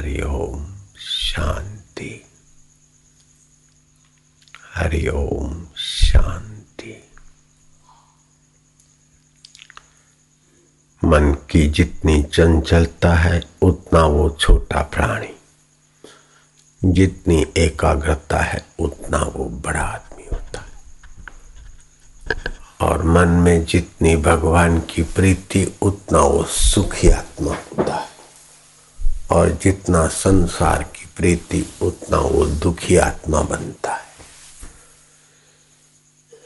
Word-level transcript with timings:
हरि 0.00 0.22
ओम 0.22 0.74
शांति। 0.98 2.24
हरि 4.74 5.08
ओम 5.08 5.66
शांति। 5.76 7.10
मन 11.04 11.36
की 11.50 11.66
जितनी 11.66 12.22
चंचलता 12.22 13.14
है, 13.14 13.42
उतना 13.62 14.04
वो 14.04 14.36
छोटा 14.40 14.82
प्राणी। 14.82 15.40
जितनी 16.84 17.46
एकाग्रता 17.56 18.38
है, 18.38 18.66
उतना 18.78 19.18
वो 19.18 19.44
बड़ा 19.44 19.82
आदमी 19.82 20.24
होता 20.32 20.60
है। 20.60 20.82
और 22.80 23.02
मन 23.02 23.28
में 23.28 23.64
जितनी 23.64 24.16
भगवान 24.16 24.80
की 24.80 25.02
प्रीति, 25.02 25.74
उतना 25.82 26.18
वो 26.18 26.44
सुखी 26.44 27.10
आत्मा 27.10 27.50
होता 27.50 27.96
है। 27.96 28.09
और 29.30 29.50
जितना 29.62 30.06
संसार 30.06 30.82
की 30.82 31.08
प्रीति, 31.16 31.66
उतना 31.82 32.18
वो 32.18 32.46
दुखी 32.46 32.96
आत्मा 32.96 33.42
बनता 33.42 33.92
है। 33.92 34.08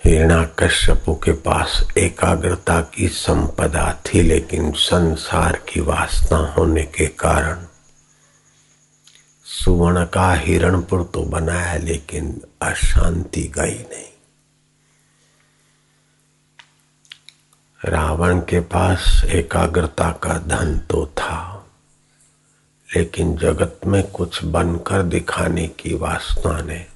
हिरणा 0.04 0.44
कश्यपु 0.44 1.14
के 1.14 1.32
पास 1.32 1.88
एकाग्रता 1.98 2.80
की 2.80 3.08
संपदा 3.08 4.02
थी, 4.06 4.22
लेकिन 4.22 4.72
संसार 4.72 5.56
की 5.56 5.80
वासना 5.80 6.38
होने 6.38 6.82
के 6.82 7.06
कारण 7.06 7.66
सुवर्ण 9.44 10.04
का 10.04 10.32
हिरणपुर 10.34 11.10
तो 11.14 11.22
बनाया 11.22 11.76
लेकिन 11.76 12.40
अशांति 12.62 13.42
गई 13.42 13.74
नहीं। 13.74 14.04
रावण 17.84 18.38
के 18.40 18.60
पास 18.60 19.24
एकाग्रता 19.24 20.10
का 20.10 20.38
धन 20.38 20.78
तो 20.78 21.06
था 21.06 21.53
लेकिन 22.96 23.36
जगत 23.36 23.80
में 23.86 24.10
कुछ 24.10 24.44
बनकर 24.44 25.02
दिखाने 25.02 25.68
की 25.68 25.94
वासना 25.94 26.60
ने 26.60 26.86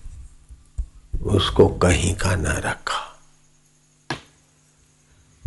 उसको 1.22 1.68
कहीं 1.68 2.14
का 2.14 2.36
न 2.36 2.46
रखा। 2.46 3.18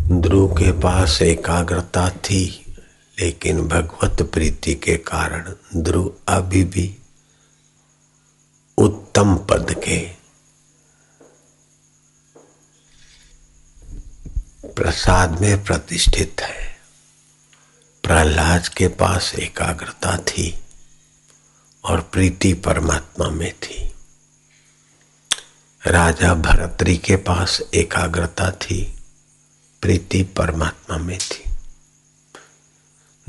ध्रुव 0.02 0.54
के 0.54 0.72
पास 0.72 1.22
एकाग्रता 1.22 2.10
थी, 2.10 2.74
लेकिन 3.20 3.68
भगवत 3.68 4.22
प्रीति 4.22 4.74
के 4.74 4.96
कारण 4.96 5.52
ध्रुव 5.76 6.12
अभी 6.28 6.64
भी 6.64 6.96
उत्तम 8.78 9.36
पद 9.36 9.74
के। 9.88 10.22
प्रसाद 14.68 15.40
में 15.40 15.64
प्रतिष्ठित 15.64 16.36
है। 16.40 16.71
प्रहलाद 18.02 18.68
के 18.68 18.88
पास 18.88 19.34
एकाग्रता 19.34 20.16
थी 20.16 20.58
और 21.84 22.00
प्रीति 22.00 22.52
परमात्मा 22.52 23.28
में 23.28 23.52
थी। 23.52 23.92
राजा 25.86 26.34
भरतरी 26.34 26.96
के 26.96 27.16
पास 27.16 27.62
एकाग्रता 27.74 28.50
थी, 28.50 28.98
प्रीति 29.82 30.22
परमात्मा 30.22 30.96
में 30.96 31.18
थी। 31.18 31.44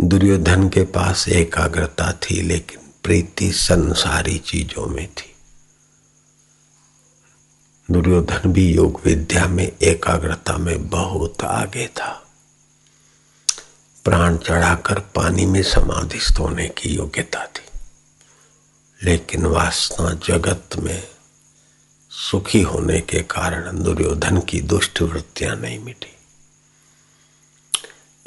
दुर्योधन 0.02 0.70
के 0.70 0.84
पास 0.84 1.28
एकाग्रता 1.28 2.12
थी, 2.12 2.42
लेकिन 2.42 2.80
प्रीति 3.04 3.52
संसारी 3.52 4.38
चीज़ों 4.38 4.88
में 4.88 5.08
थी। 5.08 5.36
दुर्योधन 7.92 8.54
भी 8.54 8.74
योग 8.74 9.02
विद्या 9.06 9.48
में 9.48 9.72
एकाग्रता 9.82 10.58
में 10.58 10.90
बहुत 10.90 11.44
आगे 11.44 11.88
था। 11.88 12.23
प्राण 14.06 14.38
चढ़ाकर 14.38 15.00
पानी 15.00 15.46
में 15.46 15.64
समाधिस्थ 15.64 16.40
होने 16.40 16.70
की 16.70 16.90
योग्यता 16.90 17.46
थी। 17.46 17.80
लेकिन 19.04 19.46
वासना 19.46 20.14
जगत 20.14 20.70
में 20.76 21.08
सुखी 22.10 22.62
होने 22.62 23.02
के 23.02 23.20
कारण 23.20 23.84
दुर्योधन 23.84 24.40
की 24.42 24.62
दुष्ट 24.62 25.02
वृत्तियाँ 25.02 25.56
नहीं 25.56 25.80
मिटी। 25.80 26.16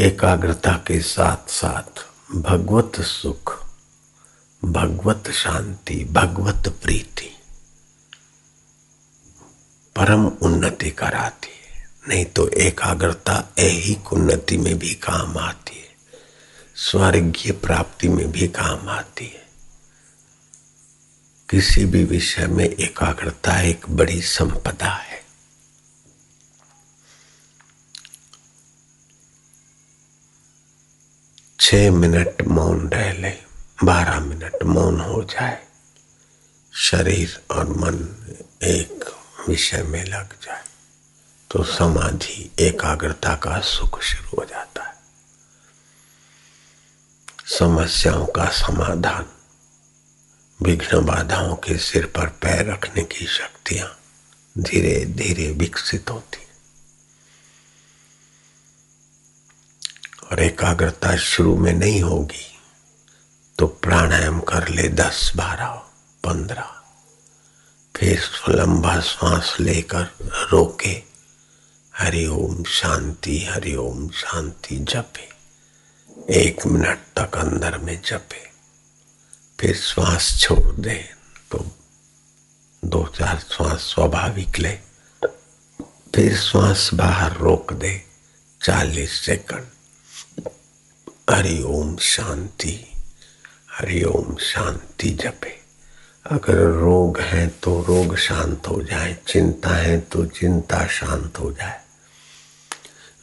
एकाग्रता 0.00 0.72
के 0.72 1.00
साथ 1.00 1.50
साथ 1.50 2.06
भगवत 2.32 3.00
सुख, 3.00 3.64
भगवत 4.64 5.30
शांति, 5.30 6.04
भगवत 6.04 6.68
प्रीति, 6.82 7.36
परम 9.96 10.26
उन्नति 10.26 10.90
कराती। 10.90 11.55
नहीं 12.08 12.24
तो 12.24 12.48
एकाग्रता 12.48 13.52
ऐहिक 13.58 14.12
उन्नति 14.12 14.56
में 14.56 14.78
भी 14.78 14.94
काम 14.94 15.38
आती 15.38 15.76
है। 15.76 15.96
स्वर्गीय 16.74 17.52
प्राप्ति 17.52 18.08
में 18.08 18.32
भी 18.32 18.48
काम 18.48 18.88
आती 18.88 19.24
है। 19.24 19.46
किसी 21.50 21.84
भी 21.84 22.04
विषय 22.04 22.46
में 22.46 22.64
एकाग्रता 22.64 23.60
एक 23.60 23.88
बड़ी 23.90 24.22
संपदा 24.22 24.92
है। 24.92 25.26
छ 31.60 31.74
मिनट 31.74 32.42
मौन 32.42 32.88
रह 32.88 33.12
ले, 33.12 33.38
बारह 33.84 34.20
मिनट 34.20 34.62
मौन 34.62 35.00
हो 35.00 35.22
जाए। 35.22 35.66
शरीर 36.74 37.44
और 37.50 37.68
मन 37.68 37.94
एक 38.62 39.04
विषय 39.48 39.82
में 39.82 40.04
लग 40.04 40.32
जाए। 40.32 40.65
तो 41.50 41.62
समाधि, 41.64 42.50
एकाग्रता 42.58 43.34
का 43.34 43.58
सुख 43.60 44.02
शुरू 44.02 44.36
हो 44.38 44.44
जाता 44.44 44.82
है। 44.82 44.94
समस्याओं 47.58 48.26
का 48.26 48.44
समाधान, 48.52 49.26
विघ्न 50.60 51.04
बाधाओं 51.04 51.54
के 51.56 51.76
सिर 51.78 52.06
पर 52.06 52.26
पैर 52.42 52.66
रखने 52.66 53.02
की 53.02 53.26
शक्तियाँ 53.26 53.88
धीरे 54.58 55.04
धीरे 55.06 55.50
विकसित 55.52 56.10
होती 56.10 56.44
और 60.26 60.42
एकाग्रता 60.42 61.16
शुरू 61.16 61.56
में 61.56 61.72
नहीं 61.72 62.00
होगी 62.02 62.46
तो 63.58 63.66
प्राणायाम 63.66 64.40
कर 64.40 64.68
ले 64.68 64.88
दस, 64.88 65.32
बारह, 65.36 65.74
पंद्रह, 66.24 66.72
फिर 67.96 68.22
लंबा 68.48 69.00
श्वास 69.00 69.56
लेकर 69.60 70.08
रोके। 70.50 71.15
हरि 71.98 72.26
ओम 72.26 72.64
शांति, 72.64 73.44
हरि 73.44 73.74
ओम 73.74 74.08
शांति 74.08 74.76
जपे। 74.76 75.28
एक 76.34 76.66
मिनट 76.66 76.98
तक 77.18 77.36
अंदर 77.38 77.78
में 77.78 78.02
जपे। 78.02 78.50
फिर 79.60 79.76
श्वास 79.76 80.40
छोड़ 80.40 80.80
दे। 80.80 81.08
तो 81.50 81.66
दो 82.84 83.12
चार 83.18 83.38
श्वास 83.38 83.78
स्वाभाविक 83.78 84.58
ले। 84.58 84.78
फिर 86.14 86.36
श्वास 86.36 86.90
बाहर 86.94 87.36
रोक 87.36 87.72
दे। 87.72 88.02
चालीस 88.62 89.12
सेकंड। 89.12 89.66
हरि 91.30 91.62
ओम 91.62 91.96
शांति, 91.96 92.92
हरि 93.72 94.02
ओम 94.02 94.36
शांति 94.36 95.10
जपे। 95.10 95.58
अगर 96.26 96.56
रोग 96.56 97.20
है 97.20 97.48
तो 97.48 97.82
रोग 97.82 98.16
शांत 98.16 98.68
हो 98.68 98.82
जाए, 98.82 99.16
चिंता 99.28 99.70
है 99.70 100.00
तो 100.00 100.26
चिंता 100.26 100.86
शांत 100.86 101.38
हो 101.38 101.52
जाए। 101.52 101.85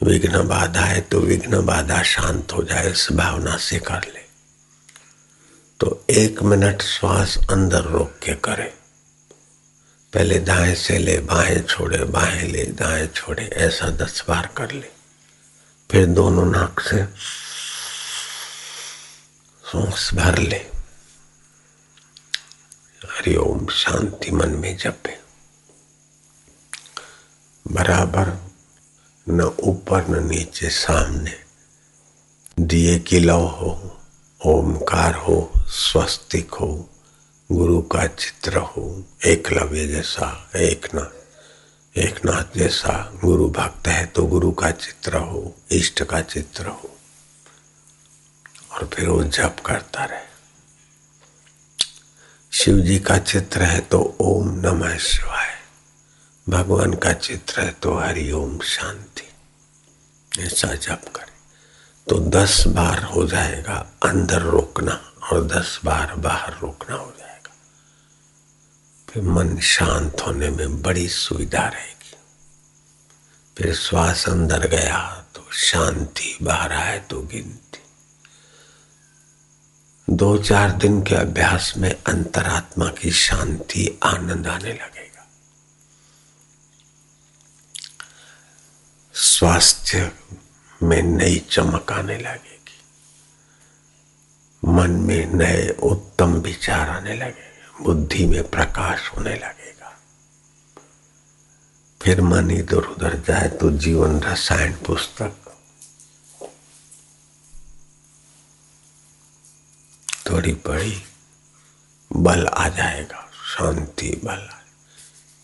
विघ्न 0.02 0.48
बाधा 0.48 0.80
है 0.80 1.00
तो 1.00 1.20
विघ्न 1.20 1.66
बाधा 1.66 2.02
शांत 2.02 2.52
हो 2.52 2.62
जाए, 2.62 2.90
इस 2.90 3.08
भावना 3.12 3.56
से 3.56 3.78
कर 3.78 4.00
ले। 4.14 4.24
तो 5.80 6.04
एक 6.10 6.42
मिनट 6.42 6.82
श्वास 6.82 7.38
अंदर 7.50 7.82
रोक 7.82 8.18
के 8.22 8.34
करे। 8.34 8.74
पहले 10.12 10.38
दाएँ 10.38 10.74
से 10.74 10.98
ले, 10.98 11.18
बाएँ 11.18 11.60
छोड़े, 11.60 12.04
बाएँ 12.04 12.42
ले, 12.42 12.64
दाएँ 12.64 13.06
छोड़े, 13.06 13.42
ऐसा 13.42 13.90
दस 13.90 14.24
बार 14.28 14.50
कर 14.56 14.70
ले। 14.72 14.90
फिर 15.90 16.06
दोनों 16.06 16.46
नाक 16.46 16.80
से 16.80 17.04
सांस 19.70 20.10
भर 20.14 20.38
ले। 20.38 20.56
हरिओम 23.04 23.66
शांति 23.66 24.30
मन 24.30 24.48
में 24.48 24.76
जपे। 24.76 25.18
बराबर 27.66 28.53
न 29.28 29.40
ऊपर 29.40 30.08
न 30.08 30.28
नीचे, 30.28 30.70
सामने। 30.70 31.34
दिए 32.60 32.98
की 32.98 33.18
लव 33.18 33.40
हो, 33.40 34.00
ओमकार 34.46 35.14
हो, 35.14 35.52
स्वस्तिक 35.58 36.54
हो, 36.54 36.90
गुरु 37.52 37.82
का 37.82 38.06
चित्र 38.06 38.56
हो 38.56 39.04
एकलव्य 39.26 39.86
जैसा, 39.86 40.50
एक 40.56 40.94
नाथ 40.94 41.24
एक 41.98 42.26
नाथ 42.26 42.58
जैसा 42.58 43.12
गुरु 43.24 43.50
भक्त 43.50 43.88
है 43.88 44.06
तो 44.06 44.26
गुरु 44.26 44.52
का 44.52 44.70
चित्र 44.70 45.16
हो, 45.16 45.54
इष्ट 45.70 46.02
का 46.02 46.20
चित्र 46.20 46.66
हो। 46.66 46.96
और 48.72 48.90
फिर 48.94 49.08
वो 49.08 49.24
जप 49.24 49.56
करता 49.66 50.04
रहे। 50.04 50.24
शिव 52.52 52.80
जी 52.80 52.98
का 52.98 53.18
चित्र 53.18 53.62
है 53.62 53.80
तो 53.80 54.16
ओम 54.20 54.48
नमः 54.48 54.98
शिवाय। 54.98 55.53
भगवान 56.48 56.94
का 56.94 57.12
चित्र 57.12 57.60
है 57.60 57.70
तो 57.70 57.98
हरि 57.98 58.32
ओम 58.32 58.60
शांति। 58.60 59.28
ऐसा 60.42 60.74
जप 60.74 61.02
करे। 61.16 61.32
तो 62.08 62.18
दस 62.18 62.66
बार 62.66 63.02
हो 63.02 63.26
जाएगा 63.26 63.92
अंदर 64.04 64.42
रोकना 64.42 65.12
और 65.32 65.44
दस 65.44 65.80
बार 65.84 66.14
बाहर 66.14 66.52
रोकना 66.52 66.96
हो 66.96 67.14
जाएगा। 67.18 67.54
फिर 69.08 69.22
मन 69.22 69.58
शांत 69.58 70.16
होने 70.26 70.50
में 70.50 70.82
बड़ी 70.82 71.08
सुविधा 71.08 71.66
रहेगी। 71.68 72.16
फिर 73.58 73.74
श्वास 73.74 74.28
अंदर 74.28 74.68
गया 74.68 75.24
तो 75.34 75.46
शांति, 75.52 76.38
बाहर 76.42 76.72
आए 76.72 76.98
तो 76.98 77.20
गिनती। 77.22 77.78
दो 80.10 80.38
चार 80.38 80.70
दिन 80.70 81.02
के 81.02 81.14
अभ्यास 81.14 81.74
में 81.76 82.02
अंतरात्मा 82.06 82.88
की 82.88 83.10
शांति 83.10 83.98
आनंद 84.02 84.46
आने 84.46 84.68
लगेगा 84.68 84.93
स्वास्थ्य 89.34 90.12
में 90.82 91.02
नई 91.02 91.46
चमक 91.50 91.92
आने 91.92 92.18
लगेगी। 92.18 92.78
मन 94.64 94.90
में 94.90 95.26
नए 95.26 95.68
उत्तम 95.68 96.34
विचार 96.34 96.88
आने 96.88 97.14
लगेगा। 97.14 97.84
बुद्धि 97.84 98.26
में 98.26 98.50
प्रकाश 98.50 99.08
होने 99.08 99.34
लगेगा। 99.34 99.98
फिर 102.02 102.20
मन 102.20 102.50
इधर 102.50 102.76
उधर 102.76 103.14
जाए 103.14 103.48
तो 103.48 103.70
जीवन 103.70 104.20
रसायन 104.20 104.72
पुस्तक। 104.72 105.56
थोड़ी 110.30 110.52
बड़ी 110.52 111.02
बल 112.12 112.46
आ 112.46 112.68
जाएगा, 112.68 113.30
शांति 113.56 114.20
बल। 114.24 114.48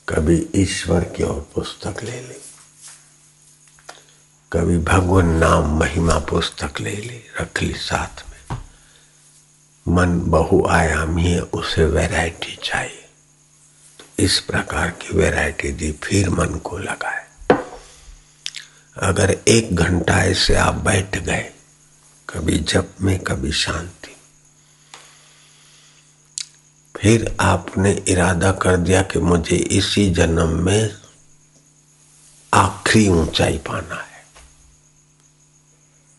कभी 0.08 0.48
ईश्वर 0.54 1.04
की 1.04 1.22
ओर 1.22 1.50
पुस्तक 1.54 2.02
ले 2.02 2.20
ली। 2.20 2.40
कभी 4.52 4.78
भगवान 4.78 5.26
नाम 5.26 5.78
महिमा 5.78 6.18
पुस्तक 6.18 6.80
ले 6.80 6.96
ली, 6.96 7.22
रख 7.40 7.62
ली 7.62 7.72
साथ 7.72 8.30
में। 8.30 8.58
मन 9.88 10.20
बहुआयामी 10.20 11.24
है, 11.24 11.40
उसे 11.40 11.84
वैरायटी 11.84 12.58
चाहिए। 12.64 13.08
तो 13.98 14.04
इस 14.18 14.40
प्रकार 14.40 14.90
की 14.90 15.16
वैरायटी 15.16 15.72
दी, 15.72 15.92
फिर 15.92 16.30
मन 16.30 16.46
को 16.46 16.78
लगाए। 16.78 17.26
अगर 18.96 19.38
एक 19.48 19.76
घंटा 19.76 20.18
ऐसे 20.18 20.54
आप 20.54 20.74
बैठ 20.74 21.18
गए, 21.18 21.52
कभी 22.28 22.58
जप 22.58 22.94
में, 23.00 23.18
कभी 23.18 23.52
शांति। 23.52 24.16
फिर 26.96 27.36
आपने 27.40 28.02
इरादा 28.08 28.52
कर 28.52 28.76
दिया 28.76 29.02
कि 29.02 29.18
मुझे 29.18 29.56
इसी 29.56 30.10
जन्म 30.10 30.48
में 30.48 30.96
आखिरी 32.54 33.08
ऊंचाई 33.08 33.58
पाना 33.58 33.94
है। 33.94 34.09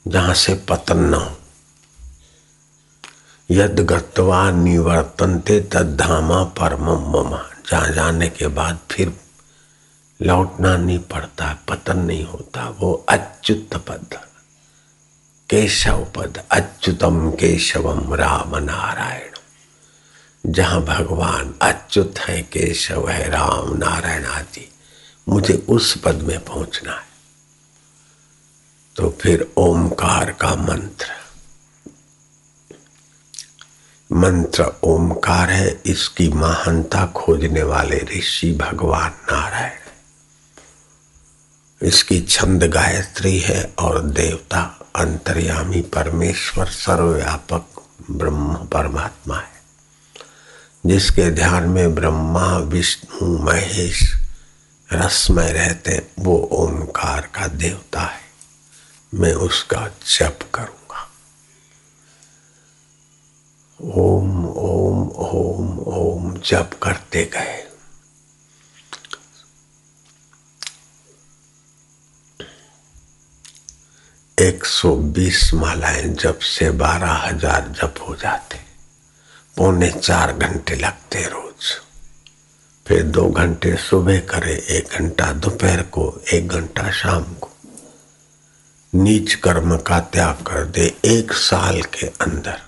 जहाँ 0.07 0.33
से 0.33 0.53
पतन 0.55 0.97
न 0.97 1.13
हो। 1.13 1.37
यद 3.51 3.79
गत्वा 3.79 4.51
निवर्तनते 4.51 5.59
तद्धामा 5.59 6.43
परम 6.43 6.85
ममा। 6.85 7.49
जहाँ 7.71 7.91
जाने 7.91 8.29
के 8.29 8.47
बाद 8.47 8.79
फिर 8.91 9.13
लौटना 10.21 10.77
नहीं 10.77 10.99
पड़ता, 10.99 11.57
पतन 11.69 11.97
नहीं 11.97 12.25
होता। 12.25 12.69
वो 12.69 13.05
अच्युत 13.09 13.69
पद, 13.73 14.19
केशव 15.49 16.07
पद, 16.15 16.43
अच्युतम 16.51 17.31
केशवम 17.31 18.13
राम 18.13 18.57
नारायण 18.57 19.31
जहाँ 20.45 20.81
भगवान 20.81 21.53
अच्युत 21.61 22.19
है, 22.19 22.41
केशव 22.41 23.09
है, 23.09 23.29
राम 23.29 23.77
नारायण 23.77 24.25
आदि, 24.25 24.71
मुझे 25.29 25.65
उस 25.69 25.97
पद 25.97 26.15
में 26.15 26.39
पहुँचना 26.45 26.91
है। 26.91 27.10
तो 28.95 29.17
फिर 29.21 29.53
ओमकार 29.57 30.31
का 30.31 30.55
मंत्र। 30.55 31.05
मंत्र 34.11 34.65
ओमकार 34.83 35.49
है, 35.49 35.81
इसकी 35.85 36.29
महानता 36.29 37.05
खोजने 37.05 37.63
वाले 37.63 37.97
ऋषि 37.97 38.53
भगवान 38.53 39.11
नारायण। 39.11 39.81
इसकी 41.87 42.21
छंद 42.21 42.63
गायत्री 42.63 43.39
है 43.39 43.73
और 43.79 44.01
देवता 44.01 44.89
अंतर्यामी 44.95 45.81
परमेश्वर, 45.81 46.65
सर्वव्यापक 46.65 47.65
ब्रह्म 48.11 48.55
परमात्मा 48.55 49.37
है। 49.37 49.61
जिसके 50.85 51.31
ध्यान 51.31 51.63
में 51.63 51.95
ब्रह्मा, 51.95 52.57
विष्णु, 52.57 53.37
महेश 53.37 54.13
रसमय 54.93 55.51
रहते 55.51 56.07
वो 56.19 56.49
ओंकार 56.51 57.21
का 57.21 57.47
देवता 57.47 58.01
है। 58.01 58.30
मैं 59.13 59.33
उसका 59.45 59.87
जप 60.07 60.39
करूँगा। 60.53 61.07
ओम 63.79 64.45
ओम 64.45 65.09
ओम 65.09 65.79
ओम 65.93 66.33
जप 66.39 66.79
करते 66.83 67.23
गए। 67.33 67.59
एक 74.37 74.65
सौ 74.65 74.95
बीस 74.95 75.53
मालाएँ 75.53 76.07
जब 76.15 76.39
से 76.39 76.69
बारह 76.71 77.13
हज़ार 77.25 77.67
जप 77.71 78.05
हो 78.07 78.15
जाते। 78.15 78.59
पौने 79.57 79.89
चार 79.91 80.33
घंटे 80.33 80.75
लगते 80.75 81.23
रोज। 81.27 81.75
फिर 82.85 83.03
दो 83.03 83.29
घंटे 83.29 83.75
सुबह 83.77 84.19
करे, 84.19 84.55
एक 84.69 84.99
घंटा 84.99 85.31
दोपहर 85.33 85.81
को, 85.81 86.13
एक 86.33 86.47
घंटा 86.47 86.91
शाम 86.91 87.23
को। 87.23 87.50
नीच 88.95 89.35
कर्म 89.35 89.77
का 89.77 89.99
त्याग 89.99 90.35
कर 90.35 90.65
दे 90.65 90.97
एक 91.05 91.33
साल 91.33 91.81
के 91.81 92.07
अंदर। 92.07 92.61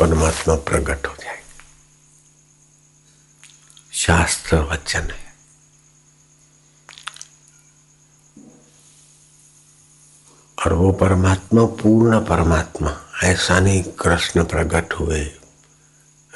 परमात्मा 0.00 0.54
प्रकट 0.54 1.06
हो 1.06 1.16
जाए। 1.24 1.42
शास्त्र 3.92 4.56
वचन 4.56 5.00
है। 5.00 5.34
और 10.66 10.72
वो 10.72 10.92
परमात्मा, 10.92 11.64
पूर्ण 11.64 12.26
परमात्मा, 12.26 13.00
ऐसा 13.22 13.60
नहीं 13.60 13.82
कृष्ण 13.82 14.44
प्रकट 14.44 14.92
हुए, 14.92 15.24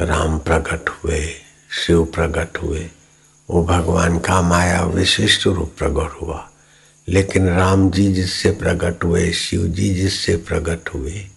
राम 0.00 0.38
प्रकट 0.38 0.88
हुए, 0.88 1.40
शिव 1.86 2.04
प्रकट 2.04 2.58
हुए 2.62 2.90
वो 3.50 3.64
भगवान 3.64 4.18
का 4.18 4.42
माया 4.42 4.84
विशिष्ट 4.84 5.46
रूप 5.46 5.74
प्रकट 5.78 6.22
हुआ। 6.22 6.50
लेकिन 7.08 7.48
राम 7.48 7.90
जी 7.90 8.12
जिससे 8.12 8.50
प्रकट 8.50 9.04
हुए, 9.04 9.32
शिव 9.32 9.66
जी 9.66 9.94
जिससे 9.94 10.36
प्रकट 10.36 10.94
हुए, 10.94 11.28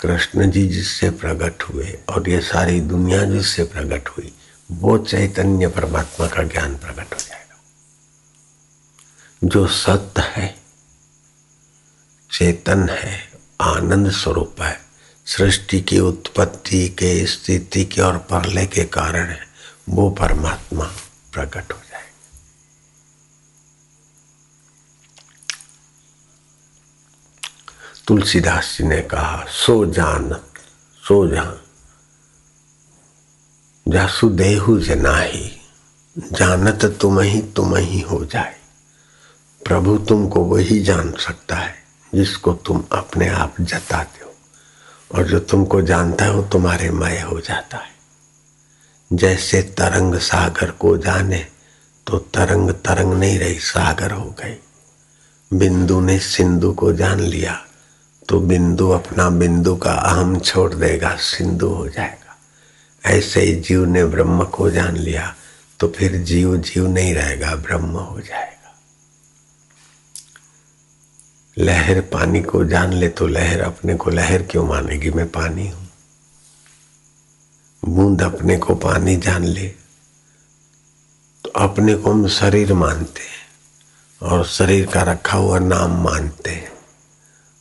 कृष्ण 0.00 0.50
जी 0.50 0.68
जिससे 0.68 1.10
प्रकट 1.10 1.62
हुए 1.62 1.98
और 2.08 2.28
ये 2.28 2.40
सारी 2.40 2.80
दुनिया 2.80 3.24
जिससे 3.24 3.64
प्रकट 3.64 4.08
हुई, 4.08 4.34
वो 4.72 4.98
चैतन्य 4.98 5.68
परमात्मा 5.68 6.26
का 6.26 6.42
ज्ञान 6.42 6.74
प्रकट 6.74 7.14
हो 7.14 7.20
जाएगा। 7.20 7.60
जो 9.44 9.66
सत्य 9.66 10.22
है, 10.22 10.54
चेतन 12.32 12.88
है, 12.88 13.30
आनंद 13.60 14.10
स्वरूप 14.10 14.62
है, 14.62 14.80
सृष्टि 15.26 15.80
की 15.80 16.00
उत्पत्ति 16.00 16.88
के 16.88 17.26
स्थिति 17.26 17.84
के 17.84 18.00
और 18.00 18.18
परलय 18.18 18.66
के 18.66 18.84
कारण 18.84 19.26
है, 19.26 19.40
वो 19.88 20.10
परमात्मा। 20.10 20.90
प्रकट 21.32 21.72
हो 21.72 21.78
जाए। 21.78 22.10
तुलसीदास 28.06 28.78
जी 28.78 28.84
ने 28.84 29.00
कहा, 29.00 29.44
सो 29.44 29.86
जान 29.86 30.40
सो 31.04 31.28
जान। 31.28 31.60
जासु 33.88 34.28
देहु 34.28 34.80
जनाही, 34.80 35.60
जानत 36.32 36.84
तुम 36.84 37.20
ही 37.20 37.42
तुम 37.42 37.76
ही 37.76 38.00
हो 38.00 38.24
जाए। 38.24 38.56
प्रभु 39.64 39.98
तुमको 39.98 40.44
वही 40.44 40.80
जान 40.80 41.12
सकता 41.12 41.56
है, 41.56 41.74
जिसको 42.14 42.52
तुम 42.52 42.84
अपने 42.92 43.28
आप 43.28 43.54
जताते 43.60 44.24
हो। 44.24 44.34
और 45.14 45.26
जो 45.28 45.40
तुमको 45.40 45.82
जानता 45.82 46.24
है, 46.24 46.30
वो 46.30 46.42
तुम्हारे 46.42 46.90
मय 46.90 47.20
हो 47.20 47.40
जाता 47.40 47.76
है। 47.76 47.99
जैसे 49.10 49.62
तरंग 49.78 50.14
सागर 50.20 50.70
को 50.70 50.96
जाने 50.98 51.44
तो 52.06 52.18
तरंग 52.34 52.70
तरंग 52.84 53.12
नहीं 53.14 53.38
रही, 53.38 53.54
सागर 53.54 54.12
हो 54.12 54.24
गई। 54.40 54.56
बिंदु 55.50 56.00
ने 56.00 56.18
सिंधु 56.18 56.72
को 56.72 56.92
जान 56.92 57.20
लिया 57.20 57.58
तो 58.28 58.40
बिंदु 58.40 58.88
अपना 58.90 59.28
बिंदु 59.30 59.74
का 59.76 59.92
अहम 59.92 60.38
छोड़ 60.38 60.72
देगा, 60.74 61.14
सिंधु 61.16 61.68
हो 61.68 61.88
जाएगा। 61.88 62.36
ऐसे 63.04 63.40
ही 63.40 63.54
जीव 63.56 63.84
ने 63.86 64.04
ब्रह्म 64.04 64.44
को 64.46 64.70
जान 64.70 64.96
लिया 64.96 65.34
तो 65.80 65.88
फिर 65.88 66.16
जीव 66.22 66.56
जीव 66.58 66.86
नहीं 66.88 67.14
रहेगा, 67.14 67.54
ब्रह्म 67.56 67.90
हो 67.90 68.20
जाएगा। 68.20 68.48
लहर 71.56 72.00
पानी 72.12 72.42
को 72.42 72.64
जान 72.64 72.92
ले 72.92 73.08
तो 73.08 73.26
लहर 73.26 73.60
अपने 73.62 73.94
को 73.94 74.10
लहर 74.10 74.42
क्यों 74.42 74.66
मानेगी? 74.66 75.10
मैं 75.10 75.28
पानी 75.28 75.68
हूँ। 75.68 75.79
बूंद 77.82 78.22
अपने 78.22 78.56
को 78.56 78.74
पानी 78.74 79.16
जान 79.16 79.44
ले 79.44 79.66
तो 81.44 81.50
अपने 81.56 81.94
को 81.94 82.10
हम 82.10 82.26
शरीर 82.28 82.72
मानते 82.74 83.22
हैं 83.22 84.30
और 84.30 84.44
शरीर 84.46 84.86
का 84.86 85.02
रखा 85.02 85.38
हुआ 85.38 85.58
नाम 85.58 86.02
मानते 86.04 86.50
हैं। 86.50 86.68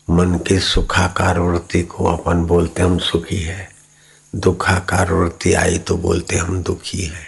मन 0.08 0.38
के 0.48 0.60
सुखाकार 0.60 1.40
वृत्ति 1.40 1.82
को 1.84 2.06
अपन 2.06 2.44
बोलते 2.46 2.84
हम 2.84 2.98
सुखी 3.00 3.38
है, 3.38 3.70
दुखाकार 4.34 5.14
वृत्ति 5.14 5.54
आई 5.54 5.78
तो 5.78 5.98
बोलते 5.98 6.36
हम 6.36 6.62
दुखी 6.64 7.04
है। 7.04 7.28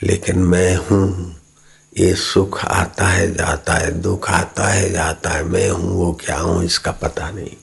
लेकिन 0.00 0.38
मैं 0.38 0.76
हूँ, 0.76 1.36
ये 1.92 2.14
सुख 2.14 2.64
आता 2.64 3.08
है, 3.08 3.32
जाता 3.34 3.74
है, 3.74 3.90
दुख 4.00 4.30
आता 4.30 4.68
है, 4.68 4.90
जाता 4.90 5.30
है, 5.30 5.42
मैं 5.44 5.68
हूँ, 5.70 5.90
वो 5.90 6.12
क्या 6.24 6.38
हूँ, 6.38 6.62
इसका 6.64 6.92
पता 6.92 7.30
नहीं। 7.30 7.56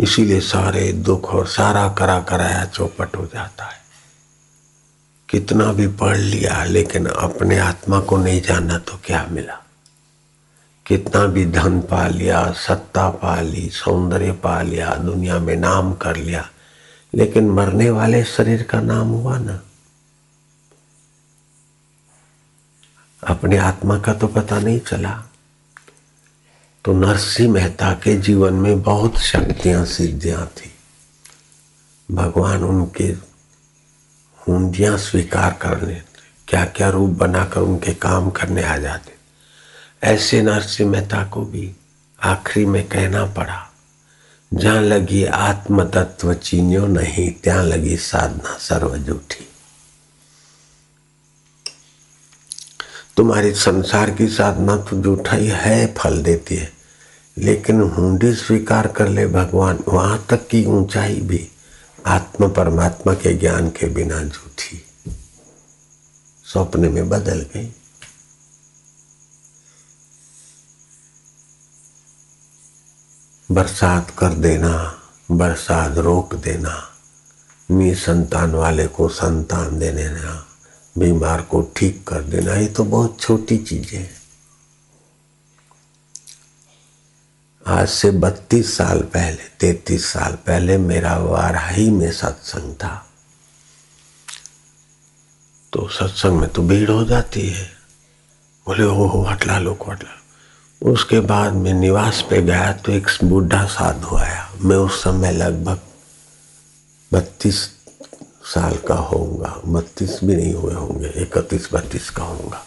इसीलिए 0.00 0.40
सारे 0.40 0.92
दुख 0.92 1.34
और 1.34 1.46
सारा 1.46 1.88
करा 1.88 2.20
कराया 2.20 2.64
चौपट 2.64 3.16
हो 3.16 3.26
जाता 3.26 3.64
है। 3.64 3.78
कितना 5.28 5.72
भी 5.72 5.86
पढ़ 5.86 6.16
लिया, 6.16 6.64
लेकिन 6.64 7.06
अपने 7.06 7.58
आत्मा 7.58 8.00
को 8.00 8.16
नहीं 8.16 8.42
जाना 8.42 8.78
तो 8.78 9.00
क्या 9.04 9.26
मिला? 9.30 9.58
कितना 10.86 11.26
भी 11.26 11.46
धन 11.46 11.80
पा 11.80 12.08
लिया, 12.08 12.52
सत्ता 12.52 13.08
पा 13.10 13.40
ली, 13.40 13.68
सौंदर्य 13.68 14.32
पा 14.32 14.62
लिया, 14.62 14.94
दुनिया 14.94 15.38
में 15.38 15.56
नाम 15.56 15.92
कर 15.92 16.16
लिया, 16.16 16.48
लेकिन 17.14 17.50
मरने 17.50 17.90
वाले 17.90 18.24
शरीर 18.24 18.62
का 18.62 18.80
नाम 18.80 19.08
हुआ 19.08 19.38
ना? 19.38 19.60
अपने 23.22 23.56
आत्मा 23.56 23.98
का 23.98 24.14
तो 24.14 24.26
पता 24.26 24.58
नहीं 24.58 24.80
चला। 24.80 25.24
तो 26.88 26.92
नरसिंह 26.92 27.52
मेहता 27.52 27.90
के 27.94 28.14
जीवन 28.16 28.54
में 28.54 28.80
बहुत 28.82 29.18
शक्तियाँ 29.20 29.84
सिद्धियाँ 29.84 30.46
थी। 30.48 30.70
भगवान 32.08 32.62
उनके 32.64 33.08
हुंदियाँ 34.38 34.96
स्वीकार 34.98 35.58
कर 35.62 35.84
क्या 36.48 36.64
क्या 36.66 36.88
रूप 36.88 37.10
बनाकर 37.10 37.60
उनके 37.60 37.94
काम 37.94 38.30
करने 38.30 38.62
आ 38.62 38.76
जाते। 38.76 39.12
ऐसे 40.02 40.40
नरसिंह 40.42 40.90
मेहता 40.90 41.22
को 41.24 41.42
भी 41.42 41.70
आखिरी 42.18 42.64
में 42.66 42.82
कहना 42.88 43.24
पड़ा, 43.36 43.58
जहाँ 44.52 44.80
लगी 44.80 45.24
आत्म 45.24 45.84
तत्व 45.90 46.32
चीन्यो 46.34 46.86
नहीं, 46.86 47.30
त्या 47.34 47.60
लगी 47.62 47.96
साधना 47.98 48.56
सर्व 48.60 48.96
जूठी 48.96 49.46
तुम्हारी 53.16 53.52
संसार 53.56 54.10
की 54.10 54.28
साधना 54.28 54.76
तो 54.78 55.02
जूठा 55.02 55.36
ही 55.36 55.48
है, 55.48 55.94
फल 55.94 56.22
देती 56.22 56.56
है। 56.56 56.77
लेकिन 57.38 57.80
हुंडी 57.80 58.32
स्वीकार 58.34 58.86
कर 58.86 59.08
ले 59.08 59.26
भगवान, 59.26 59.78
वहाँ 59.88 60.24
तक 60.30 60.46
की 60.48 60.64
ऊंचाई 60.66 61.20
भी 61.20 61.48
आत्म 62.06 62.48
परमात्मा 62.48 63.14
के 63.14 63.34
ज्ञान 63.34 63.68
के 63.70 63.86
बिना 63.86 64.22
झूठी। 64.22 64.84
स्वप्न 66.44 66.92
में 66.92 67.08
बदल 67.08 67.44
गई। 67.54 67.72
बरसात 73.50 74.10
कर 74.18 74.34
देना, 74.34 74.74
बरसात 75.30 75.98
रोक 75.98 76.34
देना 76.34 76.84
नी 77.70 77.94
संतान 77.94 78.54
वाले 78.54 78.86
को 78.86 79.08
संतान 79.08 79.78
दे 79.78 79.90
देना 79.92 80.44
बीमार 80.96 81.42
को 81.42 81.62
ठीक 81.76 82.06
कर 82.08 82.22
देना, 82.22 82.54
ये 82.54 82.66
तो 82.66 82.84
बहुत 82.84 83.20
छोटी 83.20 83.58
चीज़ें 83.58 83.98
हैं। 83.98 84.17
आज 87.68 87.88
से 87.88 88.10
बत्तीस 88.10 88.76
साल 88.76 89.00
पहले, 89.14 89.48
तैतीस 89.60 90.04
साल 90.06 90.34
पहले 90.46 90.76
मेरा 90.78 91.16
वाराही 91.16 91.90
में 91.90 92.10
सत्संग 92.12 92.74
था। 92.74 92.92
तो 95.72 95.88
सत्संग 95.88 96.38
में 96.40 96.48
तो 96.48 96.62
भीड़ 96.62 96.90
हो 96.90 97.04
जाती 97.04 97.48
है। 97.48 97.64
बोले 98.66 98.84
ओ 98.84 99.06
हो 99.06 99.22
हटला 99.22 99.58
लो 99.58 99.72
हटला 99.88 100.14
उसके 100.82 101.20
बाद 101.20 101.52
मैं 101.52 101.72
निवास 101.74 102.24
पे 102.30 102.40
गया 102.42 102.72
तो 102.72 102.92
एक 102.92 103.08
बूढ़ा 103.24 103.64
साधु 103.66 104.16
आया। 104.16 104.48
मैं 104.60 104.76
उस 104.76 105.02
समय 105.02 105.32
लगभग 105.32 105.80
बत्तीस 107.12 107.60
साल 108.44 108.76
का 108.78 108.94
होऊँगा। 108.94 109.60
बत्तीस 109.66 110.18
भी 110.24 110.36
नहीं 110.36 110.54
हुए 110.54 110.74
होंगे, 110.74 111.08
इकतीस, 111.22 111.68
बत्तीस 111.72 112.08
का 112.10 112.22
होऊँगा। 112.22 112.64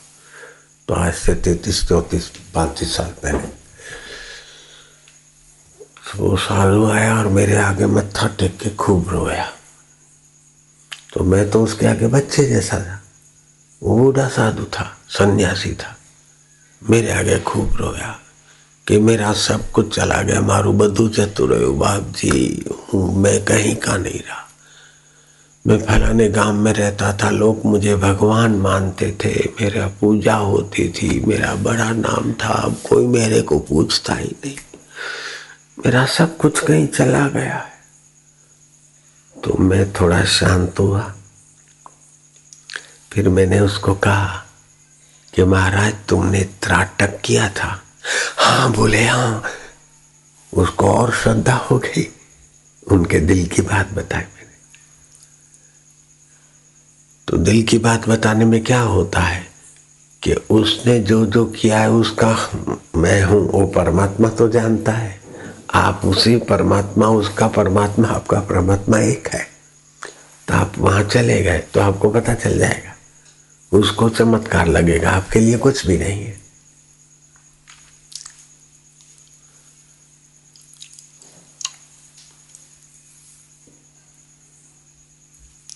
तो 0.88 0.94
आज 0.94 1.14
से 1.14 1.36
तैतीस, 1.36 1.84
चौतीस, 1.88 2.30
पैंतीस 2.54 2.96
साल 2.98 3.12
पहले 3.24 3.61
वो 6.18 6.38
साधु 6.38 6.86
आया 6.86 7.20
और 7.20 7.28
मेरे 7.28 7.56
आगे 7.56 7.86
मत्था 7.86 8.28
टेक 8.28 8.58
के 8.58 8.70
खूब 8.70 9.10
रोया। 9.10 9.50
तो 11.14 11.24
मैं 11.24 11.52
तो 11.52 11.64
उसके 11.64 11.88
आगे 11.88 12.08
बच्चे 12.08 12.46
जैसा 12.46 12.80
था। 12.80 13.02
वो 13.84 13.98
बूढ़ा 13.98 14.28
साधु 14.28 14.64
था, 14.64 14.98
सन्यासी 15.10 15.74
था। 15.74 15.98
मेरे 16.90 17.12
आगे 17.12 17.40
खूब 17.40 17.74
रोया 17.76 18.20
कि 18.88 19.00
मेरा 19.00 19.34
सब 19.34 19.72
कुछ 19.72 19.96
चला 19.96 20.22
गया। 20.22 20.42
मारू 20.42 20.74
बधु 20.74 21.10
चतुर 21.10 21.54
बाप 21.70 22.14
जी 22.18 22.66
हूँ, 22.94 23.16
मैं 23.16 23.46
कहीं 23.46 23.76
का 23.76 23.98
नहीं 23.98 24.20
रहा। 24.20 24.50
मैं 25.68 25.86
फलाने 25.86 26.30
गाँव 26.30 26.54
में 26.54 26.74
रहता 26.74 27.18
था। 27.24 27.30
लोग 27.30 27.66
मुझे 27.66 27.96
भगवान 27.96 28.52
मानते 28.52 29.18
थे। 29.26 29.50
मेरा 29.62 29.88
पूजा 29.88 30.36
होती 30.36 30.90
थी। 30.90 31.20
मेरा 31.20 31.56
बड़ा 31.56 31.92
नाम 31.92 32.34
था। 32.34 32.50
अब 32.50 32.78
कोई 32.90 33.08
मेरे 33.08 33.42
को 33.42 33.60
पूछता 33.60 34.14
ही 34.14 34.36
नहीं। 34.46 34.58
मेरा 35.86 36.06
सब 36.06 36.38
कुछ 36.38 36.66
कहीं 36.66 36.88
चला 36.88 37.28
गया 37.28 37.58
है। 37.58 37.72
तो 39.44 39.58
मैं 39.58 39.94
थोड़ा 39.94 40.24
शांत 40.24 40.80
हुआ। 40.80 41.16
फिर 43.14 43.30
मैंने 43.30 43.60
उसको 43.60 43.96
कहा 43.96 44.46
कि 45.34 45.44
महाराज, 45.44 45.94
तुमने 46.10 46.44
त्राटक 46.44 47.22
किया 47.22 47.50
था। 47.50 47.84
हाँ 48.38 48.72
बोले 48.72 49.06
हाँ। 49.06 49.44
उसको 50.54 50.92
और 50.92 51.14
श्रद्धा 51.14 51.54
हो 51.54 51.80
गई। 51.80 52.16
उनके 52.92 53.20
दिल 53.20 53.48
की 53.48 53.62
बात 53.62 53.90
बताई 53.92 54.22
मैंने। 54.22 54.56
तो 57.28 57.38
दिल 57.38 57.64
की 57.64 57.78
बात 57.78 58.10
बताने 58.10 58.46
में 58.46 58.64
क्या 58.64 58.82
होता 58.82 59.20
है 59.20 59.52
कि 60.24 60.34
उसने 60.34 61.00
जो 61.00 61.26
जो 61.26 61.46
किया 61.46 61.80
है, 61.80 61.90
उसका 61.90 62.50
मैं 62.96 63.24
हूँ, 63.24 63.52
वो 63.52 63.68
परमात्मा 63.68 64.30
तो 64.30 64.50
जानता 64.50 64.92
है। 64.92 65.21
आप 65.74 66.02
उसी 66.06 66.38
परमात्मा, 66.38 67.08
उसका 67.08 67.48
परमात्मा, 67.48 68.08
आपका 68.08 68.40
परमात्मा 68.40 69.00
एक 69.00 69.28
है। 69.28 69.48
तो 70.48 70.54
आप 70.54 70.74
वहाँ 70.78 71.04
चले 71.04 71.42
गए 71.44 71.60
तो 71.60 71.80
आपको 71.80 72.10
पता 72.10 72.34
चल 72.34 72.60
जाएगा। 72.60 72.96
उसको 73.78 74.10
चमत्कार 74.10 74.68
लगेगा, 74.68 75.12
आपके 75.12 75.40
लिए 75.40 75.58
कुछ 75.58 75.86
भी 75.88 75.98
नहीं 75.98 76.26
है। 76.26 76.42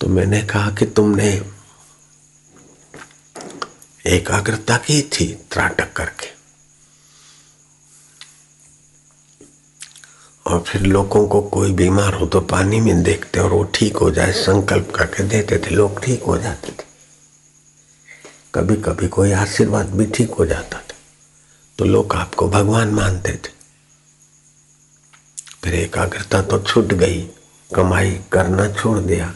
तो 0.01 0.07
मैंने 0.07 0.41
कहा 0.41 0.71
कि 0.71 0.85
तुमने 0.85 1.51
एकाग्रता 4.05 4.77
की 4.77 5.01
थी 5.01 5.45
त्राटक 5.51 5.93
करके। 5.93 6.34
और 10.45 10.59
फिर 10.61 10.81
लोगों 10.81 11.27
को 11.27 11.41
कोई 11.41 11.71
बीमार 11.71 12.13
हो 12.13 12.25
तो 12.25 12.39
पानी 12.41 12.79
में 12.79 13.03
देखते 13.03 13.39
और 13.39 13.51
वो 13.51 13.63
ठीक 13.73 13.97
हो 13.97 14.09
जाए, 14.11 14.31
संकल्प 14.31 14.91
करके 14.95 15.23
देते 15.23 15.57
थे, 15.57 15.75
लोग 15.75 16.03
ठीक 16.03 16.23
हो 16.23 16.37
जाते 16.37 16.71
थे। 16.71 16.83
कभी 18.55 18.75
कभी 18.75 19.07
कोई 19.07 19.31
आशीर्वाद 19.31 19.89
भी 19.89 20.05
ठीक 20.05 20.31
हो 20.31 20.45
जाता 20.45 20.77
था। 20.77 20.95
तो 21.79 21.85
लोग 21.85 22.13
आपको 22.15 22.47
भगवान 22.49 22.89
मानते 22.89 23.31
थे। 23.33 23.53
फिर 25.63 25.73
एकाग्रता 25.73 26.41
तो 26.41 26.59
छूट 26.59 26.93
गई, 26.93 27.21
कमाई 27.69 28.11
करना 28.31 28.67
छोड़ 28.73 28.97
दिया 28.99 29.33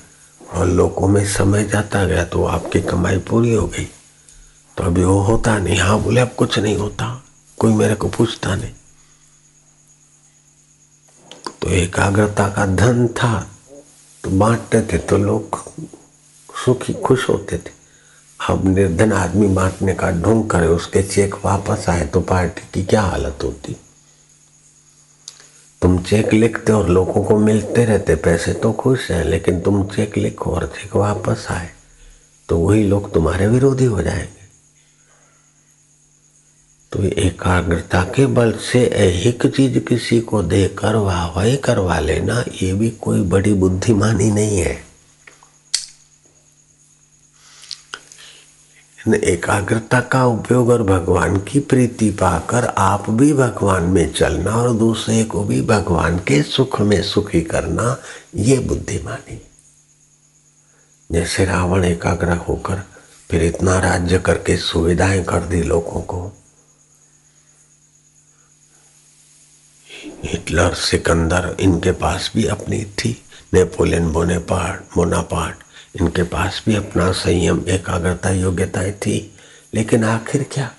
और 0.53 0.67
लोगों 0.67 1.07
में 1.07 1.25
समय 1.27 1.63
जाता 1.63 2.03
गया 2.05 2.23
तो 2.25 2.43
आपकी 2.45 2.81
कमाई 2.81 3.17
पूरी 3.19 3.53
हो 3.53 3.65
गई। 3.67 3.87
तो 4.77 4.83
अभी 4.83 5.03
वो 5.03 5.19
होता 5.21 5.57
नहीं 5.57 5.79
हाँ 5.79 5.99
बोले, 6.01 6.21
अब 6.21 6.33
कुछ 6.37 6.59
नहीं 6.59 6.77
होता, 6.77 7.23
कोई 7.57 7.73
मेरे 7.73 7.95
को 7.95 8.09
पूछता 8.09 8.55
नहीं। 8.55 8.73
तो 11.69 11.73
एकाग्रता 11.75 12.47
का 12.49 12.65
धन 12.65 13.07
था 13.07 13.39
तो 14.23 14.29
बांटते 14.29 14.81
थे 14.81 14.97
तो 14.97 15.17
लोग 15.17 15.57
सुखी, 16.65 16.93
खुश 16.95 17.27
होते 17.29 17.57
थे। 17.57 17.71
अब 18.39 18.65
निर्धन 18.67 19.11
आदमी 19.13 19.47
बांटने 19.47 19.93
का 19.93 20.09
ढोंग 20.21 20.49
करे, 20.49 20.67
उसके 20.67 21.03
चेक 21.03 21.35
वापस 21.45 21.85
आए 21.89 22.05
तो 22.05 22.21
पार्टी 22.21 22.61
की 22.73 22.83
क्या 22.85 23.01
हालत 23.01 23.43
होती? 23.43 23.75
तुम 25.81 25.97
चेक 26.03 26.33
लिखते 26.33 26.73
और 26.73 26.89
लोगों 26.89 27.23
को 27.23 27.37
मिलते 27.37 27.85
रहते, 27.85 28.15
पैसे 28.15 28.53
तो 28.53 28.71
खुश 28.73 29.09
हैं, 29.11 29.23
लेकिन 29.23 29.61
तुम 29.61 29.83
चेक 29.87 30.17
लिखो 30.17 30.51
और 30.51 30.65
चेक 30.75 30.95
वापस 30.95 31.47
आए 31.49 31.69
तो 32.49 32.57
वही 32.57 32.83
लोग 32.83 33.13
तुम्हारे 33.13 33.47
विरोधी 33.47 33.85
हो 33.85 34.01
जाएँगे। 34.01 34.38
तो 36.91 37.03
एकाग्रता 37.03 38.03
के 38.03 38.25
बल 38.25 38.51
से 38.51 38.79
एक 38.83 39.45
चीज़ 39.47 39.79
किसी 39.79 40.19
को 40.19 40.43
देकर 40.43 40.95
वाहवाही 40.95 41.57
करवा 41.57 41.99
लेना, 41.99 42.43
ये 42.61 42.73
भी 42.73 42.89
कोई 42.89 43.21
बड़ी 43.21 43.53
बुद्धिमानी 43.53 44.31
नहीं 44.31 44.57
है। 44.57 44.89
एकाग्रता 49.15 49.99
का 50.01 50.25
उपयोग 50.25 50.69
और 50.69 50.83
भगवान 50.83 51.37
की 51.37 51.59
प्रीति 51.59 52.09
पाकर 52.09 52.65
आप 52.65 53.09
भी 53.09 53.33
भगवान 53.33 53.83
में 53.83 54.11
चलना 54.13 54.51
और 54.51 54.73
दूसरे 54.73 55.23
को 55.23 55.43
भी 55.43 55.61
भगवान 55.61 56.17
के 56.17 56.41
सुख 56.43 56.81
में 56.81 57.01
सुखी 57.03 57.41
करना, 57.41 57.97
ये 58.35 58.59
बुद्धिमानी। 58.59 59.41
जैसे 61.11 61.45
रावण 61.45 61.83
एकाग्र 61.83 62.35
होकर 62.37 62.83
फिर 63.29 63.43
इतना 63.43 63.79
राज्य 63.79 64.19
करके 64.19 64.57
सुविधाएँ 64.57 65.23
कर 65.23 65.39
दी 65.39 65.61
लोगों 65.63 66.01
को 66.01 66.31
हिटलर, 70.23 70.73
सिकंदर, 70.73 71.57
इनके 71.59 71.91
पास 71.91 72.31
भी 72.35 72.45
अपनी 72.45 72.85
थी। 72.85 73.21
नेपोलियन 73.53 74.11
बोनेपार्ट 74.11 74.97
मोनापार्ट 74.97 75.55
इनके 76.01 76.23
पास 76.23 76.63
भी 76.65 76.75
अपना 76.75 77.11
संयम, 77.11 77.65
एकाग्रता, 77.67 78.29
योग्यताएँ 78.29 78.91
थी। 78.91 79.35
लेकिन 79.73 80.03
आखिर 80.03 80.45
क्या? 80.51 80.71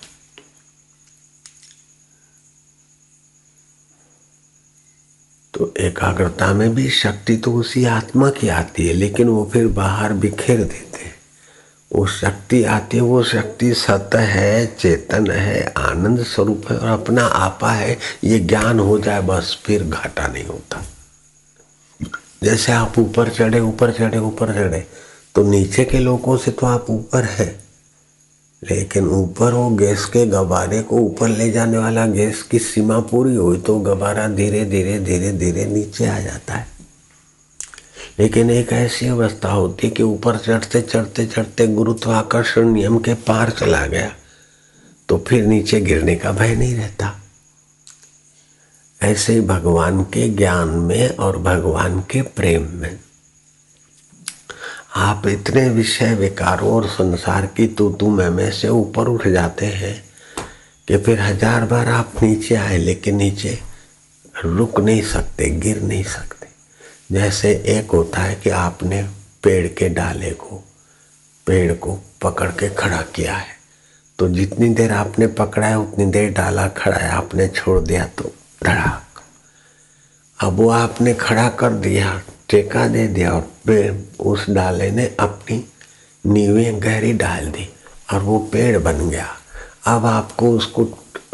तो 5.55 5.75
एकाग्रता 5.81 6.55
में 6.55 6.75
भी 6.75 6.91
शक्ति 6.91 7.37
तो 7.37 7.53
उसी 7.53 7.85
आत्मा 7.85 8.31
की 8.31 8.49
आती 8.49 8.87
है, 8.87 8.95
लेकिन 8.95 9.29
वो 9.29 9.51
फिर 9.53 9.67
बाहर 9.67 10.13
बिखेर 10.13 10.65
देते 10.65 11.05
हैं। 11.05 11.10
वो 11.93 12.07
शक्ति 12.07 12.63
आती 12.65 12.97
है, 12.97 13.03
वो 13.03 13.23
शक्ति 13.23 13.73
सत 13.75 14.11
है, 14.15 14.67
चेतन 14.79 15.31
है, 15.31 15.73
आनंद 15.77 16.23
स्वरूप 16.25 16.71
है 16.71 16.77
और 16.79 16.89
अपना 16.89 17.25
आपा 17.25 17.73
है। 17.73 17.99
ये 18.25 18.39
ज्ञान 18.39 18.79
हो 18.79 18.99
जाए, 18.99 19.23
बस 19.23 19.59
फिर 19.65 19.85
घाटा 19.85 20.27
नहीं 20.27 20.45
होता। 20.45 20.83
जैसे 22.43 22.73
आप 22.73 22.99
ऊपर 22.99 23.29
चढ़े 23.29 23.61
ऊपर 23.61 23.93
चढ़े 23.93 24.19
ऊपर 24.19 24.55
चढ़े 24.55 24.87
तो 25.35 25.43
नीचे 25.43 25.85
के 25.85 25.99
लोगों 25.99 26.37
से 26.37 26.51
तो 26.51 26.67
आप 26.67 26.87
ऊपर 26.91 27.25
है। 27.25 27.49
लेकिन 28.63 29.09
ऊपर 29.09 29.53
वो 29.53 29.69
गैस 29.71 30.05
के 30.05 30.27
गबारे 30.27 30.83
को 30.83 30.97
ऊपर 30.97 31.29
ले 31.29 31.51
जाने 31.51 31.79
वाला 31.79 32.07
गैस 32.07 32.43
की 32.43 32.59
सीमा 32.59 32.99
पूरी 33.01 33.35
हुई 33.35 33.59
तो 33.59 33.79
गबारा 33.81 34.27
धीरे 34.29 34.65
धीरे 34.65 34.99
धीरे 35.01 35.33
धीरे 35.33 35.65
नीचे 35.65 36.07
आ 36.07 36.19
जाता 36.19 36.55
है। 36.55 36.67
लेकिन 38.21 38.51
एक 38.51 38.73
ऐसी 38.73 39.07
अवस्था 39.09 39.51
होती 39.51 39.87
है 39.87 39.93
कि 39.95 40.03
ऊपर 40.03 40.37
चढ़ते 40.39 40.81
चढ़ते 40.83 41.25
चढ़ते 41.27 41.67
गुरुत्वाकर्षण 41.67 42.69
नियम 42.69 42.99
के 42.99 43.15
पार 43.27 43.51
चला 43.51 43.85
गया 43.87 44.11
तो 45.09 45.19
फिर 45.29 45.47
नीचे 45.47 45.81
गिरने 45.81 46.15
का 46.17 46.33
भय 46.33 46.55
नहीं 46.55 46.75
रहता। 46.77 47.15
ऐसे 49.01 49.33
ही 49.33 49.41
भगवान 49.41 50.03
के 50.05 50.29
ज्ञान 50.29 50.69
में 50.69 51.17
और 51.17 51.39
भगवान 51.39 52.01
के 52.11 52.23
प्रेम 52.37 52.67
में। 52.73 52.99
आप 54.99 55.27
इतने 55.29 55.69
विषय 55.71 56.15
विकारों 56.15 56.73
और 56.73 56.89
संसार 56.89 57.47
की 57.47 57.67
तू 57.69 57.89
तू 57.91 58.11
मैं 58.11 58.29
में 58.31 58.51
से 58.51 58.69
ऊपर 58.69 59.09
उठ 59.09 59.27
जाते 59.29 59.67
हैं 59.67 59.95
कि 60.89 60.97
फिर 60.99 61.21
हज़ार 61.21 61.65
बार 61.67 61.89
आप 61.89 62.13
नीचे 62.23 62.55
आए, 62.57 62.77
लेकिन 62.79 63.17
नीचे 63.17 63.59
रुक 64.37 64.81
नहीं 64.81 65.03
सकते, 65.05 65.51
गिर 65.51 65.83
नहीं 65.83 66.05
सकते। 66.05 66.40
जैसे 67.13 67.51
एक 67.67 67.91
होता 67.91 68.21
है 68.21 68.35
कि 68.35 68.51
आपने 68.51 69.03
पेड़ 69.43 69.69
के 69.69 69.89
डाले 69.89 70.31
को, 70.31 70.65
पेड़ 71.47 71.73
को 71.73 71.99
पकड़ 72.23 72.51
के 72.51 72.69
खड़ा 72.69 73.03
किया 73.03 73.35
है। 73.35 73.59
तो 74.19 74.29
जितनी 74.29 74.69
देर 74.69 74.93
आपने 74.93 75.27
पकड़ा 75.27 75.67
है, 75.67 75.79
उतनी 75.79 76.07
देर 76.07 76.31
डाला 76.31 76.69
खड़ा 76.69 76.97
है। 76.97 77.11
आपने 77.11 77.49
छोड़ 77.49 77.81
दिया 77.81 78.07
तो 78.07 78.33
धड़ाक। 78.65 79.23
अब 80.41 80.53
वो 80.53 80.71
आपने 80.71 81.15
खड़ा 81.15 81.49
कर 81.49 81.71
दिया, 81.71 82.23
टेका 82.49 82.89
दे 82.89 83.09
दिया 83.09 83.33
और 83.33 83.41
पेड़ 83.41 84.23
उस 84.23 84.51
डाले 84.51 84.91
ने 84.91 85.17
अपनी 85.21 85.65
नीवे 86.27 86.73
गहरी 86.73 87.13
डाल 87.13 87.47
दी 87.47 87.69
और 88.13 88.21
वो 88.21 88.39
पेड़ 88.39 88.79
बन 88.79 89.11
गया। 89.11 89.29
अब 89.87 90.07
आपको 90.07 90.51
उसको 90.51 90.83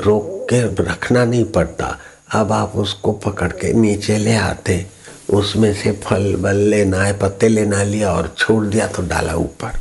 रोक 0.01 0.47
के 0.53 0.85
रखना 0.85 1.25
नहीं 1.25 1.45
पड़ता। 1.45 1.99
अब 2.31 2.53
आप 2.53 2.73
उसको 2.77 3.13
पकड़ 3.13 3.53
के 3.53 3.73
नीचे 3.73 4.19
ले 4.19 4.37
आते। 4.37 4.96
उसमें 5.31 5.75
से 5.75 5.93
फल, 5.93 6.37
बल 6.37 6.57
लेना 6.57 7.03
है, 7.03 7.19
पत्ते 7.19 7.49
लेना 7.49 7.83
लिया 7.83 8.13
और 8.13 8.35
छोड़ 8.39 8.67
दिया 8.67 8.87
तो 8.87 9.03
डाला 9.03 9.35
ऊपर। 9.35 9.73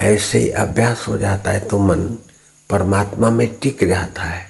ऐसे 0.00 0.38
ही 0.38 0.50
अभ्यास 0.50 1.04
हो 1.08 1.18
जाता 1.18 1.50
है 1.50 1.60
तो 1.60 1.78
मन 1.78 2.02
परमात्मा 2.70 3.30
में 3.30 3.54
टिक 3.62 3.88
जाता 3.88 4.22
है 4.22 4.46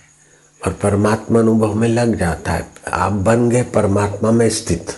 और 0.67 0.73
परमात्मा 0.73 1.41
अनुभव 1.41 1.75
में 1.75 1.89
लग 1.89 2.19
जाता 2.19 2.53
है। 2.53 2.67
आप 2.93 3.13
बन 3.13 3.51
गए 3.51 3.63
परमात्मा 3.63 4.31
में 4.31 4.49
स्थित। 4.51 4.97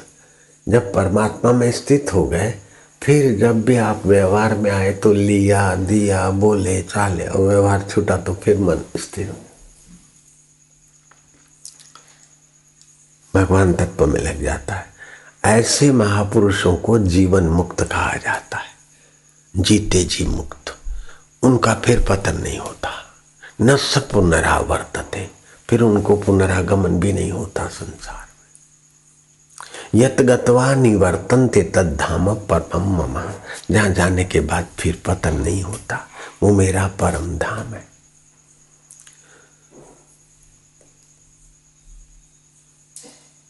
जब 0.69 0.93
परमात्मा 0.95 1.53
में 1.53 1.73
स्थित 1.73 2.15
हो 2.15 2.25
गए, 2.25 2.55
फिर 3.03 3.39
जब 3.39 3.65
भी 3.65 3.77
आप 3.77 4.03
व्यवहार 4.07 4.55
में 4.55 4.71
आए 4.71 4.93
तो 4.93 5.13
लिया, 5.13 5.75
दिया, 5.75 6.31
बोले, 6.31 6.83
चाले, 6.83 7.27
और 7.27 7.49
व्यवहार 7.49 7.87
छूटा 7.91 8.17
तो 8.17 8.35
फिर 8.35 8.59
मन 8.59 8.79
स्थिर 8.97 9.33
भगवान 13.35 13.73
तत्व 13.75 14.07
में 14.07 14.21
लग 14.21 14.43
जाता 14.43 14.75
है। 14.75 14.87
ऐसे 15.45 15.93
महापुरुषों 15.93 16.77
को 16.77 16.99
जीवन 16.99 17.45
मुक्त 17.45 17.83
कहा 17.83 18.17
जाता 18.17 18.59
है। 18.59 18.77
जीते 19.57 20.05
जी 20.05 20.27
मुक्त। 20.27 20.79
उनका 21.43 21.75
फिर 21.75 22.07
पतन 22.09 22.37
नहीं 22.41 22.59
होता। 22.59 22.91
न 23.63 23.77
सब 23.77 24.11
पुनरावर्तते। 24.11 25.31
फिर 25.71 25.81
उनको 25.81 26.17
पुनरागमन 26.17 27.01
भी 27.01 27.13
नहीं 27.13 27.33
होता 27.33 27.67
संसार 27.67 28.27
में। 28.27 28.27
यत 30.03 30.17
निवर्तन 30.77 31.49
ते 31.49 31.63
तद्धाम 31.63 32.35
परम 32.35 32.81
ममा। 32.81 33.33
जहाँ 33.71 33.91
जाने 33.91 34.25
के 34.25 34.41
बाद 34.41 34.67
फिर 34.79 35.03
पतन 35.07 35.41
नहीं 35.41 35.63
होता। 35.63 36.09
वो 36.43 36.53
मेरा 36.53 36.87
परम 36.87 37.39
धाम 37.39 37.75
है। 37.75 37.96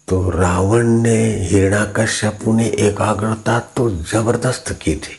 तो 0.09 0.29
रावण 0.31 0.87
ने 1.03 1.17
हिरणाकश्यपु 1.43 2.53
ने 2.53 2.67
एकाग्रता 2.81 3.59
तो 3.77 3.89
ज़बरदस्त 3.91 4.73
की 4.73 4.95
थी। 4.95 5.19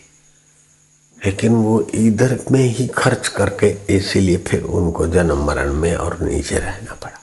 लेकिन 1.26 1.54
वो 1.54 1.82
इधर 1.94 2.38
में 2.52 2.64
ही 2.64 2.88
खर्च 2.88 3.28
करके 3.28 3.68
इसीलिए 3.90 4.38
फिर 4.38 4.62
उनको 4.62 5.08
जन्म 5.08 5.44
मरण 5.46 5.74
में 5.74 5.96
और 5.96 6.18
नीचे 6.22 6.60
रहना 6.60 6.94
पड़ा। 6.94 7.20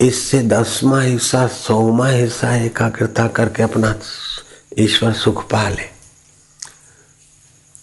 इससे 0.00 0.42
दसवा 0.42 1.00
हिस्सा, 1.00 1.46
सौवा 1.46 2.08
हिस्सा 2.08 2.54
एकाग्रता 2.56 3.26
करके 3.28 3.62
अपना 3.62 3.94
ईश्वर 4.78 5.12
सुख 5.12 5.48
पा 5.50 5.68
ले 5.68 5.90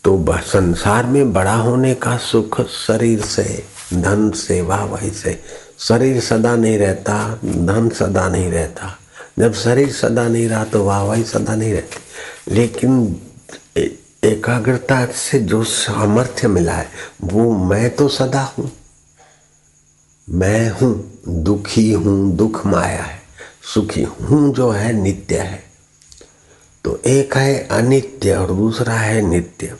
तो 0.04 0.40
संसार 0.40 1.06
में 1.06 1.34
बड़ा 1.34 1.56
होने 1.56 1.94
का 1.96 2.18
सुख, 2.18 2.62
शरीर 2.62 3.22
से, 3.22 3.66
धन 3.94 4.30
से 4.32 4.62
वाहवाही 4.62 5.10
से 5.12 5.42
शरीर 5.80 6.22
सदा 6.22 6.56
नहीं 6.56 6.78
रहता, 6.78 7.40
धन 7.46 7.90
सदा 7.90 8.30
नहीं 8.30 8.52
रहता। 8.52 8.98
जब 9.40 9.54
शरीर 9.54 9.92
सदा 9.92 10.28
नहीं 10.28 10.48
रहा 10.50 10.64
तो 10.64 10.84
वाहवाही 10.84 11.24
सदा 11.24 11.56
नहीं 11.56 11.74
रहती। 11.74 12.56
लेकिन 12.56 13.22
एकाग्रता 14.24 15.06
से 15.06 15.40
जो 15.40 15.64
सामर्थ्य 15.64 16.48
मिला 16.48 16.74
है, 16.74 16.88
वो 17.24 17.66
मैं 17.66 17.96
तो 17.96 18.08
सदा 18.08 18.42
हूँ। 18.42 18.72
मैं 20.30 20.70
हूँ, 20.70 21.22
दुखी 21.28 21.92
हूँ, 21.94 22.36
दुख 22.38 22.66
माया 22.66 23.04
है, 23.04 23.22
सुखी 23.74 24.04
हूँ 24.04 24.54
जो 24.54 24.70
है 24.70 24.94
नित्य 24.94 25.38
है। 25.38 25.64
तो 26.84 27.02
एक 27.06 27.38
है 27.38 27.68
अनित्य 27.68 28.36
और 28.36 28.48
दूसरा 28.48 28.94
है 28.94 29.22
नित्य। 29.22 29.76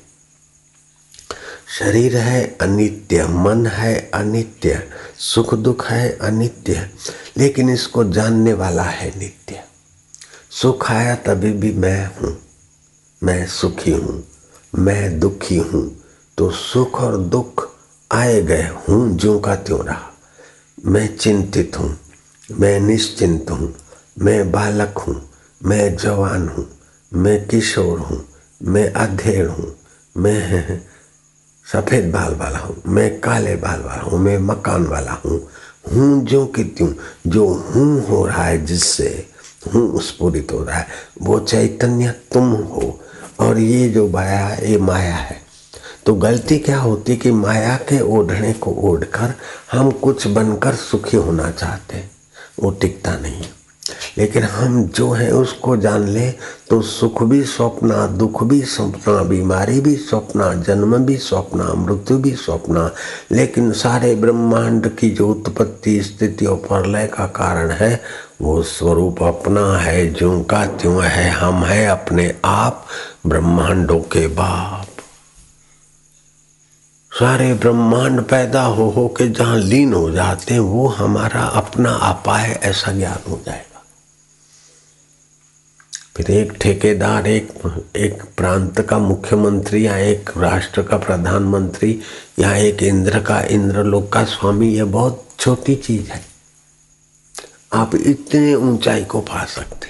शरीर 1.70 2.16
है, 2.18 2.44
अनित्य 2.62 3.26
मन 3.28 3.66
है, 3.68 3.96
अनित्य 4.14 4.82
सुख 5.20 5.54
दुख 5.56 5.86
है, 5.86 6.10
अनित्य। 6.20 6.88
लेकिन 7.38 7.70
इसको 7.70 8.04
जानने 8.04 8.54
वाला 8.54 8.84
है 8.84 9.12
नित्य। 9.20 9.64
सुख 10.52 10.90
आया 10.92 11.16
तभी 11.16 11.52
भी 11.54 11.72
मैं 11.74 12.06
हूँ, 12.16 12.36
मैं 13.22 13.46
सुखी 13.48 13.92
हूँ, 13.92 14.24
मैं 14.76 15.20
दुखी 15.20 15.58
हूँ। 15.58 15.86
तो 16.38 16.50
सुख 16.52 17.00
और 17.02 17.18
दुख 17.18 17.68
आए 18.12 18.42
गए 18.42 18.68
हूँ 18.80 19.18
जो 19.18 19.40
का 19.40 19.56
त्यों 19.56 19.84
रहा। 19.86 20.12
मैं 20.78 21.08
चिंतित 21.18 21.80
हूँ, 21.80 21.98
मैं 22.52 22.80
निश्चिंत 22.80 23.52
हूँ, 23.52 23.74
मैं 24.20 24.52
बालक 24.52 24.98
हूँ, 24.98 25.22
मैं 25.62 25.96
जवान 25.98 26.48
हूँ, 26.48 26.68
मैं 27.12 27.46
किशोर 27.48 28.00
हूँ, 28.00 28.26
मैं 28.62 28.92
अधेड़ 28.94 29.48
हूँ, 29.48 29.76
मैं 30.16 30.82
सफ़ेद 31.74 32.12
बाल 32.12 32.36
वाला 32.36 32.60
हूँ, 32.60 32.82
मैं 32.88 33.20
काले 33.20 33.56
बाल 33.56 33.80
वाला 33.80 34.02
हूँ, 34.02 34.20
मैं 34.20 34.38
मकान 34.38 34.88
वाला 34.88 35.12
हूँ 35.12 35.48
हूँ 35.94 36.26
जो 36.26 36.46
कि 36.46 36.64
त्यों, 36.64 36.94
जो 37.28 37.46
हूँ 37.48 38.08
हो 38.08 38.26
रहा 38.26 38.44
है, 38.44 38.66
जिससे 38.66 39.28
हूँ 39.74 40.02
स्फूरित 40.02 40.52
हो 40.52 40.64
रहा 40.64 40.78
है, 40.78 40.88
वो 41.22 41.40
चैतन्य 41.40 42.12
तुम 42.34 42.52
हो। 42.52 43.00
और 43.40 43.58
ये 43.58 43.90
जो 43.90 44.08
माया 44.08 44.56
ये 44.56 44.78
माया 44.78 45.16
है। 45.16 45.42
तो 46.06 46.14
गलती 46.14 46.58
क्या 46.60 46.80
होती 46.80 47.16
कि 47.16 47.32
माया 47.32 47.76
के 47.78 48.00
ओढ़ने 48.02 48.54
को 48.54 48.72
ओढ़कर 48.72 49.34
हम 49.72 49.92
कुछ 49.92 50.28
बनकर 50.28 50.76
सुखी 50.76 51.18
होना 51.18 51.52
चाहते 51.52 52.04
वो 52.60 52.72
टिकता 52.72 53.16
नहीं। 53.18 53.44
लेकिन 54.18 54.44
हम 54.44 54.84
जो 54.88 55.10
है 55.12 55.32
उसको 55.32 55.78
जान 55.78 56.08
ले 56.08 56.30
तो 56.70 56.82
सुख 56.82 57.24
भी 57.24 57.44
स्वप्ना 57.44 58.06
दुख 58.08 58.44
भी 58.44 58.62
स्वप्ना 58.62 59.24
बीमारी 59.24 59.80
भी 59.82 59.96
स्वप्ना 59.96 60.54
जन्म 60.54 60.98
भी 60.98 61.18
स्वप्ना 61.18 61.74
मृत्यु 61.74 62.18
भी 62.18 62.32
स्वप्ना 62.36 62.90
लेकिन 63.32 63.72
सारे 63.72 64.16
ब्रह्मांड 64.16 64.90
की 64.98 65.10
जो 65.10 65.28
उत्पत्ति 65.28 66.02
स्थिति 66.04 66.46
और 66.46 66.56
प्रलय 66.56 67.08
का 67.08 67.26
कारण 67.26 67.72
है, 67.72 68.02
वो 68.42 68.62
स्वरूप 68.64 69.24
अपना 69.24 69.78
है 69.78 70.08
जो 70.08 70.42
का 70.44 70.66
त्यों 70.66 71.04
है, 71.04 71.30
हम 71.30 71.64
है 71.64 71.86
अपने 71.88 72.36
आप 72.46 72.86
ब्रह्मांडों 73.28 74.00
के 74.00 74.28
बाप। 74.28 74.86
सारे 77.12 77.54
ब्रह्मांड 77.54 78.22
पैदा 78.22 78.64
हो 78.64 78.90
हो 78.90 79.08
के 79.08 79.28
जहाँ 79.28 79.58
लीन 79.58 79.94
हो 79.94 80.10
जाते 80.12 80.54
हैं, 80.54 80.62
वो 80.62 80.88
हमारा 80.88 81.42
अपना 81.42 81.92
है 82.36 82.54
ऐसा 82.54 82.92
ज्ञान 82.92 83.32
हो 83.32 83.42
जाएगा 83.46 83.69
फिर 86.20 86.32
एक 86.32 86.52
ठेकेदार, 86.52 87.28
एक 87.28 87.52
एक 87.96 88.24
प्रांत 88.38 88.80
का 88.82 88.98
मुख्यमंत्री 88.98 89.86
या 89.86 89.98
एक 89.98 90.30
राष्ट्र 90.38 90.82
का 90.84 90.98
प्रधानमंत्री 90.98 91.92
या 92.40 92.56
एक 92.56 92.82
इंद्र 92.84 93.20
का 93.20 93.40
इंद्रलोक 93.42 94.12
का 94.14 94.24
स्वामी, 94.24 94.68
यह 94.70 94.86
बहुत 94.86 95.24
छोटी 95.40 95.76
चीज़ 95.76 96.10
है। 96.12 96.22
आप 97.74 97.96
इतने 97.96 98.54
ऊंचाई 98.56 99.04
को 99.04 99.22
पा 99.22 99.44
सकते। 99.46 99.88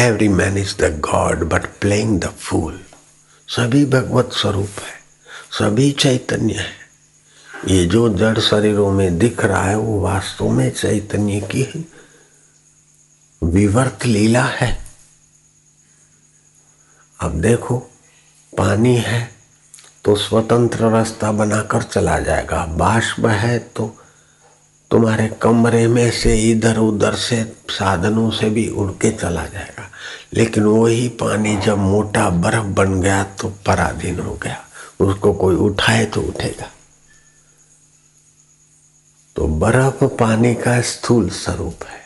Every 0.00 0.28
man 0.28 0.56
is 0.58 0.74
the 0.76 0.90
god 1.00 1.44
but 1.44 1.66
playing 1.80 2.18
the 2.20 2.30
fool 2.38 2.78
सभी 3.48 3.84
भगवत 3.86 4.30
स्वरूप 4.32 4.80
है, 4.82 4.94
सभी 5.58 5.90
चैतन्य 5.92 6.54
है। 6.54 6.70
ये 7.68 7.84
जो 7.86 8.08
जड़ 8.14 8.38
शरीरों 8.38 8.90
में 8.92 9.18
दिख 9.18 9.44
रहा 9.44 9.62
है, 9.62 9.76
वो 9.76 10.00
वास्तव 10.00 10.48
में 10.48 10.70
चैतन्य 10.70 11.40
की 11.40 11.62
विवर्त 13.46 14.06
लीला 14.06 14.44
है। 14.44 14.78
अब 17.20 17.40
देखो, 17.40 17.78
पानी 18.58 18.96
है 18.96 19.30
तो 20.04 20.16
स्वतंत्र 20.16 20.90
रास्ता 20.90 21.32
बनाकर 21.32 21.82
चला 21.82 22.18
जाएगा। 22.18 22.66
बाष्प 22.66 23.26
है 23.26 23.58
तो 23.58 23.96
तुम्हारे 24.90 25.28
कमरे 25.42 25.86
में 25.88 26.10
से 26.10 26.50
इधर 26.50 26.76
उधर 26.76 27.14
से 27.14 27.56
साधनों 27.70 28.30
से 28.30 28.50
भी 28.50 28.68
उड़ 28.68 28.90
के 28.90 29.10
चला 29.10 29.46
जाएगा। 29.46 29.90
लेकिन 30.34 30.64
वही 30.64 31.08
पानी 31.08 31.56
जब 31.56 31.78
मोटा 31.78 32.30
बर्फ़ 32.30 32.64
बन 32.64 33.00
गया 33.00 33.24
तो 33.24 33.48
पराधीन 33.48 34.20
हो 34.20 34.34
गया। 34.34 34.64
उसको 35.00 35.32
कोई 35.32 35.56
उठाए 35.56 36.04
तो 36.04 36.20
उठेगा। 36.20 36.70
तो 39.36 39.48
बर्फ़ 39.48 40.04
पानी 40.04 40.54
का 40.54 40.80
स्थूल 40.80 41.30
स्वरूप 41.30 41.84
है। 41.86 42.05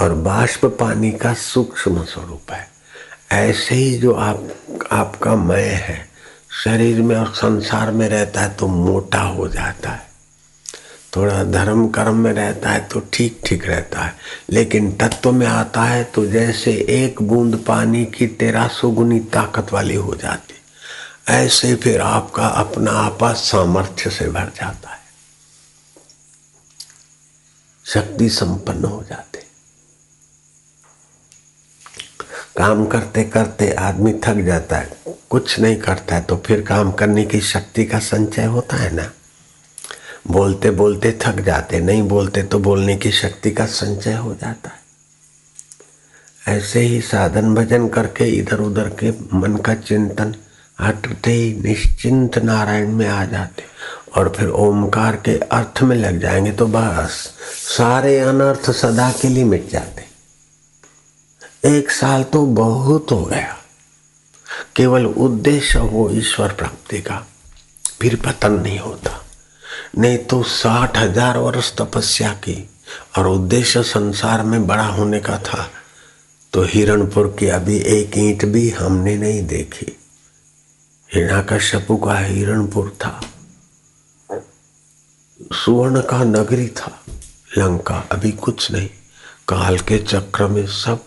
और 0.00 0.14
बाष्प 0.14 0.64
पानी 0.64 1.10
का 1.12 1.34
सूक्ष्म 1.34 2.04
स्वरूप 2.04 2.50
है। 2.50 2.68
ऐसे 3.32 3.74
ही 3.74 3.98
जो 3.98 4.12
आप, 4.12 4.48
आपका 4.92 5.34
मय 5.36 5.62
है, 5.62 6.08
शरीर 6.64 7.02
में 7.02 7.16
और 7.16 7.34
संसार 7.34 7.90
में 7.90 8.08
रहता 8.08 8.40
है 8.40 8.54
तो 8.54 8.66
मोटा 8.66 9.20
हो 9.20 9.48
जाता 9.48 9.90
है। 9.90 10.06
थोड़ा 11.16 11.44
धर्म 11.44 11.88
कर्म 11.88 12.16
में 12.16 12.32
रहता 12.32 12.70
है 12.70 12.80
तो 12.80 13.02
ठीक 13.12 13.40
ठीक 13.46 13.66
रहता 13.66 14.02
है। 14.02 14.14
लेकिन 14.50 14.92
तत्व 14.92 15.32
में 15.32 15.46
आता 15.46 15.82
है 15.82 16.04
तो 16.04 16.26
जैसे 16.26 16.72
एक 16.72 17.22
बूंद 17.22 17.64
पानी 17.68 18.04
की 18.04 18.26
तेरह 18.26 18.68
सौ 18.68 18.90
गुनी 18.90 19.20
ताकत 19.20 19.72
वाली 19.72 19.94
हो 19.94 20.14
जाती। 20.14 20.54
ऐसे 21.28 21.74
फिर 21.74 22.00
आपका 22.00 22.46
अपना 22.46 22.90
आपा 22.90 23.32
सामर्थ्य 23.32 24.10
से 24.10 24.28
भर 24.28 24.52
जाता 24.56 24.90
है। 24.90 25.00
शक्ति 27.86 28.28
संपन्न 28.28 28.84
हो 28.84 29.04
जाते। 29.08 29.23
काम 32.56 32.84
करते 32.86 33.22
करते 33.24 33.70
आदमी 33.72 34.12
थक 34.24 34.36
जाता 34.36 34.76
है, 34.76 34.90
कुछ 35.30 35.58
नहीं 35.60 35.76
करता 35.76 36.14
है 36.14 36.22
तो 36.22 36.36
फिर 36.36 36.60
काम 36.60 36.92
करने 36.92 37.24
की 37.24 37.40
शक्ति 37.40 37.84
का 37.84 37.98
संचय 37.98 38.44
होता 38.44 38.76
है 38.76 38.94
ना? 38.94 39.10
बोलते 40.26 40.70
बोलते 40.70 41.12
थक 41.22 41.40
जाते, 41.40 41.80
नहीं 41.80 42.02
बोलते 42.02 42.42
तो 42.42 42.58
बोलने 42.58 42.96
की 42.96 43.10
शक्ति 43.12 43.50
का 43.50 43.66
संचय 43.66 44.12
हो 44.12 44.34
जाता 44.34 44.70
है। 44.70 44.82
ऐसे 46.56 46.80
ही 46.80 47.00
साधन 47.00 47.54
भजन 47.54 47.88
करके 47.88 48.24
इधर 48.30 48.60
उधर 48.60 48.88
के 49.02 49.10
मन 49.36 49.56
का 49.56 49.74
चिंतन 49.74 50.34
हटते 50.80 51.32
ही 51.32 51.52
निश्चिंत 51.62 52.38
नारायण 52.38 52.92
में 52.92 53.06
आ 53.08 53.24
जाते 53.24 53.64
और 54.16 54.32
फिर 54.36 54.48
ओमकार 54.48 55.16
के 55.16 55.38
अर्थ 55.52 55.82
में 55.82 55.96
लग 55.96 56.20
जाएँगे 56.20 56.52
तो 56.52 56.66
बस, 56.66 57.10
सारे 57.68 58.18
अनर्थ 58.18 58.70
सदा 58.70 59.10
के 59.12 59.28
लिए 59.28 59.44
मिट 59.44 59.70
जाते। 59.70 60.03
एक 61.64 61.90
साल 61.90 62.22
तो 62.22 62.44
बहुत 62.46 63.12
हो 63.12 63.24
गया। 63.24 63.56
केवल 64.76 65.06
उद्देश्य 65.06 65.78
हो 65.78 66.08
ईश्वर 66.12 66.52
प्राप्ति 66.52 67.00
का, 67.00 67.16
फिर 68.00 68.16
पतन 68.16 68.52
नहीं 68.52 68.78
होता। 68.78 69.20
नहीं 69.98 70.18
तो 70.24 70.42
साठ 70.42 70.96
हज़ार 70.98 71.38
वर्ष 71.38 71.72
तपस्या 71.76 72.32
की 72.44 72.56
और 73.18 73.26
उद्देश्य 73.26 73.82
संसार 73.82 74.42
में 74.42 74.66
बड़ा 74.66 74.86
होने 74.86 75.20
का 75.20 75.38
था। 75.38 75.68
तो 76.52 76.62
हिरणपुर 76.64 77.34
की 77.38 77.46
अभी 77.50 77.76
एक 77.90 78.18
ईंट 78.18 78.44
भी 78.44 78.68
हमने 78.70 79.16
नहीं 79.16 79.42
देखी। 79.46 79.86
हिरणा 81.10 81.40
का 81.42 81.58
शपु 81.60 81.96
का 81.96 82.18
हिरणपुर 82.18 82.90
था। 83.00 83.20
सुवर्ण 85.54 86.00
का 86.02 86.22
नगरी 86.24 86.68
था। 86.68 86.92
लंका 87.58 87.96
अभी 88.12 88.32
कुछ 88.34 88.70
नहीं। 88.72 88.88
काल 89.48 89.78
के 89.78 89.98
चक्र 90.00 90.46
में 90.46 90.66
सब 90.66 91.04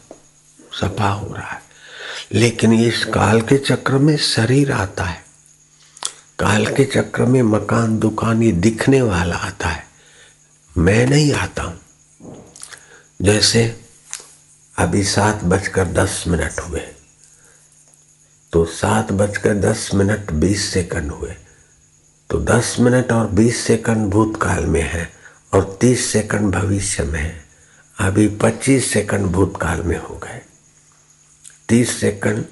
सफ़ा 0.81 1.09
हो 1.09 1.33
रहा 1.33 1.47
है। 1.47 1.61
लेकिन 2.33 2.73
इस 2.73 3.05
काल 3.05 3.41
के 3.41 3.57
चक्र 3.57 3.93
में 3.93 4.17
शरीर 4.17 4.71
आता 4.71 5.03
है। 5.03 5.23
काल 6.39 6.65
के 6.65 6.85
चक्र 6.85 7.25
में 7.25 7.41
मकान, 7.41 7.99
दुकान 7.99 8.43
ये 8.43 8.51
दिखने 8.51 9.01
वाला 9.01 9.35
आता 9.35 9.69
है। 9.69 9.87
मैं 10.77 11.07
नहीं 11.07 11.33
आता 11.33 11.63
हूँ। 11.63 11.79
जैसे 13.21 13.81
अभी 14.77 15.03
सात 15.03 15.43
बजकर 15.43 15.85
दस 15.85 16.23
मिनट 16.27 16.59
हुए। 16.59 16.81
तो 18.51 18.65
सात 18.65 19.11
बजकर 19.11 19.53
दस 19.53 19.89
मिनट 19.93 20.31
बीस 20.31 20.73
सेकंड 20.73 21.11
हुए। 21.11 21.35
तो 22.29 22.39
दस 22.39 22.75
मिनट 22.79 23.11
और 23.11 23.27
बीस 23.27 23.61
सेकंड 23.61 24.09
भूतकाल 24.09 24.65
में 24.65 24.83
है 24.83 25.11
और 25.53 25.77
तीस 25.81 26.05
सेकंड 26.05 26.55
भविष्य 26.55 27.03
में 27.03 27.19
है। 27.19 27.45
अभी 27.99 28.27
पच्चीस 28.27 28.91
सेकंड 28.93 29.25
भूतकाल 29.25 29.81
में 29.81 29.97
हो 29.97 30.15
गए। 30.23 30.41
तीस 31.69 31.89
सेकंड, 31.99 32.43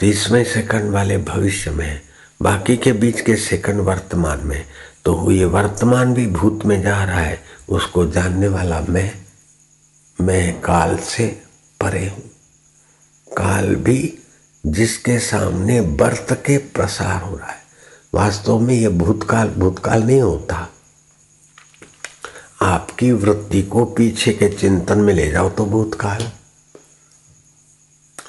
तीसवें 0.00 0.44
सेकंड 0.44 0.90
वाले 0.90 1.16
भविष्य 1.20 1.70
में, 1.70 2.00
बाकी 2.40 2.76
के 2.76 2.92
बीच 2.92 3.20
के 3.20 3.34
सेकंड 3.36 3.80
वर्तमान 3.80 4.46
में 4.46 4.64
तो 5.04 5.30
ये 5.30 5.44
वर्तमान 5.44 6.14
भी 6.14 6.26
भूत 6.26 6.64
में 6.66 6.80
जा 6.82 7.02
रहा 7.04 7.20
है, 7.20 7.38
उसको 7.68 8.06
जानने 8.06 8.48
वाला 8.48 8.80
मैं 8.80 9.10
मैं 10.18 10.60
काल 10.60 10.96
से 10.98 11.26
परे 11.80 12.06
हूँ। 12.06 12.22
काल 13.28 13.74
भी 13.76 14.18
जिसके 14.64 15.18
सामने 15.18 15.78
वर्त 15.80 16.32
के 16.46 16.56
प्रसार 16.58 17.22
हो 17.22 17.36
रहा 17.36 17.50
है। 17.50 17.62
वास्तव 18.14 18.58
में 18.58 18.74
ये 18.74 18.88
भूतकाल 18.88 19.48
भूतकाल 19.50 20.02
नहीं 20.02 20.20
होता। 20.20 20.66
आपकी 22.66 23.12
वृत्ति 23.12 23.62
को 23.62 23.84
पीछे 23.84 24.32
के 24.32 24.48
चिंतन 24.48 24.98
में 24.98 25.14
ले 25.14 25.30
जाओ 25.30 25.50
तो 25.50 25.66
भूतकाल। 25.66 26.32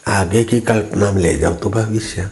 आगे 0.07 0.43
की 0.43 0.59
कल्पना 0.61 1.11
में 1.11 1.21
ले 1.21 1.37
जाओ 1.37 1.53
तो 1.53 1.69
भविष्य। 1.69 2.29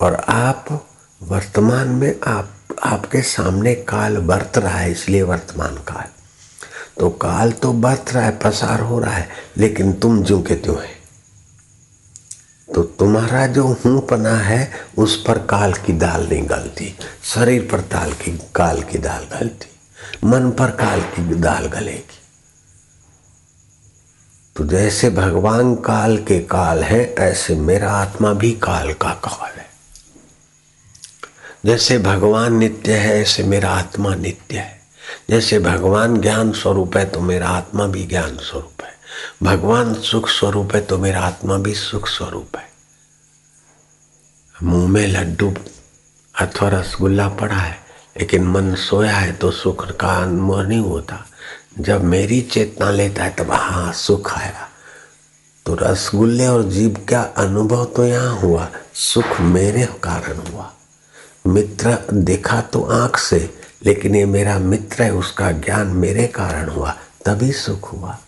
और 0.00 0.14
आप 0.14 0.86
वर्तमान 1.22 1.88
में 1.88 2.20
आप, 2.26 2.50
आपके 2.82 3.22
सामने 3.22 3.74
काल 3.74 4.16
बरत 4.16 4.58
रहा 4.58 4.78
है, 4.78 4.92
इसलिए 4.92 5.22
वर्तमान 5.22 5.74
काल। 5.74 6.04
तो 7.00 7.10
काल 7.10 7.52
तो 7.52 7.72
बरत 7.72 8.04
रहा 8.12 8.24
है, 8.24 8.38
पसार 8.38 8.80
हो 8.80 8.98
रहा 8.98 9.14
है, 9.14 9.28
लेकिन 9.56 9.92
तुम 9.92 10.22
जो 10.22 10.42
के 10.42 10.54
त्यों 10.54 10.82
है। 10.82 10.94
तो 12.74 12.82
तुम्हारा 12.82 13.46
जो 13.46 13.66
हूँ 13.66 14.06
पना 14.06 14.36
है, 14.36 14.72
उस 14.98 15.24
पर 15.26 15.38
काल 15.38 15.72
की 15.72 15.92
दाल 15.92 16.28
नहीं 16.28 16.48
गलती। 16.48 16.98
शरीर 17.24 17.68
पर 17.72 17.80
ताल 17.80 18.12
की, 18.12 18.40
काल 18.54 18.82
की 18.82 18.98
दाल 18.98 19.24
गलती। 19.40 19.75
मन 20.24 20.50
पर 20.50 20.70
काल 20.70 21.00
की 21.00 21.34
दाल 21.34 21.66
गलेगी। 21.66 22.18
तो 24.56 24.66
जैसे 24.66 25.10
भगवान 25.10 25.74
काल 25.74 26.18
के 26.18 26.40
काल 26.40 26.82
है, 26.84 27.14
ऐसे 27.14 27.54
मेरा 27.54 27.92
आत्मा 27.92 28.32
भी 28.32 28.52
काल 28.52 28.92
का 28.92 29.10
काल 29.10 29.58
है। 29.58 29.66
जैसे 31.66 31.98
भगवान 31.98 32.56
नित्य 32.56 32.94
है, 32.94 33.20
ऐसे 33.20 33.42
मेरा 33.42 33.70
आत्मा 33.70 34.14
नित्य 34.14 34.58
है। 34.58 34.80
जैसे 35.30 35.58
भगवान 35.58 36.20
ज्ञान 36.20 36.52
स्वरूप 36.52 36.96
है 36.96 37.04
तो 37.04 37.20
मेरा 37.20 37.48
आत्मा 37.48 37.86
भी 37.86 38.06
ज्ञान 38.06 38.36
स्वरूप 38.36 38.82
है। 38.82 38.92
भगवान 39.42 39.94
सुख 39.94 40.28
स्वरूप 40.28 40.74
है 40.74 40.80
तो 40.80 40.98
मेरा 40.98 41.20
आत्मा 41.20 41.58
भी 41.58 41.74
सुख 41.74 42.08
स्वरूप 42.08 42.56
है। 42.56 42.68
मुँह 44.62 44.88
में 44.88 45.06
लड्डू 45.06 45.54
अथवा 46.40 46.68
रसगुल्ला 46.68 47.28
पड़ा 47.28 47.56
है 47.56 47.85
लेकिन 48.18 48.46
मन 48.46 48.74
सोया 48.74 49.16
है 49.16 49.32
तो 49.32 49.50
सुख 49.50 49.90
का 49.96 50.12
अनुभव 50.22 50.60
नहीं 50.62 50.80
होता। 50.80 51.24
जब 51.80 52.04
मेरी 52.04 52.40
चेतना 52.42 52.90
लेता 52.90 53.24
है 53.24 53.34
तब 53.34 53.50
हाँ 53.52 53.92
सुख 53.92 54.32
आया। 54.38 54.68
तो 55.66 55.74
रसगुल्ले 55.74 56.46
और 56.46 56.62
जीव 56.62 56.96
का 57.08 57.20
अनुभव 57.36 57.84
तो 57.86 58.04
यहाँ 58.04 58.36
हुआ, 58.40 58.68
सुख 58.94 59.40
मेरे 59.40 59.86
कारण 60.02 60.36
हुआ। 60.42 60.72
मित्र 61.46 61.96
देखा 62.12 62.60
तो 62.62 62.82
आँख 62.82 63.16
से, 63.18 63.38
लेकिन 63.84 64.14
ये 64.14 64.24
मेरा 64.26 64.58
मित्र 64.58 65.02
है, 65.02 65.12
उसका 65.12 65.50
ज्ञान 65.52 65.86
मेरे 65.86 66.26
कारण 66.26 66.68
हुआ, 66.68 66.96
तभी 67.24 67.52
सुख 67.52 67.92
हुआ। 67.92 68.18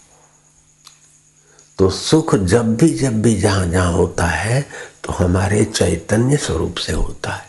तो 1.78 1.90
सुख 1.90 2.34
जब 2.34 2.76
भी 2.76 2.88
जब 2.90 3.20
भी 3.22 3.34
जहाँ 3.34 3.66
जहाँ 3.66 3.92
होता 3.92 4.26
है 4.26 4.60
तो 5.04 5.12
हमारे 5.12 5.64
चैतन्य 5.64 6.36
स्वरूप 6.36 6.76
से 6.76 6.92
होता 6.92 7.32
है। 7.32 7.47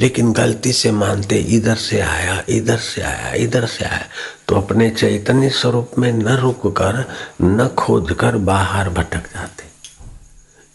लेकिन 0.00 0.32
गलती 0.32 0.72
से 0.72 0.92
मानते, 0.92 1.36
इधर 1.36 1.74
से 1.74 2.00
आया, 2.00 2.42
इधर 2.48 2.76
से 2.76 3.02
आया, 3.02 3.34
इधर 3.34 3.66
से 3.66 3.84
आया। 3.84 4.06
तो 4.48 4.56
अपने 4.56 4.90
चैतन्य 4.90 5.50
स्वरूप 5.50 5.90
में 5.98 6.12
न 6.12 6.28
रुक 6.28 6.66
कर 6.66 7.10
न 7.42 7.68
खोज 7.68 8.16
कर 8.20 8.36
बाहर 8.36 8.90
भटक 8.90 9.26
जाते। 9.26 9.64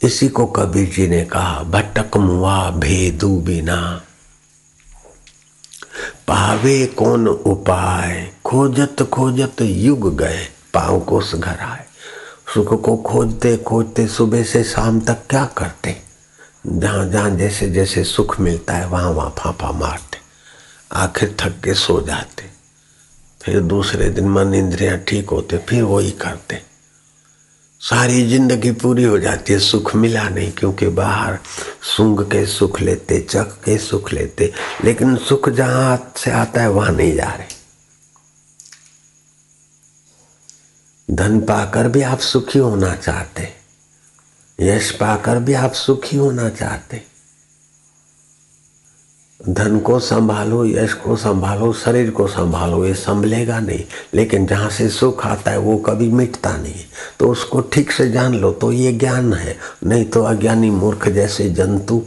इसी 0.07 0.27
को 0.27 0.45
कबीर 0.45 0.89
जी 0.89 1.07
ने 1.07 1.25
कहा, 1.25 1.63
भटक 1.63 2.17
मुआ 2.17 2.71
भेदू 2.71 3.39
बिना। 3.39 4.01
पावे 6.27 6.85
कौन 6.85 7.27
उपाय? 7.27 8.31
खोजत 8.45 9.03
खोजत 9.03 9.61
युग 9.61 10.17
गए, 10.17 10.47
पाव 10.73 10.99
को 10.99 11.19
घर 11.19 11.57
आए। 11.59 11.85
सुख 12.53 12.81
को 12.81 12.97
खोजते 12.97 13.57
खोजते 13.57 14.07
सुबह 14.07 14.43
से 14.43 14.63
शाम 14.63 14.99
तक 14.99 15.17
क्या 15.29 15.45
करते? 15.45 16.08
जहाँ 16.67 17.09
जहाँ 17.09 17.29
जैसे 17.29 17.69
जैसे 17.69 18.03
सुख 18.03 18.39
मिलता 18.39 18.73
है, 18.73 18.87
वहाँ 18.87 19.09
वहाँ 19.09 19.35
फाफा 19.39 19.71
मारते। 19.71 20.17
आखिर 20.91 21.35
थक 21.39 21.61
के 21.63 21.73
सो 21.73 22.01
जाते। 22.01 22.49
फिर 23.41 23.59
दूसरे 23.59 24.09
दिन 24.09 24.29
मन 24.29 24.53
इंद्रियाँ 24.53 24.97
ठीक 24.97 25.29
होते, 25.29 25.57
फिर 25.57 25.83
वही 25.83 26.11
करते। 26.11 26.61
सारी 27.79 28.27
ज़िंदगी 28.27 28.71
पूरी 28.71 29.03
हो 29.03 29.19
जाती 29.19 29.53
है, 29.53 29.59
सुख 29.59 29.95
मिला 29.95 30.29
नहीं, 30.29 30.51
क्योंकि 30.51 30.87
बाहर 30.87 31.39
सूंघ 31.97 32.21
के 32.31 32.45
सुख 32.45 32.81
लेते, 32.81 33.19
चख 33.19 33.51
के 33.65 33.77
सुख 33.77 34.13
लेते, 34.13 34.53
लेकिन 34.83 35.15
सुख 35.15 35.49
जहाँ 35.49 36.13
से 36.17 36.31
आता 36.31 36.61
है, 36.61 36.69
वहाँ 36.69 36.91
नहीं 36.91 37.15
जा 37.15 37.29
रहे। 37.29 37.57
धन 41.15 41.39
पाकर 41.39 41.87
भी 41.87 42.01
आप 42.01 42.19
सुखी 42.19 42.59
होना 42.59 42.95
चाहते 42.95 43.58
यश 44.61 44.91
पाकर 44.91 45.39
भी 45.39 45.53
आप 45.53 45.73
सुखी 45.73 46.17
होना 46.17 46.49
चाहते। 46.49 47.01
धन 49.49 49.79
को 49.79 49.99
संभालो, 49.99 50.65
यश 50.65 50.93
को 50.93 51.15
संभालो, 51.15 51.73
शरीर 51.73 52.09
को 52.11 52.27
संभालो, 52.27 52.85
ये 52.85 52.93
संभलेगा 52.93 53.59
नहीं। 53.59 53.83
लेकिन 54.13 54.45
जहाँ 54.45 54.69
से 54.69 54.89
सुख 54.89 55.25
आता 55.25 55.51
है, 55.51 55.57
वो 55.57 55.77
कभी 55.77 56.09
मिटता 56.09 56.57
नहीं। 56.57 56.85
तो 57.19 57.29
उसको 57.29 57.61
ठीक 57.61 57.91
से 57.91 58.09
जान 58.11 58.33
लो 58.33 58.51
तो 58.51 58.71
ये 58.71 58.91
ज्ञान 58.91 59.33
है। 59.33 59.57
नहीं 59.85 60.05
तो 60.05 60.23
अज्ञानी 60.23 60.69
मूर्ख 60.69 61.09
जैसे 61.09 61.49
जंतु 61.49 62.05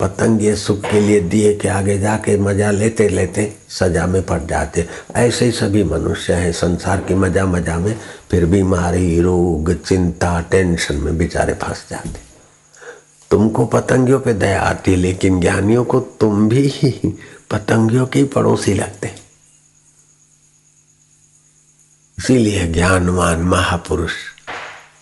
पतंग 0.00 0.42
ये 0.42 0.56
सुख 0.56 0.80
के 0.80 1.00
लिए 1.00 1.20
दिए 1.20 1.54
के 1.54 1.68
आगे 1.68 1.98
जाके 1.98 2.36
मज़ा 2.38 2.70
लेते 2.70 3.08
लेते 3.08 3.56
सजा 3.68 4.06
में 4.06 4.22
पड़ 4.22 4.42
जाते। 4.42 4.86
ऐसे 5.16 5.44
ही 5.44 5.52
सभी 5.52 5.84
मनुष्य 5.84 6.32
हैं, 6.32 6.52
संसार 6.52 7.00
की 7.00 7.14
मज़ा 7.14 7.46
मज़ा 7.46 7.78
में 7.78 7.96
फिर 8.30 8.46
बीमारी 8.46 9.20
रोग, 9.20 9.84
चिंता, 9.84 10.40
टेंशन 10.40 10.94
में 10.94 11.18
बेचारे 11.18 11.54
फंस 11.54 11.86
जाते। 11.90 12.26
तुमको 13.30 13.66
पतंगियों 13.66 14.20
पे 14.20 14.32
दया 14.34 14.62
आती 14.62 14.90
है, 14.90 14.96
लेकिन 14.96 15.40
ज्ञानियों 15.40 15.84
को 15.84 16.00
तुम 16.00 16.48
भी 16.48 16.68
पतंगियों 17.50 18.06
के 18.06 18.24
पड़ोसी 18.24 18.74
लगते। 18.74 19.14
इसीलिए 22.18 22.66
ज्ञानवान 22.66 23.38
महापुरुष 23.38 24.12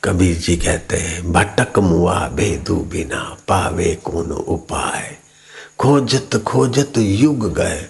कबीर 0.05 0.37
जी 0.37 0.57
कहते 0.57 0.97
हैं, 0.97 1.33
भटक 1.33 1.79
मुआ 1.79 2.29
भेदू 2.29 2.77
बिना, 2.77 3.37
पावे 3.49 3.95
कौन 4.05 4.33
उपाय। 4.33 5.17
खोजत 5.79 6.37
खोजत 6.47 6.93
युग 6.99 7.55
गए 7.55 7.87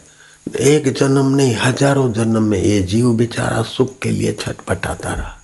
एक 0.61 0.93
जन्म 0.93 1.35
नहीं, 1.35 1.57
हज़ारों 1.57 2.13
जन्म 2.13 2.43
में 2.43 2.63
ये 2.63 2.83
जीव 2.83 3.13
बेचारा 3.13 3.63
सुख 3.63 3.99
के 3.99 4.11
लिए 4.11 4.33
छटपटाता 4.33 5.13
रहा। 5.13 5.39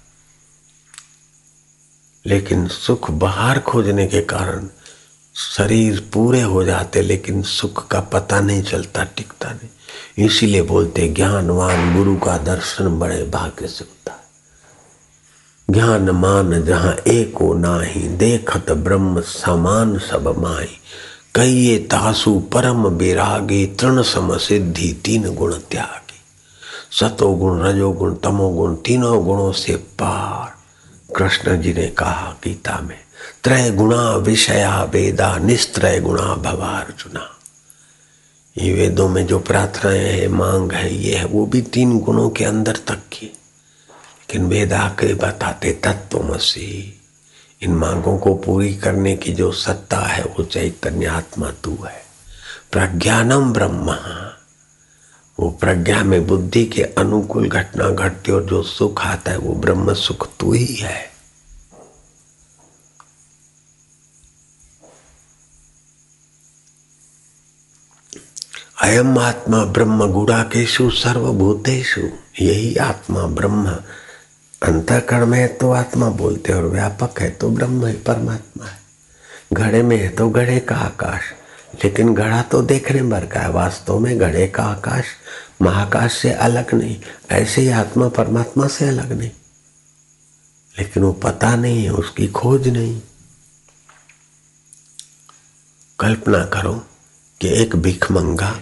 लेकिन 2.26 2.68
सुख 2.68 3.10
बाहर 3.10 3.58
खोजने 3.58 4.06
के 4.06 4.20
कारण 4.20 4.68
शरीर 5.34 6.10
पूरे 6.12 6.40
हो 6.40 6.64
जाते, 6.64 7.02
लेकिन 7.02 7.42
सुख 7.42 7.88
का 7.88 8.00
पता 8.00 8.40
नहीं 8.40 8.62
चलता, 8.62 9.04
टिकता 9.04 9.50
नहीं। 9.50 10.26
इसीलिए 10.26 10.62
बोलते, 10.62 11.08
ज्ञानवान 11.08 11.96
गुरु 11.96 12.16
का 12.16 12.38
दर्शन 12.38 12.98
बड़े 12.98 13.24
भाग्य 13.24 13.68
से 13.68 13.84
होता 13.84 14.12
है। 14.12 14.20
ज्ञान 15.70 16.10
मान 16.10 16.64
जहाँ 16.64 16.96
एको 17.06 17.54
नाही, 17.54 18.08
देखत 18.08 18.70
ब्रह्म 18.70 19.20
समान 19.20 19.98
सब 19.98 20.34
माई 20.38 20.76
कहिए 21.34 21.78
तासु 21.78 22.40
परम 22.40 22.86
विरागी 22.86 23.66
तृण 23.66 24.02
सम 24.02 24.36
सिद्धि 24.36 25.00
तीन 25.04 25.34
गुण 25.34 25.54
त्यागी। 25.54 26.20
सतो 26.92 27.34
गुण 27.34 27.60
रजोगुण 27.60 28.14
तमोगुण 28.14 28.74
तीनों 28.74 29.24
गुणों 29.24 29.52
से 29.52 29.76
पार। 29.76 30.60
कृष्ण 31.16 31.62
जी 31.62 31.72
ने 31.72 31.86
कहा 31.86 32.36
गीता 32.44 32.80
में, 32.80 32.98
त्रय 33.44 33.70
गुणा 33.70 34.16
विषया 34.16 34.82
वेदा, 34.82 35.38
निस्त्रय 35.38 36.00
गुणा 36.00 36.34
भवार्जुना 36.34 37.36
ये 38.58 38.72
वेदों 38.74 39.08
में 39.08 39.26
जो 39.26 39.38
प्रार्थनाएँ 39.38 39.98
है, 39.98 40.28
मांग 40.28 40.72
है, 40.72 40.94
ये 40.94 41.16
है, 41.16 41.24
वो 41.24 41.46
भी 41.46 41.62
तीन 41.62 41.98
गुणों 41.98 42.30
के 42.30 42.44
अंदर 42.44 42.76
तक 42.76 42.98
की। 43.12 43.26
लेकिन 43.26 44.46
वेदा 44.46 44.78
के 44.78 45.14
बताते 45.14 45.72
तत्व 45.72 45.92
तत्वमसी 45.92 46.99
इन 47.62 47.74
मांगों 47.74 48.18
को 48.18 48.34
पूरी 48.34 48.74
करने 48.74 49.16
की 49.16 49.32
जो 49.32 49.52
सत्ता 49.52 49.98
है, 49.98 50.24
वो 50.24 50.44
चैतन्य 50.44 51.06
आत्मा 51.06 51.50
तू 51.50 51.78
है। 51.84 52.02
प्रज्ञानम 52.72 53.52
ब्रह्म। 53.52 53.90
वो 55.40 55.50
प्रज्ञा 55.50 56.04
में 56.04 56.26
बुद्धि 56.26 56.66
के 56.66 56.82
अनुकूल 56.82 57.48
घटना 57.48 57.88
घटती 57.88 58.32
और 58.32 58.44
जो 58.44 58.62
सुख 58.62 59.02
आता 59.02 59.30
है, 59.30 59.38
वो 59.38 59.54
ब्रह्म 59.54 59.94
सुख 59.94 60.28
तू 60.40 60.52
ही 60.52 60.74
है। 60.74 61.10
अयम 68.82 69.18
आत्मा 69.18 69.64
ब्रह्म 69.64 70.12
गुड़ाकेशु 70.12 70.90
सर्वभूतेशु 70.90 72.00
यही 72.40 72.76
आत्मा 72.76 73.22
ब्रह्म। 73.26 73.76
अंतकरण 74.62 75.26
में 75.26 75.38
है 75.38 75.46
तो 75.48 75.70
आत्मा 75.72 76.08
बोलते 76.10 76.52
और 76.52 76.64
व्यापक 76.64 77.20
है 77.20 77.30
तो 77.30 77.50
ब्रह्म 77.50 77.86
है, 77.86 77.92
परमात्मा 77.94 78.66
है। 78.66 78.78
घड़े 79.52 79.82
में 79.82 79.96
है 79.96 80.08
तो 80.08 80.28
घड़े 80.30 80.58
का 80.60 80.76
आकाश, 80.76 81.32
लेकिन 81.84 82.14
घड़ा 82.14 82.42
तो 82.42 82.62
देखने 82.62 83.02
भर 83.02 83.26
का 83.26 83.40
है। 83.40 83.50
वास्तव 83.50 83.98
में 83.98 84.18
घड़े 84.18 84.46
का 84.46 84.62
आकाश 84.62 85.04
महाकाश 85.62 86.12
से 86.12 86.32
अलग 86.32 86.74
नहीं, 86.74 86.96
ऐसे 87.30 87.60
ही 87.60 87.68
आत्मा 87.68 88.08
परमात्मा 88.08 88.66
से 88.68 88.88
अलग 88.88 89.12
नहीं। 89.12 89.30
लेकिन 90.74 91.02
वो 91.02 91.12
पता 91.12 91.54
नहीं 91.56 91.82
है, 91.84 91.90
उसकी 91.90 92.26
खोज 92.28 92.68
नहीं। 92.68 93.00
कल्पना 95.98 96.44
करो 96.44 96.72
कि 97.40 97.48
एक 97.62 97.76
भिख 97.76 98.10
मंगा 98.12 98.58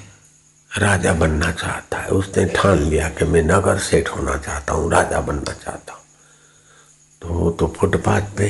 राजा 0.78 1.12
बनना 1.12 1.50
चाहता 1.52 1.98
है। 1.98 2.08
उसने 2.10 2.44
ठान 2.46 2.78
लिया 2.80 3.08
कि 3.08 3.24
मैं 3.24 3.42
नगर 3.42 3.78
सेठ 3.78 4.08
होना 4.08 4.36
चाहता 4.36 4.74
हूँ, 4.74 4.90
राजा 4.92 5.20
बनना 5.20 5.52
चाहता 5.54 5.92
हूँ। 5.92 6.02
तो 7.22 7.28
वो 7.28 7.50
तो 7.50 7.66
फुटपाथ 7.78 8.36
पे 8.36 8.48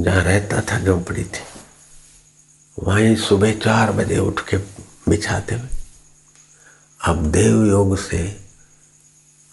जहाँ 0.00 0.22
रहता 0.24 0.60
था, 0.60 0.78
झोंपड़ी 0.80 1.24
थी। 1.24 1.44
वहीं 2.76 3.14
सुबह 3.16 3.52
चार 3.58 3.92
बजे 3.92 4.18
उठ 4.18 4.40
के 4.48 4.56
बिछाते 5.08 5.54
हुए 5.54 5.68
अब 7.00 7.24
देव 7.26 7.64
योग 7.66 7.96
से 7.98 8.20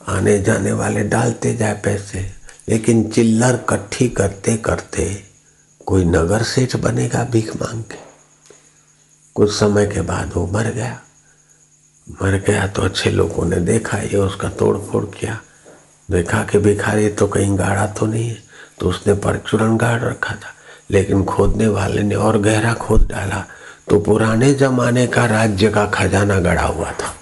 आने 0.01 0.37
जाने 0.39 0.71
वाले 0.71 1.03
डालते 1.03 1.53
जाए 1.55 1.73
पैसे, 1.85 2.19
लेकिन 2.69 3.03
चिल्लर 3.11 3.57
कट्ठी 3.69 4.07
करते 4.09 4.55
करते 4.57 5.05
कोई 5.85 6.05
नगर 6.05 6.43
सेठ 6.43 6.75
बनेगा 6.75 7.23
भीख 7.23 7.55
मांग 7.55 7.83
के। 7.83 7.97
कुछ 9.35 9.51
समय 9.53 9.85
के 9.85 10.01
बाद 10.01 10.33
वो 10.33 10.45
मर 10.47 10.71
गया। 10.71 10.99
मर 12.07 12.37
गया 12.47 12.67
तो 12.67 12.81
अच्छे 12.81 13.09
लोगों 13.11 13.45
ने 13.45 13.59
देखा, 13.61 13.97
ये 13.97 14.17
उसका 14.17 14.49
तोड़ 14.49 14.77
फोड़ 14.77 15.03
किया। 15.05 15.39
देखा 16.09 16.43
कि 16.43 16.57
भिखारी 16.57 17.09
तो 17.09 17.27
कहीं 17.27 17.57
गाढ़ा 17.59 17.85
तो 17.87 18.05
नहीं 18.05 18.29
है 18.29 18.37
तो 18.79 18.89
उसने 18.89 19.13
परचूरण 19.13 19.77
गाड़ 19.77 19.99
रखा 20.01 20.35
था। 20.35 20.53
लेकिन 20.91 21.23
खोदने 21.25 21.67
वाले 21.67 22.03
ने 22.03 22.15
और 22.15 22.37
गहरा 22.37 22.73
खोद 22.73 23.07
डाला 23.07 23.43
तो 23.89 23.99
पुराने 23.99 24.53
जमाने 24.53 25.05
का 25.07 25.25
राज्य 25.25 25.69
का 25.69 25.85
खजाना 25.85 26.39
गड़ा 26.39 26.63
हुआ 26.63 26.91
था। 26.91 27.13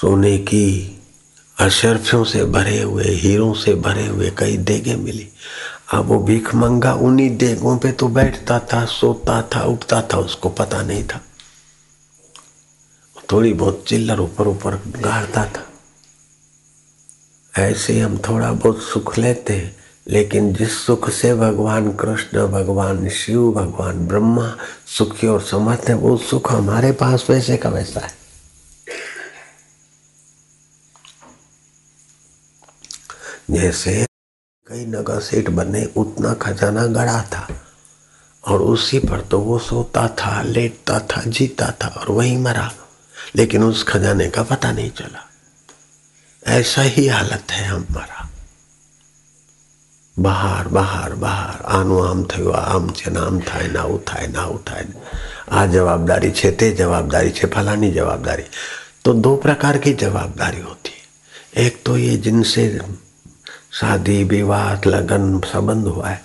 सोने 0.00 0.36
की 0.38 0.92
अशरफियों 1.56 2.24
से 2.24 2.44
भरे 2.44 2.80
हुए, 2.82 3.04
हीरों 3.04 3.52
से 3.54 3.74
भरे 3.74 4.06
हुए 4.06 4.30
कई 4.38 4.56
देगे 4.56 4.96
मिली। 4.96 5.28
अब 5.92 6.04
वो 6.04 6.18
भीख 6.22 6.54
मंगा 6.54 6.92
उन्हीं 6.94 7.36
देगों 7.36 7.76
पे 7.78 7.92
तो 7.92 8.08
बैठता 8.08 8.58
था, 8.72 8.84
सोता 8.84 9.40
था, 9.42 9.62
उठता 9.62 10.02
था, 10.02 10.18
उसको 10.18 10.48
पता 10.48 10.82
नहीं 10.82 11.04
था। 11.04 11.20
थोड़ी 13.32 13.52
बहुत 13.52 13.84
चिल्लर 13.88 14.20
ऊपर 14.20 14.48
ऊपर 14.48 14.74
गाड़ता 14.86 15.44
था। 15.44 15.62
ऐसे 17.62 18.00
हम 18.00 18.18
थोड़ा 18.18 18.52
बहुत 18.52 18.82
सुख 18.82 19.18
लेते 19.18 19.52
हैं, 19.52 19.76
लेकिन 20.08 20.52
जिस 20.54 20.86
सुख 20.86 21.10
से 21.10 21.34
भगवान 21.34 21.92
कृष्ण, 21.92 22.46
भगवान 22.46 23.08
शिव, 23.08 23.52
भगवान 23.52 24.06
ब्रह्मा 24.06 24.56
सुखी 24.86 25.26
और 25.26 25.42
समर्थ 25.42 25.88
है, 25.88 25.94
वो 25.94 26.16
सुख 26.16 26.52
हमारे 26.52 26.92
पास 26.92 27.26
वैसे 27.30 27.56
का 27.56 27.68
वैसा 27.68 28.00
है। 28.00 28.14
जैसे 33.50 34.06
कई 34.66 34.86
नगर 34.86 35.20
सेठ 35.20 35.50
बने, 35.50 35.84
उतना 35.96 36.34
खजाना 36.34 36.86
गड़ा 36.86 37.22
था 37.22 37.48
और 38.48 38.62
उसी 38.62 38.98
पर 38.98 39.20
तो 39.20 39.38
वो 39.40 39.58
सोता 39.58 40.08
था, 40.08 40.42
लेटता 40.42 40.98
था, 40.98 41.22
जीता 41.26 41.70
था 41.70 41.88
और 41.88 42.10
वही 42.10 42.36
मरा। 42.36 42.72
लेकिन 43.35 43.63
उस 43.63 43.83
खजाने 43.83 44.29
का 44.29 44.43
पता 44.43 44.71
नहीं 44.71 44.91
चला 44.91 45.21
ऐसा 46.43 46.81
ही 46.93 47.07
हालत 47.07 47.51
है 47.51 47.65
हमारा 47.65 48.21
બહાર 50.17 50.63
બહાર 50.67 51.11
બહાર 51.15 51.57
આનું 51.67 51.99
આમ 52.05 52.23
થયું 52.23 52.55
આમ 52.55 52.87
છે 52.91 53.09
ને 53.09 53.19
આમ 53.19 53.37
થાય 53.41 53.67
ને 53.67 53.79
આવું 53.79 54.01
થાય 54.05 54.27
ને 54.27 54.39
આવું 54.39 54.63
થાય 54.63 54.85
આ 55.49 55.65
જવાબદારી 55.67 56.31
છે 56.31 56.51
તે 56.53 56.67
જવાબદારી 56.73 57.31
છે 57.31 57.47
फलानी 57.47 57.89
जवाबदारी 57.91 58.45
तो 59.03 59.13
दो 59.21 59.31
प्रकार 59.37 59.77
की 59.77 59.93
जवाबदारी 59.95 60.61
होती 60.61 60.93
है 60.93 61.65
एक 61.65 61.75
तो 61.85 61.97
ये 61.97 62.17
जिनसे 62.17 62.63
शादी 63.71 64.17
विवाह 64.25 64.67
लगन 64.87 65.25
संबंध 65.45 65.87
हुआ 65.87 66.07
है 66.07 66.19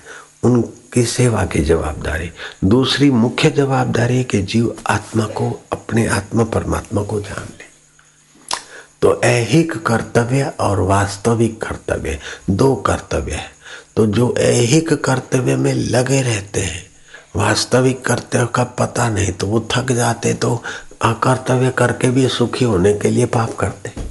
उनकी 0.91 1.07
सेवा 1.07 1.43
की 1.45 1.59
जवाबदारी। 1.59 2.29
दूसरी 2.65 3.09
मुख्य 3.11 3.49
जवाबदारी 3.49 4.17
है 4.17 4.23
कि 4.23 4.41
जीव 4.43 4.73
आत्मा 4.87 5.25
को, 5.25 5.49
अपने 5.71 6.05
आत्मा, 6.07 6.43
परमात्मा 6.43 7.03
को 7.03 7.19
जान 7.21 7.47
ले। 7.49 7.69
तो 9.01 9.21
ऐहिक 9.21 9.75
कर्तव्य 9.87 10.51
और 10.59 10.79
वास्तविक 10.81 11.61
कर्तव्य, 11.61 12.19
दो 12.49 12.75
कर्तव्य 12.75 13.33
है। 13.33 13.49
तो 13.95 14.05
जो 14.07 14.33
ऐहिक 14.39 14.93
कर्तव्य 15.05 15.55
में 15.55 15.73
लगे 15.73 16.21
रहते 16.21 16.59
हैं, 16.59 16.85
वास्तविक 17.35 18.05
कर्तव्य 18.05 18.47
का 18.55 18.63
पता 18.63 19.09
नहीं 19.09 19.31
तो 19.31 19.47
वो 19.47 19.67
थक 19.71 19.91
जाते 19.91 20.33
तो 20.33 20.55
अकर्तव्य 21.01 21.69
करके 21.69 22.09
भी 22.09 22.27
सुखी 22.27 22.65
होने 22.65 22.93
के 22.93 23.09
लिए 23.09 23.25
पाप 23.25 23.55
करते। 23.55 24.10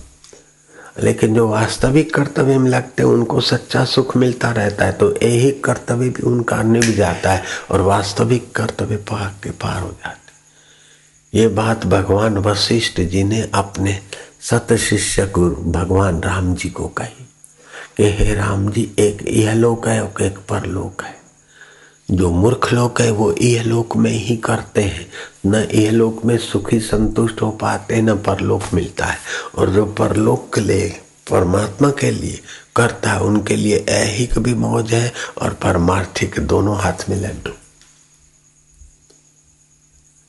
लेकिन 1.02 1.34
जो 1.34 1.48
वास्तविक 1.48 2.14
कर्तव्य 2.14 2.58
में 2.58 2.70
लगते 2.70 3.02
हैं, 3.02 3.10
उनको 3.10 3.40
सच्चा 3.40 3.84
सुख 3.84 4.16
मिलता 4.16 4.50
रहता 4.50 4.84
है 4.84 4.92
तो 4.92 5.14
यही 5.22 5.50
कर्तव्य 5.50 6.08
भी 6.08 6.22
उनका 6.22 6.62
निभ 6.62 6.82
जाता 6.82 7.32
है 7.32 7.42
और 7.70 7.80
वास्तविक 7.80 8.52
कर्तव्य 8.52 8.96
पार 8.96 9.34
के 9.44 9.50
पार 9.50 9.82
हो 9.82 9.88
जाते 9.88 10.20
ये 11.38 11.48
बात 11.48 11.86
भगवान 11.86 12.38
वशिष्ठ 12.38 13.00
जी 13.00 13.24
ने 13.24 13.50
अपने 13.54 14.00
सत 14.40 14.72
शिष्य 14.72 15.26
गुरु 15.26 15.56
भगवान 15.56 16.20
राम 16.20 16.54
जी 16.54 16.68
को 16.68 16.88
कही 16.88 17.26
कि 17.96 18.04
हे 18.04 18.34
राम 18.34 18.70
जी, 18.70 18.92
एक 18.98 19.24
यह 19.28 19.54
लोक 19.54 19.88
है 19.88 20.04
और 20.04 20.22
एक 20.22 20.38
परलोक 20.38 21.02
है। 21.02 21.16
जो 22.10 22.30
मूर्ख 22.30 22.72
लोग 22.72 23.00
है, 23.00 23.10
वो 23.10 23.34
यह 23.42 23.62
लोक 23.62 23.96
में 23.96 24.10
ही 24.10 24.36
करते 24.36 24.82
हैं। 24.82 25.06
न 25.46 25.68
यह 25.74 25.90
लोक 25.90 26.24
में 26.24 26.38
सुखी 26.38 26.80
संतुष्ट 26.80 27.42
हो 27.42 27.50
पाते, 27.50 28.02
न 28.02 28.14
परलोक 28.14 28.62
मिलता 28.74 29.04
है। 29.04 29.18
और 29.54 29.70
जो 29.70 29.86
परलोक 29.86 30.54
के 30.54 30.60
लिए, 30.60 31.00
परमात्मा 31.30 31.90
के 31.90 32.10
लिए 32.10 32.40
करता 32.76 33.10
है, 33.10 33.20
उनके 33.20 33.56
लिए 33.56 33.86
ऐहिक 33.88 34.38
भी 34.38 34.54
मौज 34.54 34.92
है 34.92 35.12
और 35.42 35.54
परमार्थिक 35.54 36.40
दोनों 36.40 36.76
हाथ 36.76 37.08
में 37.08 37.16
लड्डू। 37.16 37.50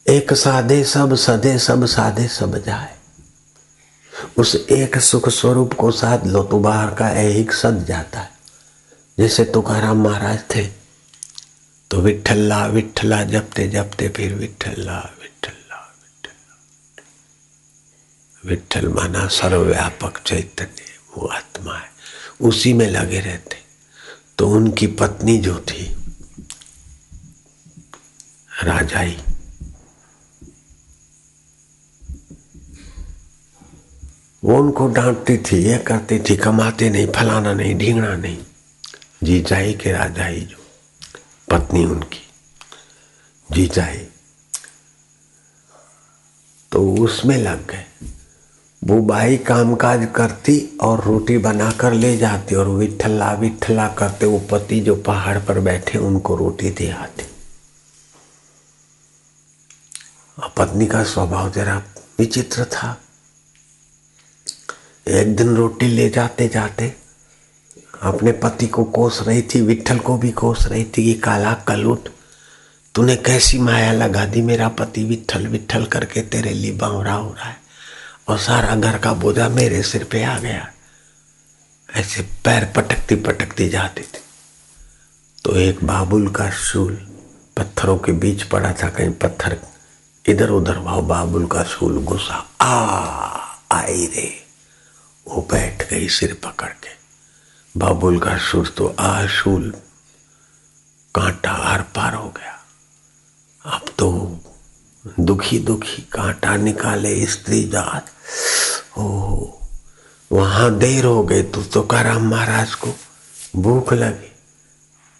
एक 0.07 0.33
साधे 0.33 0.83
सब 0.83 1.15
सदे 1.15 1.59
सब, 1.59 1.85
साधे 1.85 2.27
सब 2.27 2.63
जाए। 2.63 2.95
उस 4.37 4.55
एक 4.55 4.97
सुख 4.97 5.29
स्वरूप 5.29 5.73
को 5.73 5.91
साध 5.91 6.27
लो 6.27 6.43
तो 6.43 6.59
बाहर 6.59 6.93
का 6.93 7.09
ऐहिक 7.09 7.53
सद 7.53 7.85
जाता 7.87 8.19
है। 8.19 8.29
जैसे 9.19 9.43
तुकाराम 9.43 10.03
महाराज 10.03 10.39
थे 10.55 10.80
तो 11.91 12.01
विठल्ला 12.01 12.65
विठला 12.67 13.23
जपते 13.23 13.67
जपते, 13.67 14.09
फिर 14.09 14.33
विठल्ला 14.33 14.99
विठल्ला 15.21 15.79
विठल्ला 16.01 16.55
विठल 18.45 18.87
माना 18.87 19.27
सर्वव्यापक 19.27 20.21
चैतन्य, 20.25 20.85
वो 21.17 21.27
आत्मा 21.27 21.75
है। 21.75 21.89
उसी 22.41 22.73
में 22.73 22.87
लगे 22.87 23.19
रहते। 23.19 23.57
तो 24.37 24.49
उनकी 24.49 24.87
पत्नी 24.87 25.37
जो 25.37 25.59
थी, 25.59 25.95
राजाई, 28.63 29.17
वो 34.43 34.57
उनको 34.57 34.87
डांटती 34.87 35.37
थी, 35.37 35.57
ये 35.57 35.77
करती 35.77 36.19
थी, 36.19 36.37
कमाते 36.37 36.89
नहीं, 36.89 37.07
फलाना 37.07 37.53
नहीं, 37.53 37.75
ढींगना 37.75 38.15
नहीं। 38.15 38.37
जीजाई 39.23 39.73
के 39.73 39.91
राजाई 39.91 40.41
जो 40.41 40.60
पत्नी 41.51 41.83
उनकी 41.85 42.21
जीजाई 43.49 43.97
तो 46.71 46.83
उसमें 46.95 47.37
लग 47.37 47.65
गए। 47.67 47.85
वो 48.81 48.99
बाई 49.01 49.37
कामकाज 49.37 50.07
करती 50.15 50.57
और 50.81 51.03
रोटी 51.03 51.37
बनाकर 51.37 51.93
ले 51.93 52.15
जाती 52.17 52.55
और 52.55 52.67
विठला 52.69 53.31
विठला 53.33 53.87
करते। 53.89 54.25
वो 54.25 54.39
पति 54.51 54.79
जो 54.79 54.95
पहाड़ 55.01 55.37
पर 55.39 55.59
बैठे, 55.59 55.97
उनको 55.97 56.35
रोटी 56.35 56.69
दे 56.69 56.89
आती 56.91 57.25
पत्नी 60.57 60.85
का 60.87 61.03
स्वभाव 61.03 61.51
जरा 61.51 61.75
विचित्र 62.19 62.65
था। 62.65 62.97
एक 65.07 65.35
दिन 65.35 65.55
रोटी 65.55 65.87
ले 65.87 66.09
जाते 66.09 66.47
जाते 66.47 66.93
अपने 68.01 68.31
पति 68.31 68.67
को 68.67 68.83
कोस 68.83 69.21
रही 69.21 69.41
थी 69.41 69.61
विठल 69.61 69.99
को 69.99 70.17
भी 70.17 70.31
कोस 70.31 70.67
रही 70.67 70.83
थी 70.83 71.13
कि 71.13 71.13
काला 71.13 71.53
कलुट। 71.53 72.09
तूने 72.95 73.15
कैसी 73.15 73.59
माया 73.59 73.91
लगा 73.91 74.25
दी 74.25 74.41
मेरा 74.41 74.67
पति 74.67 75.03
विठल 75.03 75.47
विठल 75.47 75.85
करके 75.85 76.21
तेरे 76.21 76.49
लिए 76.49 76.71
बावरा 76.71 77.13
हो 77.13 77.33
रहा 77.33 77.49
है। 77.49 77.61
और 78.27 78.39
सारा 78.39 78.75
घर 78.75 78.97
का 78.97 79.13
बोझा 79.13 79.49
मेरे 79.49 79.83
सिर 79.83 80.03
पे 80.03 80.23
आ 80.23 80.39
गया। 80.39 80.71
ऐसे 81.95 82.21
पैर 82.21 82.73
पटकती 82.75 83.15
पटकती 83.15 83.69
जाती 83.69 84.01
थी। 84.01 84.21
तो 85.43 85.55
एक 85.55 85.83
बाबुल 85.83 86.29
का 86.29 86.49
शूल 86.49 87.07
पत्थरों 87.57 87.97
के 87.97 88.11
बीच 88.11 88.43
पड़ा 88.43 88.73
था, 88.73 88.89
कहीं 88.89 89.11
पत्थर 89.11 89.59
इधर 90.25 90.49
उधर 90.49 90.79
भाव 90.79 91.01
बाबुल 91.01 91.47
का 91.47 91.63
शूल 91.63 92.05
घुसा, 92.05 92.49
आ, 92.61 93.55
आई 93.71 94.05
रे। 94.05 94.43
वो 95.27 95.47
बैठ 95.51 95.89
गई 95.89 96.07
सिर 96.07 96.33
पकड़ 96.43 96.69
के। 96.69 97.00
बाबुल 97.77 98.19
का 98.19 98.37
सुर 98.37 98.67
तो 98.67 98.95
आशूल 98.99 99.73
कांटा 101.15 101.51
आर 101.51 101.81
पार 101.81 102.13
हो 102.13 102.29
गया। 102.29 102.59
अब 103.75 103.85
तो 103.99 104.39
दुखी 105.19 105.59
दुखी 105.59 106.01
कांटा 106.01 106.55
निकाले 106.55 107.25
स्त्री 107.25 107.63
जात। 107.63 108.05
ओ, 108.97 109.03
वहाँ 110.31 110.77
देर 110.77 111.05
हो 111.05 111.23
गई 111.23 111.43
तो 111.43 111.63
तुकाराम 111.63 112.29
महाराज 112.29 112.75
को 112.75 112.93
भूख 113.55 113.93
लगी। 113.93 114.31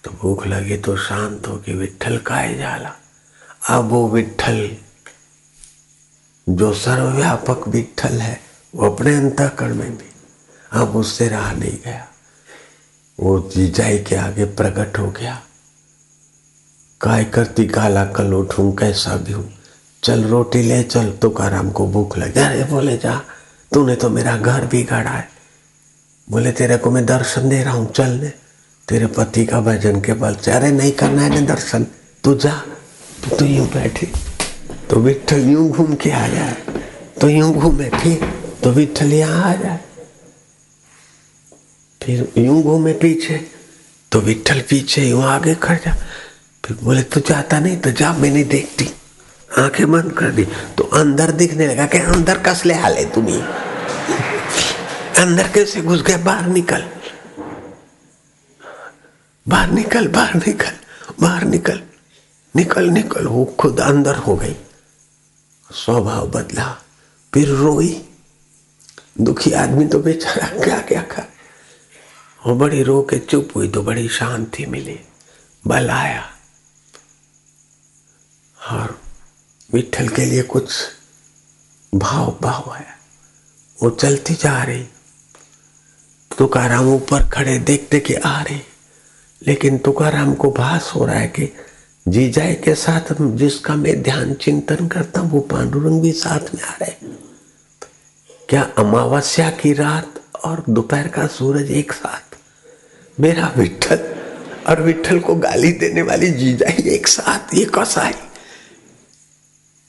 तो 0.04 0.12
भूख 0.12 0.48
लगी 0.48 0.78
तो 0.78 0.98
शांत 0.98 1.48
हो 1.48 1.58
गई 1.58 1.74
विठल 1.74 2.18
काहे 2.18 2.58
जाला। 2.58 2.96
अब 3.70 3.90
वो 3.90 4.08
विठल 4.10 4.78
जो 6.50 6.74
सर्वव्यापक 6.74 7.68
विठल 7.68 8.22
है, 8.22 8.42
वो 8.76 8.90
अपने 8.90 9.16
अंतकरण 9.16 9.76
में 9.76 9.98
भी, 9.98 10.12
अब 10.72 10.96
उससे 10.96 11.28
रहा 11.30 11.52
नहीं 11.52 11.78
गया। 11.86 12.11
वो 13.22 13.50
जीजाई 13.56 13.98
के 13.98 14.16
आगे 14.16 14.46
प्रकट 14.46 14.98
हो 15.00 15.08
गया। 15.12 15.42
काय 17.02 17.24
करती 17.26 17.66
काला 17.68 18.06
कल 18.06 18.34
उठू 18.34 18.72
कैसा 18.72 19.16
भी 19.16 19.34
हूँ। 19.34 19.50
चल 20.04 20.24
रोटी 20.24 20.62
ले, 20.62 20.84
चल। 20.84 21.12
तो 21.12 21.30
काराम 21.30 21.70
को 21.70 21.88
भूख 21.88 22.18
लग। 22.18 22.38
अरे 22.38 22.64
बोले, 22.64 22.98
जा। 22.98 23.22
तूने 23.72 23.96
तो 23.96 24.10
मेरा 24.10 24.36
घर 24.38 24.66
भी 24.66 24.84
गाड़ा 24.84 25.12
है। 25.12 25.28
बोले, 26.28 26.52
तेरे 26.52 26.78
को 26.78 26.92
मैं 26.92 27.06
दर्शन 27.06 27.50
दे 27.50 27.64
रहा 27.64 27.74
हूँ, 27.74 27.92
चल 27.92 28.10
ने 28.10 28.34
तेरे 28.88 29.08
पति 29.08 29.46
का 29.46 29.62
भजन 29.62 30.02
के 30.02 30.14
बल 30.14 30.36
से। 30.36 30.52
अरे 30.52 30.72
नहीं 30.72 30.92
करना 30.92 31.22
है 31.22 31.46
दर्शन। 31.46 31.86
तू 32.24 32.36
जा। 32.36 32.54
तू 33.24 33.36
तो 33.36 33.46
यूँ 33.46 33.68
बैठे। 33.68 34.08
तो 34.90 35.00
विठल 35.00 35.50
यूँ 35.50 35.70
घूम 35.70 35.94
के 35.96 36.12
आ 36.12 36.28
जाए 36.28 36.56
तो 37.22 37.30
यूँ 37.30 37.54
घूमे, 37.54 37.90
फिर 37.90 38.20
तो 38.64 38.72
विठल 38.72 39.14
यहाँ 39.14 39.44
आ 39.44 39.56
जाए। 39.56 39.80
फिर 42.04 42.32
यूँ 42.38 42.62
घूमे 42.64 42.94
पीछे 42.94 43.38
तो 44.12 44.20
विठल 44.20 44.62
पीछे 44.70 45.02
यूँ 45.02 45.24
आगे 45.24 45.54
खड़ 45.56 45.78
जा। 45.78 45.94
फिर 46.64 46.78
बोले, 46.84 47.04
तू 47.04 47.20
जाता 47.20 47.60
नहीं 47.60 47.78
तो 47.78 47.92
जा, 47.92 48.12
मैंने 48.14 48.44
देखती। 48.44 48.90
आँखें 49.50 49.92
बंद 49.92 50.12
कर 50.14 50.32
दी 50.32 50.46
तो 50.78 50.84
अंदर 50.94 51.32
दिखने 51.32 51.68
लगा 51.68 51.86
कि 51.86 51.98
अंदर 51.98 52.38
कस 52.38 52.66
ले 52.66 52.74
हाले 52.74 53.06
तुम्हें। 53.06 53.42
अंदर 55.20 55.48
कैसे 55.48 55.82
घुस 55.82 56.02
गए 56.02 56.18
बाहर 56.18 56.48
निकल। 56.48 56.84
बाहर 59.46 59.72
निकल 59.72 60.08
बाहर 60.08 60.36
निकल 60.36 60.72
बाहर 61.22 61.44
निकल। 61.44 61.82
निकल 62.56 62.90
निकल, 62.90 63.26
वो 63.28 63.46
खुद 63.60 63.80
अंदर 63.80 64.16
हो 64.16 64.36
गई। 64.36 64.56
स्वभाव 65.70 66.28
बदला, 66.28 66.66
फिर 67.34 67.48
रोई। 67.48 68.02
दुखी 69.22 69.52
आदमी 69.52 69.86
तो 69.86 70.00
बेचारा 70.00 70.48
क्या 70.64 70.80
क्या 70.80 71.02
खा? 71.02 71.24
वो 72.48 72.56
बड़ी 72.56 72.84
रो 72.84 73.02
के 73.02 73.18
चुप 73.20 73.50
हुई 73.56 73.68
तो 73.70 73.82
बड़ी 73.84 74.08
शांति 74.08 74.66
मिली 74.66 75.00
बल 75.68 75.90
आया 75.90 76.24
और 78.72 79.02
विठल 79.74 80.08
के 80.08 80.26
लिए 80.26 80.42
कुछ 80.44 80.74
भाव 81.96 82.38
भाव 82.42 82.72
आया। 82.72 82.98
वो 83.84 83.90
चलती 83.90 84.34
जा 84.34 84.64
रही। 84.64 84.84
तुकाराम 86.38 86.88
ऊपर 86.88 87.28
खड़े 87.30 87.58
देखते 87.60 88.00
कि 88.00 88.14
आ 88.14 88.42
रही। 88.42 88.62
लेकिन 89.48 89.78
तुकाराम 89.78 90.34
को 90.34 90.52
भास 90.52 90.92
हो 90.96 91.06
रहा 91.06 91.16
है 91.16 91.28
कि 91.28 91.54
जीजाई 92.08 92.54
के 92.54 92.76
साथ 92.76 93.14
जिसका 93.22 93.76
मैं 93.76 94.02
ध्यान 94.02 94.34
चिंतन 94.34 94.88
करता 94.88 95.20
हूँ, 95.20 95.32
वो 95.32 95.40
पांडुरंग 95.40 96.02
भी 96.02 96.12
साथ 96.12 96.56
में 96.56 96.62
आ 96.62 96.74
रहे। 96.82 97.08
क्या 98.50 98.64
अमावस्या 98.78 99.50
की 99.52 99.74
रात 99.74 100.22
और 100.46 100.64
दोपहर 100.70 101.08
का 101.08 101.28
सूरज 101.28 101.72
एक 101.72 101.92
साथ? 101.92 102.31
मेरा 103.20 103.54
विठल 103.58 104.00
और 104.70 104.82
विठल 104.82 105.20
को 105.20 105.36
गाली 105.36 105.72
देने 105.72 106.02
वाली 106.02 106.30
जीजाई 106.32 106.90
एक 106.94 107.08
साथ 107.08 107.54
ये 107.56 107.66
कसाई 107.76 108.14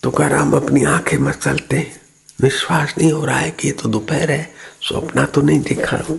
तुकाराम 0.03 0.53
अपनी 0.57 0.85
आँखें 0.85 1.19
मचलते 1.19 1.87
विश्वास 2.43 2.95
नहीं 2.99 3.13
हो 3.13 3.25
रहा 3.25 3.39
है 3.39 3.51
कि 3.51 3.69
ये 3.69 3.75
तो 3.75 3.89
दोपहर 3.89 4.31
है, 4.31 4.49
स्वप्ना 4.83 5.25
तो 5.25 5.43
नहीं 5.43 5.61
देखा 5.61 5.97
हूँ। 6.09 6.19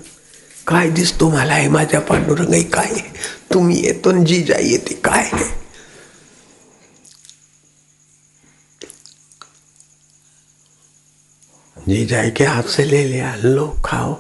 काय 0.68 0.90
दिस 0.90 1.18
तुम्हाला 1.20 1.54
आहे 1.54 1.68
माझ्या 1.70 2.00
पांडुरंगाई 2.00 2.64
काय 2.64 3.02
तुम्ही 3.54 3.84
येतो 3.86 4.12
जी 4.24 4.42
जाई 4.44 4.70
येते 4.70 4.94
काय 5.06 5.30
है? 5.34 5.48
जी 11.78 12.06
जाए 12.06 12.30
के 12.32 12.44
हाथ 12.44 12.64
से 12.64 12.84
ले 12.84 13.04
लिया, 13.04 13.36
लो, 13.36 13.68
खाओ। 13.86 14.14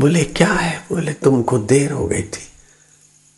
बोले, 0.00 0.22
क्या 0.26 0.52
है? 0.52 0.76
बोले, 0.90 1.12
तुमको 1.14 1.58
देर 1.60 1.92
हो 1.92 2.06
गई 2.06 2.22
थी। 2.22 2.46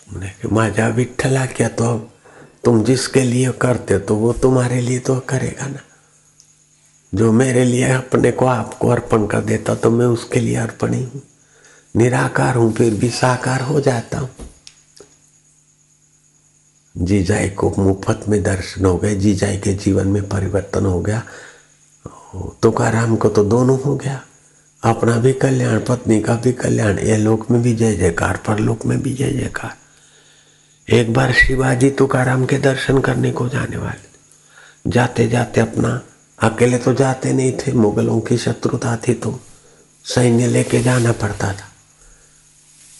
बोले 0.06 0.30
माझा 0.52 0.86
विठला 0.88 1.44
क्या 1.46 1.68
तो 1.68 1.84
अब? 1.84 2.08
तुम 2.64 2.82
जिसके 2.84 3.22
लिए 3.22 3.52
करते 3.60 3.98
तो 3.98 4.16
वो 4.16 4.32
तुम्हारे 4.32 4.80
लिए 4.80 4.98
तो 4.98 5.18
करेगा 5.28 5.66
ना। 5.66 5.80
जो 7.12 7.32
मेरे 7.32 7.64
लिए 7.64 7.90
अपने 7.92 8.30
को 8.32 8.46
आपको 8.46 8.88
अर्पण 8.88 9.26
कर 9.26 9.40
देता 9.40 9.74
तो 9.74 9.90
मैं 9.90 10.06
उसके 10.06 10.40
लिए 10.40 10.56
अर्पण 10.56 10.92
ही 10.94 11.02
हूँ। 11.02 11.22
निराकार 11.94 12.56
हूँ, 12.56 12.72
फिर 12.72 12.94
भी 12.94 13.10
साकार 13.10 13.60
हो 13.60 13.80
जाता 13.80 14.18
हूँ। 14.18 14.30
जीजाई 16.94 17.48
को 17.50 17.74
मुफ़्त 17.78 18.28
में 18.28 18.42
दर्शन 18.42 18.84
हो 18.84 18.96
गए। 18.96 19.14
जीजाई 19.14 19.56
के 19.58 19.72
जीवन 19.74 20.08
में 20.08 20.28
परिवर्तन 20.28 20.86
हो 20.86 21.00
गया। 21.00 21.22
तुकाराम 22.62 23.16
को 23.16 23.28
तो 23.28 23.44
दोनों 23.44 23.80
हो 23.80 23.96
गया। 23.96 24.20
अपना 24.82 25.16
भी 25.16 25.32
कल्याण, 25.32 25.78
पत्नी 25.78 26.20
का 26.20 26.34
भी 26.34 26.52
कल्याण, 26.52 26.98
ये 26.98 27.16
लोक 27.16 27.50
में 27.50 27.62
भी 27.62 27.74
जय 27.74 27.94
जयकार, 27.94 28.36
परलोक 28.36 28.86
में 28.86 29.02
भी 29.02 29.14
जय 29.14 29.30
जयकार। 29.30 29.76
एक 30.88 31.12
बार 31.12 31.32
शिवाजी 31.32 31.90
तुकाराम 31.90 32.46
के 32.46 32.58
दर्शन 32.58 32.98
करने 32.98 33.30
को 33.30 33.48
जाने 33.48 33.76
वाले 33.76 34.90
जाते 34.90 35.28
जाते 35.28 35.60
अपना, 35.60 36.00
अकेले 36.38 36.78
तो 36.78 36.94
जाते 36.94 37.32
नहीं 37.32 37.52
थे, 37.52 37.72
मुगलों 37.72 38.20
की 38.20 38.38
शत्रुता 38.38 38.96
थी 38.96 39.14
तो 39.14 39.38
सैन्य 40.04 40.46
लेके 40.46 40.82
जाना 40.82 41.12
पड़ता 41.12 41.52
था। 41.52 41.70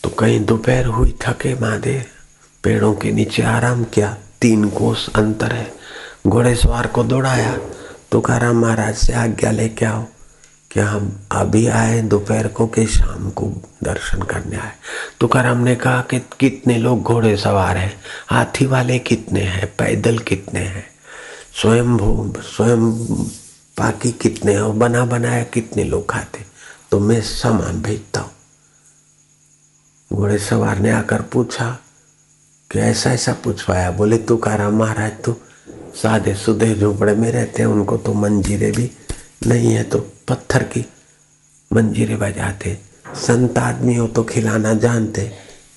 तो 0.03 0.09
कहीं 0.09 0.45
दोपहर 0.45 0.85
हुई, 0.85 1.15
थके 1.21 1.53
मादे 1.55 2.05
पेड़ों 2.63 2.93
के 2.93 3.11
नीचे 3.11 3.43
आराम 3.43 3.83
किया, 3.83 4.17
तीन 4.41 4.69
कोस 4.69 5.09
अंतर 5.15 5.51
है। 5.51 5.73
घोड़े 6.27 6.55
सवार 6.55 6.87
को 6.87 7.03
दौड़ाया, 7.03 7.57
तुकाराम 8.11 8.61
महाराज 8.61 8.95
से 8.95 9.13
आज्ञा 9.13 9.51
लेके 9.51 9.85
आओ। 9.85 10.05
कि 10.73 10.79
हम 10.79 11.27
अभी 11.31 11.67
आए 11.67 12.01
दोपहर 12.01 12.47
को 12.47 12.67
कि 12.67 12.85
शाम 12.87 13.29
को 13.29 13.47
दर्शन 13.83 14.21
करने 14.21 14.57
आए। 14.57 14.71
तुकाराम 15.19 15.57
ने 15.57 15.75
कहा 15.75 16.01
कि 16.01 16.19
कितने 16.19 16.77
लोग 16.77 17.01
घोड़े 17.01 17.37
सवार 17.37 17.77
हैं? 17.77 17.93
हाथी 18.27 18.65
वाले 18.65 18.99
कितने 18.99 19.39
हैं? 19.39 19.67
पैदल 19.77 20.17
कितने 20.17 20.59
हैं? 20.59 20.85
स्वयं 21.61 21.97
भू 21.97 22.33
स्वयं 22.41 22.91
पाकी 23.77 24.11
कितने 24.11 24.57
और 24.57 24.73
बना 24.73 25.05
बनाया 25.05 25.43
कितने 25.43 25.83
लोग 25.83 26.09
खाते? 26.09 26.45
तो 26.91 26.99
मैं 26.99 27.21
सामान 27.21 27.81
भेजता 27.81 28.19
हूँ। 28.19 28.31
घोड़े 30.13 30.37
सवार 30.37 30.79
ने 30.79 30.91
आकर 30.91 31.21
पूछा 31.21 31.79
कि 32.71 32.79
ऐसा 32.79 33.11
ऐसा 33.11 33.33
पूछवाया? 33.33 33.91
बोले 33.91 34.17
तुकाराम 34.17 34.73
महाराज 34.73 35.11
तो 35.25 35.41
सादे 35.95 36.35
सुधे 36.35 36.75
झोपड़े 36.75 37.15
में 37.15 37.31
रहते 37.31 37.61
हैं, 37.61 37.69
उनको 37.69 37.97
तो 37.97 38.13
मंजीरे 38.13 38.71
भी 38.71 38.91
नहीं 39.47 39.73
है 39.73 39.83
तो 39.83 40.12
पत्थर 40.27 40.63
की 40.63 40.85
मंजीरे 41.73 42.15
बजाते। 42.15 42.77
संत 43.15 43.57
आदमी 43.57 43.95
हो 43.95 44.07
तो 44.07 44.23
खिलाना 44.23 44.73
जानते। 44.73 45.31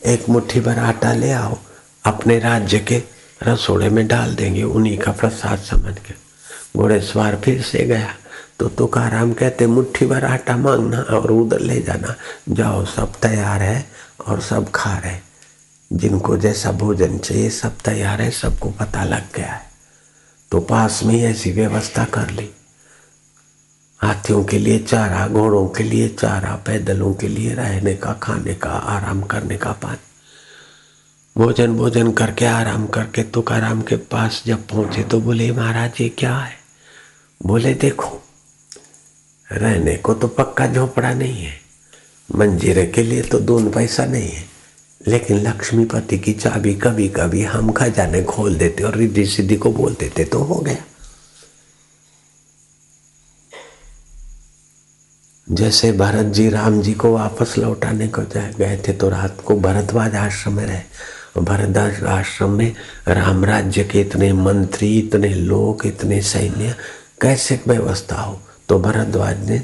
एक 0.07 0.29
मुट्ठी 0.29 0.61
भर 0.61 0.79
आटा 0.79 1.13
ले 1.13 1.33
आओ, 1.33 1.59
अपने 2.05 2.39
राज्य 2.39 2.79
के 2.79 3.03
रसोड़े 3.43 3.89
में 3.89 4.07
डाल 4.07 4.35
देंगे, 4.35 4.63
उन्हीं 4.63 4.99
का 4.99 5.13
प्रसाद 5.13 5.59
समझ 5.59 5.99
के। 5.99 6.15
घोड़े 6.77 7.01
सवार 7.01 7.37
फिर 7.37 7.63
से 7.63 7.85
गया। 7.85 8.15
तो 8.59 8.69
तुकाराम 8.69 9.33
कहते, 9.33 9.67
मुट्ठी 9.67 10.07
भर 10.07 10.25
आटा 10.25 10.57
मांगना 10.57 11.01
और 11.01 11.31
उधर 11.31 11.61
ले 11.61 11.81
जाना। 11.81 12.15
जाओ, 12.49 12.85
सब 12.85 13.13
तैयार 13.13 13.63
है 13.63 13.87
और 14.27 14.41
सब 14.41 14.71
खा 14.71 14.99
रहे 14.99 15.19
जिनको 15.93 16.37
जैसा 16.37 16.73
भोजन 16.73 17.19
चाहिए, 17.19 17.51
सब 17.51 17.79
तैयार 17.85 18.23
है, 18.23 18.31
सबको 18.31 18.71
पता 18.71 19.05
लग 19.05 19.25
गया 19.35 19.53
है। 19.53 19.71
तो 20.51 20.61
पास 20.61 21.01
में 21.05 21.23
ऐसी 21.23 21.53
व्यवस्था 21.53 22.05
कर 22.05 22.31
ली। 22.31 22.56
हाथियों 24.03 24.45
के 24.45 24.59
लिए 24.59 24.79
चारा, 24.79 25.29
घोड़ों 25.29 25.69
के 25.69 25.83
लिए 25.83 26.09
चारा, 26.09 26.55
पैदलों 26.67 27.15
के 27.15 27.29
लिए 27.29 27.55
रहने 27.55 27.95
का, 27.95 28.13
खाने 28.13 28.55
का, 28.55 28.71
आराम 28.71 29.23
करने 29.23 29.57
का 29.57 29.73
पानी। 29.73 29.97
भोजन 31.43 31.77
भोजन 31.77 32.13
करके, 32.13 32.45
आराम 32.45 32.87
करके 32.87 33.23
तुकाराम 33.23 33.83
के 33.83 33.97
पास 33.97 34.43
जब 34.47 34.67
पहुँचे 34.67 35.03
तो 35.03 35.21
बोले, 35.21 35.53
महाराज, 35.53 35.93
ये 36.01 36.09
क्या 36.09 36.39
है? 36.39 36.57
बोले, 37.47 37.75
देखो, 37.75 38.23
रहने 39.53 39.97
को 39.97 40.15
तो 40.15 40.29
पक्का 40.29 40.67
झोपड़ा 40.67 41.15
नहीं 41.15 41.45
है। 41.45 41.61
मंजीरे 42.35 42.87
के 42.87 43.03
लिए 43.03 43.23
तो 43.23 43.41
दोन 43.41 43.71
पैसा 43.71 44.05
नहीं 44.05 44.29
है। 44.29 44.45
लेकिन 45.09 45.37
लक्ष्मीपति 45.37 46.19
की 46.19 46.33
चाबी 46.33 46.75
कभी 46.75 47.09
कभी 47.09 47.43
हम 47.43 47.73
खजाने 47.73 48.23
खोल 48.23 48.55
देते 48.55 48.83
और 48.83 48.97
रिद्धि 48.97 49.27
सिद्धि 49.27 49.57
को 49.57 49.73
बोल 49.73 49.97
देते 50.01 50.25
तो 50.25 50.39
हो 50.39 50.55
गया। 50.55 50.77
जैसे 55.51 55.93
भरत 55.93 56.27
जी 56.27 56.49
राम 56.49 56.83
जी 56.83 56.93
को 56.93 57.13
वापस 57.13 57.55
लौटाने 57.59 58.09
को 58.09 58.23
गए 58.59 58.83
थे 58.89 58.93
तो 58.93 59.09
रात 59.09 59.41
को 59.45 59.57
भरद्वाज 59.57 60.15
आश्रम 60.15 60.53
में 60.53 60.67
रहे। 60.67 60.81
भरद्वाज 61.43 62.05
आश्रम 62.05 62.51
में 62.51 62.75
राम 63.09 63.45
राज्य 63.45 63.85
के 63.85 64.01
इतने 64.01 64.33
मंत्री, 64.33 64.99
इतने 64.99 65.29
लोग 65.29 65.87
इतने 65.87 66.23
सैन्य, 66.23 66.75
कैसे 67.21 67.61
व्यवस्था 67.69 68.17
हो? 68.17 68.41
तो 68.69 68.79
भरद्वाज 68.79 69.51
ने 69.51 69.63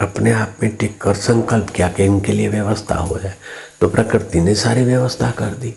अपने 0.00 0.32
आप 0.32 0.56
में 0.62 0.76
टिक 0.76 1.00
कर 1.00 1.14
संकल्प 1.14 1.70
किया 1.70 1.88
कि 1.88 2.04
इनके 2.04 2.32
लिए 2.32 2.48
व्यवस्था 2.48 2.94
हो 2.94 3.18
जाए। 3.18 3.34
तो 3.80 3.88
प्रकृति 3.88 4.40
ने 4.40 4.54
सारी 4.54 4.84
व्यवस्था 4.84 5.30
कर 5.30 5.50
दी। 5.50 5.74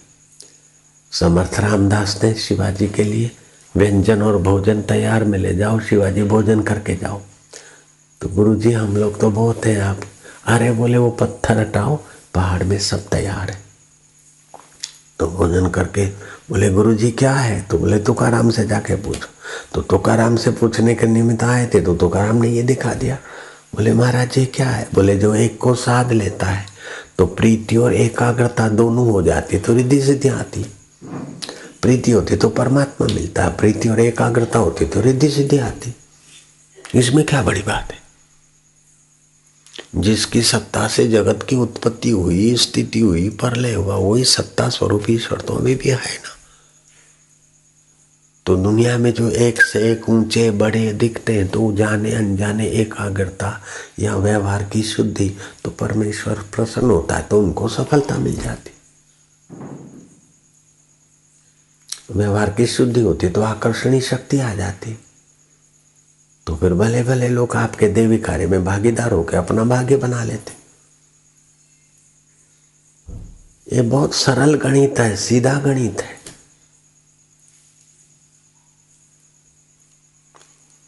समर्थ 1.11 1.59
रामदास 1.59 2.19
ने 2.23 2.33
शिवाजी 2.33 2.87
के 2.87 3.03
लिए 3.03 3.31
व्यंजन 3.77 4.21
और 4.21 4.37
भोजन 4.37 4.81
तैयार 4.81 5.23
में 5.23 5.39
ले 5.39 5.55
जाओ, 5.55 5.79
शिवाजी 5.79 6.23
भोजन 6.23 6.61
करके 6.61 6.95
जाओ। 6.95 7.21
तो 8.23 8.29
गुरु 8.29 8.53
जी 8.55 8.71
हम 8.71 8.95
लोग 8.97 9.19
तो 9.19 9.29
बहुत 9.31 9.65
हैं 9.65 9.79
आप। 9.81 10.01
अरे 10.47 10.71
बोले, 10.71 10.97
वो 10.97 11.09
पत्थर 11.11 11.57
हटाओ, 11.59 11.95
पहाड़ 12.33 12.63
में 12.63 12.77
सब 12.79 13.07
तैयार 13.09 13.49
है। 13.49 13.57
तो 15.19 15.27
भोजन 15.27 15.67
करके 15.69 16.05
बोले 16.49 16.69
गुरु 16.69 16.93
जी 16.93 17.09
क्या 17.11 17.33
है? 17.33 17.59
तो 17.61 17.77
बोले, 17.77 17.97
तुकाराम 17.99 18.49
से 18.49 18.65
जाके 18.67 18.95
पूछो। 18.95 19.27
तो 19.73 19.81
तुकाराम 19.83 20.35
से 20.35 20.51
पूछने 20.51 20.93
के 20.95 21.07
निमित्त 21.07 21.43
आए 21.43 21.65
थे 21.73 21.81
तो 21.81 21.95
तुकाराम 21.95 22.35
ने 22.35 22.49
ये 22.49 22.63
दिखा 22.63 22.93
दिया। 22.93 23.17
बोले, 23.75 23.93
महाराज 23.93 24.31
जी, 24.31 24.45
क्या 24.45 24.69
है? 24.69 24.87
बोले, 24.93 25.15
जो 25.15 25.33
एक 25.35 25.57
को 25.57 25.73
साध 25.75 26.11
लेता 26.11 26.45
है 26.45 26.65
तो 27.17 27.25
प्रीति 27.25 27.77
और 27.77 27.93
एकाग्रता 27.93 28.67
दोनों 28.71 29.07
हो 29.11 29.21
जाती 29.21 29.55
है 29.55 29.61
तो 29.63 29.73
रिद्धि 29.73 30.01
सिद्धि 30.01 30.29
आती। 30.29 30.65
प्रीति 31.81 32.11
होती 32.11 32.35
तो 32.35 32.49
परमात्मा 32.51 33.07
मिलता 33.07 33.43
है 33.43 33.55
प्रीति 33.57 33.89
और 33.89 33.99
एकाग्रता 33.99 34.59
होती 34.59 34.85
तो 34.85 35.01
रिद्धि 35.01 35.29
सिद्धि 35.29 35.57
आती। 35.59 35.93
इसमें 36.95 37.25
क्या 37.25 37.41
बड़ी 37.43 37.61
बात 37.61 37.91
है? 37.91 38.01
जिसकी 39.95 40.41
सत्ता 40.41 40.87
से 40.87 41.07
जगत 41.07 41.45
की 41.49 41.55
उत्पत्ति 41.55 42.09
हुई, 42.09 42.55
स्थिति 42.55 42.99
हुई, 42.99 43.29
परलय 43.29 43.73
हुआ, 43.73 43.95
वही 43.95 44.23
सत्ता 44.23 44.69
स्वरूप 44.69 45.03
ईश्वर 45.09 45.41
तो 45.41 45.53
अभी 45.53 45.75
भी 45.75 45.89
है 45.89 45.95
ना? 45.95 46.29
तो 48.45 48.55
दुनिया 48.55 48.97
में 48.97 49.13
जो 49.13 49.29
एक 49.29 49.61
से 49.61 49.91
एक 49.91 50.09
ऊँचे, 50.09 50.51
बड़े 50.51 50.93
दिखते 50.93 51.33
हैं 51.33 51.47
तो 51.47 51.73
जाने, 51.73 52.11
अनजाने, 52.11 52.67
एकाग्रता 52.67 53.61
या 53.99 54.15
व्यवहार 54.15 54.63
की 54.63 54.83
शुद्धि 54.83 55.37
तो 55.63 55.71
परमेश्वर 55.71 56.33
प्रसन्न 56.33 56.91
होता 56.91 57.15
है 57.15 57.23
तो 57.23 57.39
उनको 57.39 57.67
सफलता 57.67 58.17
मिल 58.17 58.35
जाती। 58.35 58.71
व्यवहार 62.11 62.49
की 62.49 62.67
शुद्धि 62.67 63.01
होती 63.01 63.29
तो 63.29 63.41
आकर्षणी 63.41 64.01
शक्ति 64.01 64.39
आ 64.39 64.53
जाती। 64.53 65.02
तो 66.47 66.55
फिर 66.55 66.73
भले 66.73 67.03
भले 67.03 67.29
लोग 67.29 67.55
आपके 67.55 67.87
देवी 67.87 68.17
कार्य 68.17 68.47
में 68.47 68.65
भागीदार 68.65 69.11
होकर 69.11 69.37
अपना 69.37 69.63
भाग्य 69.63 69.97
बना 69.97 70.23
लेते। 70.23 70.53
ये 73.75 73.81
बहुत 73.81 74.13
सरल 74.13 74.53
गणित 74.53 74.99
है, 74.99 75.15
सीधा 75.15 75.53
गणित 75.59 76.01
है। 76.01 76.21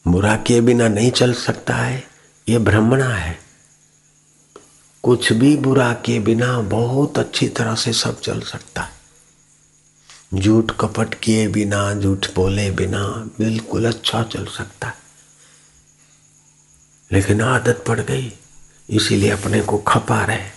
बुरा 0.07 0.35
किए 0.35 0.61
बिना 0.61 0.87
नहीं 0.87 1.11
चल 1.11 1.33
सकता 1.33 1.75
है, 1.75 2.03
ये 2.49 2.59
भ्रमणा 2.59 3.09
है। 3.09 3.39
कुछ 5.03 5.33
भी 5.33 5.57
बुरा 5.57 5.93
किए 5.93 6.19
बिना 6.19 6.59
बहुत 6.61 7.19
अच्छी 7.19 7.47
तरह 7.47 7.75
से 7.75 7.93
सब 7.93 8.21
चल 8.21 8.41
सकता 8.41 8.81
है। 8.81 8.95
झूठ 10.39 10.71
कपट 10.79 11.13
किए 11.13 11.47
बिना, 11.47 11.93
झूठ 11.93 12.27
बोले 12.35 12.71
बिना 12.71 13.29
बिल्कुल 13.37 13.85
अच्छा 13.85 14.23
चल 14.23 14.45
सकता 14.45 14.87
है। 14.87 15.04
लेकिन 17.11 17.41
आदत 17.41 17.83
पड़ 17.87 17.99
गई, 17.99 18.33
इसीलिए 18.89 19.29
अपने 19.29 19.61
को 19.61 19.77
खपा 19.77 20.25
रहे 20.25 20.55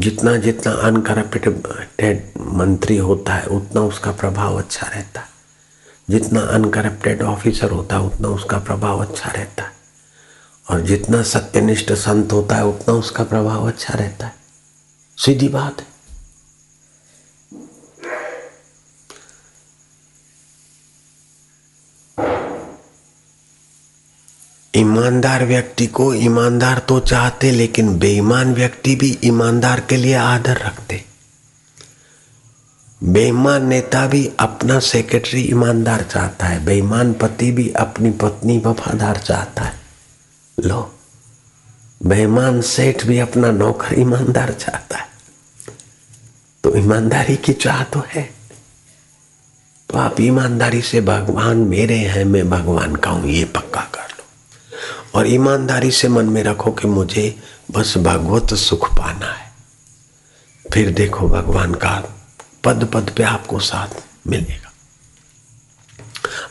जितना 0.00 0.36
जितना 0.36 0.72
अनकरप्टेड 0.72 2.32
मंत्री 2.40 2.96
होता 2.96 3.34
है, 3.34 3.46
उतना 3.46 3.80
उसका 3.80 4.12
प्रभाव 4.12 4.58
अच्छा 4.58 4.86
रहता। 4.86 5.20
है 5.20 5.26
जितना 6.10 6.40
अनकरप्टेड 6.40 7.22
ऑफिसर 7.22 7.70
होता 7.70 7.96
है, 7.96 8.02
उतना 8.02 8.28
उसका 8.28 8.58
प्रभाव 8.58 9.00
अच्छा 9.00 9.30
रहता। 9.30 9.62
है 9.62 9.72
और 10.70 10.80
जितना 10.80 11.22
सत्यनिष्ठ 11.22 11.92
संत 11.92 12.32
होता 12.32 12.56
है, 12.56 12.64
उतना 12.64 12.94
उसका 12.94 13.24
प्रभाव 13.24 13.68
अच्छा 13.68 13.94
रहता। 13.94 14.26
है 14.26 14.34
सीधी 15.18 15.48
बात 15.48 15.80
है। 15.80 15.93
ईमानदार 24.76 25.44
व्यक्ति 25.44 25.86
को 25.86 26.14
ईमानदार 26.14 26.78
तो 26.78 27.00
चाहते, 27.00 27.50
लेकिन 27.50 27.98
बेईमान 27.98 28.54
व्यक्ति 28.54 28.94
भी 28.96 29.18
ईमानदार 29.24 29.80
के 29.80 29.96
लिए 29.96 30.14
आदर 30.14 30.56
रखते। 30.56 31.04
बेईमान 33.04 33.66
नेता 33.66 34.06
भी 34.06 34.30
अपना 34.38 34.78
सेक्रेटरी 34.78 35.40
ईमानदार 35.40 36.02
चाहता 36.02 36.46
है, 36.46 36.64
बेईमान 36.64 37.12
पति 37.12 37.50
भी 37.52 37.68
अपनी 37.70 38.10
पत्नी 38.10 38.58
वफादार 38.58 39.16
चाहता 39.16 39.62
है। 39.62 39.74
लो, 40.58 40.94
बेईमान 42.06 42.60
सेठ 42.60 43.04
भी 43.04 43.18
अपना 43.18 43.50
नौकर 43.50 43.98
ईमानदार 43.98 44.52
चाहता 44.52 44.98
है। 44.98 45.08
तो 46.64 46.76
ईमानदारी 46.76 47.36
की 47.36 47.52
चाह 47.52 47.82
तो 47.84 48.02
है। 48.08 48.30
तो 49.90 49.98
आप 49.98 50.20
ईमानदारी 50.20 50.82
से 50.82 51.00
भगवान 51.00 51.56
मेरे 51.56 51.96
हैं, 51.96 52.24
मैं 52.24 52.50
भगवान 52.50 52.96
का 52.96 53.10
हूँ, 53.10 53.30
ये 53.30 53.44
पक्का 53.44 53.80
कर। 53.80 54.13
और 55.14 55.26
ईमानदारी 55.26 55.90
से 55.90 56.08
मन 56.08 56.24
में 56.24 56.42
रखो 56.42 56.70
कि 56.70 56.88
मुझे 56.88 57.36
बस 57.70 57.94
भगवत 57.98 58.54
सुख 58.54 58.94
पाना 58.98 59.26
है। 59.26 59.52
फिर 60.72 60.90
देखो 60.90 61.28
भगवान 61.28 61.74
का 61.74 62.02
पद 62.64 62.90
पद 62.94 63.10
पे 63.16 63.22
आपको 63.22 63.58
साथ 63.60 64.02
मिलेगा। 64.26 64.72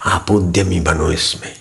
आप 0.06 0.32
उद्यमी 0.32 0.80
बनो 0.80 1.12
इसमें। 1.12 1.56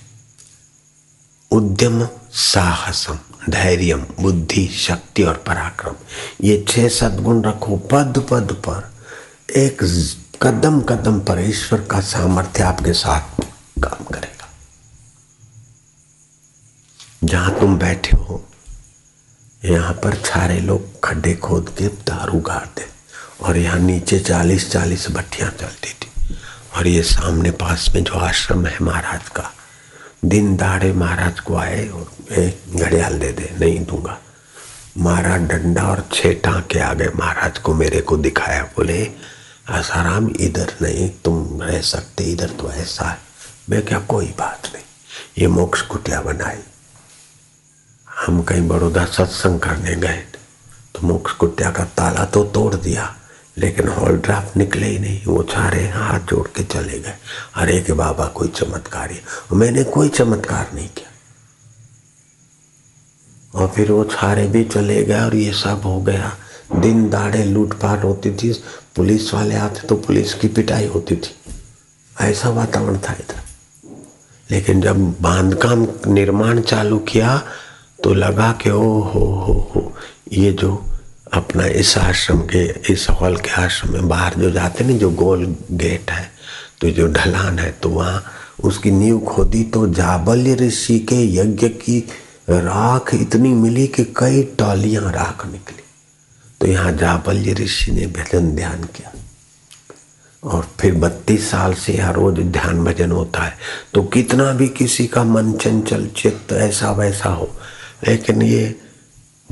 उद्यम, 1.50 2.08
साहसम 2.32 3.18
धैर्य 3.50 3.94
बुद्धि, 3.94 4.68
शक्ति 4.68 5.22
और 5.22 5.34
पराक्रम, 5.34 5.94
ये 6.42 6.64
छह 6.68 6.88
सदगुण 6.88 7.42
रखो 7.42 7.76
पद 7.76 8.26
पद 8.30 8.52
पर। 8.68 8.92
एक 9.56 9.78
कदम 10.42 10.80
कदम 10.80 11.20
पर 11.20 11.40
ईश्वर 11.40 11.80
का 11.80 12.00
सामर्थ्य 12.00 12.62
आपके 12.62 12.92
साथ 12.92 13.42
काम 13.82 14.04
करेगा 14.04 14.31
जहाँ 17.24 17.58
तुम 17.58 17.76
बैठे 17.78 18.16
हो, 18.16 18.42
यहाँ 19.64 19.92
पर 19.94 20.14
सारे 20.16 20.58
लोग 20.60 21.00
खड्डे 21.04 21.34
खोद 21.34 21.68
के 21.78 21.88
दारू 22.02 22.38
गाड़ते 22.40 22.84
और 23.42 23.56
यहाँ 23.56 23.78
नीचे 23.78 24.18
चालीस 24.20 24.70
चालीस 24.70 25.06
भट्टियाँ 25.10 25.50
चलती 25.50 25.92
थी। 25.92 26.36
और 26.76 26.86
ये 26.86 27.02
सामने 27.02 27.50
पास 27.50 27.88
में 27.94 28.02
जो 28.04 28.14
आश्रम 28.14 28.66
है 28.66 28.76
महाराज 28.82 29.28
का, 29.28 29.50
दिन 30.24 30.56
दाड़े 30.56 30.92
महाराज 30.92 31.40
को 31.40 31.56
आए 31.56 31.86
और 31.88 32.10
घड़ियाल 32.30 33.18
दे 33.18 33.32
दे, 33.32 33.48
नहीं 33.60 33.84
दूँगा। 33.84 34.18
महाराज 34.98 35.46
डंडा 35.48 35.82
और 35.82 36.04
छह 36.12 36.32
टाँके 36.44 36.78
आ 36.78 36.92
गए। 36.94 37.10
महाराज 37.16 37.58
को 37.58 37.74
मेरे 37.74 38.00
को 38.00 38.16
दिखाया, 38.16 38.62
बोले, 38.76 39.02
आसाराम, 39.70 40.28
इधर 40.40 40.74
नहीं, 40.82 41.08
तुम 41.24 41.62
रह 41.62 41.80
सकते, 41.82 42.24
इधर 42.24 42.50
तो 42.60 42.72
ऐसा 42.72 43.08
है। 43.10 43.18
मैं 43.70 43.82
क्या, 43.86 43.98
कोई 44.00 44.26
बात 44.38 44.70
नहीं। 44.74 44.84
ये 45.38 45.46
मोक्ष 45.48 45.82
कुटिया 45.82 46.20
बनाई 46.22 46.58
हम 48.26 48.42
कहीं 48.42 48.68
बड़ौदा 48.68 49.04
सत्संग 49.04 49.60
करने 49.60 49.94
गए 49.94 50.22
तो 50.94 51.06
मोक्ष 51.06 51.32
कुटिया 51.32 51.70
का 51.70 51.84
ताला 51.84 52.24
तो 52.24 52.44
तोड़ 52.44 52.74
दिया, 52.74 53.16
लेकिन 53.58 53.88
हॉल 53.88 54.16
ड्राफ्ट 54.16 54.56
निकले 54.56 54.86
ही 54.86 54.98
नहीं, 54.98 55.24
वो 55.26 55.42
सारे 55.42 55.88
हाथ 55.88 56.20
जोड़ 56.20 56.46
के 56.48 56.62
चले 56.64 56.98
गए। 56.98 57.14
अरे 57.54 57.80
के 57.80 57.92
बाबा, 57.92 58.26
कोई 58.26 58.48
चमत्कार 58.48 59.10
ही। 59.10 59.18
मैंने 59.52 59.84
कोई 59.84 60.08
चमत्कार 60.08 60.70
नहीं 60.74 60.88
किया। 60.88 61.08
और 63.54 63.68
फिर 63.68 63.90
वो 63.92 64.04
छारे 64.04 64.46
भी 64.46 64.64
चले 64.64 65.02
गए 65.04 65.20
और 65.20 65.34
ये 65.34 65.52
सब 65.52 65.82
हो 65.84 66.00
गया। 66.00 66.32
दिन 66.76 67.08
दाड़े 67.10 67.44
लूटपाट 67.44 68.04
होती 68.04 68.30
थी, 68.32 68.52
पुलिस 68.96 69.34
वाले 69.34 69.56
आते 69.56 69.80
तो 69.80 69.96
पुलिस 69.96 70.34
की 70.34 70.48
पिटाई 70.48 70.86
होती 70.86 71.16
थी। 71.16 71.34
ऐसा 72.20 72.48
वातावरण 72.48 72.98
था 72.98 73.12
इधर। 73.12 73.40
लेकिन 74.50 74.80
जब 74.80 75.20
बाँध 75.22 75.54
काम 75.54 75.86
निर्माण 76.06 76.60
चालू 76.60 76.98
किया 76.98 77.42
तो 78.04 78.14
लगा 78.14 78.50
कि 78.62 78.70
ओ 78.70 78.78
हो 78.78 79.24
हो 79.36 79.52
हो, 79.74 79.92
ये 80.32 80.52
जो 80.52 80.70
अपना 81.32 81.66
इस 81.66 81.96
आश्रम 81.98 82.40
के, 82.46 82.64
इस 82.92 83.06
हॉल 83.10 83.36
के 83.36 83.50
आश्रम 83.62 83.92
में 83.92 84.08
बाहर 84.08 84.34
जो 84.34 84.50
जाते 84.50 84.84
नहीं 84.84 84.98
जो 84.98 85.10
गोल 85.10 85.44
गेट 85.72 86.10
है 86.10 86.30
तो 86.80 86.90
जो 86.90 87.06
ढलान 87.08 87.58
है 87.58 87.70
तो 87.82 87.88
वहाँ 87.90 88.22
उसकी 88.64 88.90
नींव 88.90 89.18
खोदी 89.26 89.62
तो 89.64 89.86
जाबल्य 89.94 90.54
ऋषि 90.56 90.98
के 91.08 91.22
यज्ञ 91.36 91.68
की 91.68 91.98
राख 92.50 93.14
इतनी 93.14 93.48
मिली 93.54 93.86
कि 93.86 94.04
कई 94.16 94.42
टॉलियाँ 94.58 95.12
राख 95.12 95.46
निकली। 95.46 95.82
तो 96.60 96.66
यहाँ 96.66 96.92
जाबल्य 96.92 97.52
ऋषि 97.54 97.92
ने 97.92 98.06
भजन 98.08 98.54
ध्यान 98.56 98.84
किया। 98.86 99.12
और 100.42 100.66
फिर 100.80 100.94
बत्तीस 100.94 101.50
साल 101.50 101.74
से 101.74 101.92
यहाँ 101.92 102.12
रोज 102.12 102.38
ध्यान 102.52 102.84
भजन 102.84 103.10
होता 103.12 103.42
है। 103.42 103.56
तो 103.94 104.02
कितना 104.04 104.50
भी 104.52 104.68
किसी 104.70 105.06
का 105.06 105.24
मन 105.24 105.52
चंचल, 105.52 106.06
चित्त 106.16 106.52
ऐसा 106.52 106.90
वैसा 106.92 107.28
हो 107.30 107.50
लेकिन 108.08 108.42
ये 108.42 108.80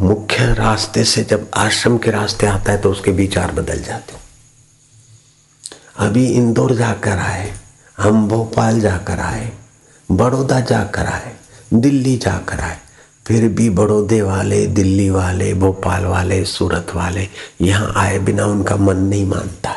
मुख्य 0.01 0.55
रास्ते 0.55 1.05
से 1.05 1.25
जब 1.25 1.51
आश्रम 1.55 1.99
के 1.99 2.11
रास्ते 2.11 2.47
आता 2.47 2.73
है 2.73 2.79
तो 2.79 2.91
उसके 2.91 3.11
विचार 3.11 3.53
बदल 3.53 3.83
जाते 3.83 4.15
अभी 5.99 6.27
इंदौर 6.27 6.75
जाकर 6.75 7.19
आए 7.19 7.53
हम 7.99 8.29
भोपाल 8.29 8.81
जाकर 8.81 9.21
आए, 9.21 9.53
बड़ौदा 10.11 10.61
जाकर 10.61 11.07
आए, 11.07 11.33
दिल्ली 11.75 12.17
जाकर 12.17 12.61
आए, 12.61 12.79
फिर 13.27 13.49
भी 13.49 13.71
बड़ौदे 13.71 14.23
वाले, 14.23 14.67
दिल्ली 14.67 15.11
वाले, 15.11 15.55
भोपाल 15.55 16.05
वाले, 16.05 16.45
सूरत 16.45 16.87
वाले 16.95 17.29
यहाँ 17.61 17.93
आए 17.97 18.19
बिना 18.19 18.45
उनका 18.45 18.77
मन 18.77 18.97
नहीं 18.97 19.27
मानता 19.27 19.73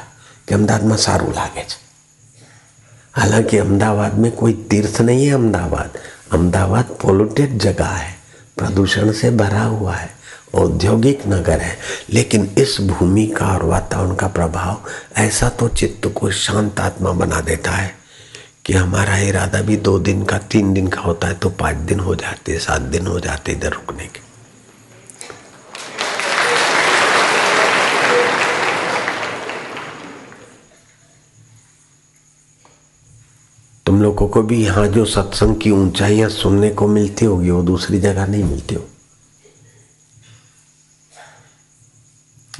कि 0.48 0.54
अहमदाबाद 0.54 0.84
में 0.84 0.98
सारू 0.98 1.32
लागे 1.32 1.66
हालाँकि 3.14 3.58
अहमदाबाद 3.58 4.14
में 4.14 4.32
कोई 4.32 4.54
तीर्थ 4.54 5.02
नहीं 5.02 5.26
है 5.26 5.32
अहमदाबाद। 5.32 5.98
अहमदाबाद 6.32 6.86
पोल्यूटेड 6.86 7.58
जगह 7.58 7.86
है। 7.86 8.23
प्रदूषण 8.58 9.12
से 9.12 9.32
भरा 9.32 9.64
हुआ 9.64 9.96
है, 9.96 10.10
औद्योगिक 10.54 11.22
नगर 11.28 11.60
है, 11.60 11.78
लेकिन 12.10 12.50
इस 12.58 12.78
भूमि 12.82 13.26
का 13.28 13.48
और 13.48 13.64
वातावरण 13.64 14.16
का 14.16 14.28
प्रभाव 14.28 14.82
ऐसा 15.18 15.50
तो 15.50 15.68
चित्त 15.68 16.08
को 16.16 16.32
शांत 16.32 16.80
आत्मा 16.80 17.12
बना 17.12 17.42
देता 17.42 17.72
है 17.72 17.92
कि 18.66 18.74
हमारा 18.74 19.18
इरादा 19.18 19.62
भी 19.62 19.78
दो 19.78 19.98
दिन 20.00 20.24
का, 20.24 20.38
तीन 20.38 20.74
दिन 20.74 20.88
का 20.88 21.02
होता 21.02 21.28
है 21.28 21.34
तो 21.34 21.50
पाँच 21.50 21.76
दिन 21.76 22.00
हो 22.00 22.16
जाते, 22.16 22.60
सात 22.60 22.82
दिन 22.82 23.08
हो 23.08 23.20
जाते 23.20 23.52
इधर 23.52 23.72
रुकने 23.72 24.06
के। 24.06 24.33
तुम 33.86 34.02
लोगों 34.02 34.28
को 34.28 34.42
भी 34.44 34.64
यहाँ 34.64 34.88
जो 34.88 35.06
सत्संग 35.06 35.56
की 35.62 35.72
ऊंचाइयाँ 35.72 36.30
सुनने 36.30 36.70
को 36.70 36.88
मिलती 36.88 37.26
होगी, 37.26 37.50
वो 37.50 37.62
दूसरी 37.64 38.00
जगह 38.00 38.26
नहीं 38.26 38.44
मिलती 38.44 38.76
हो 38.76 38.88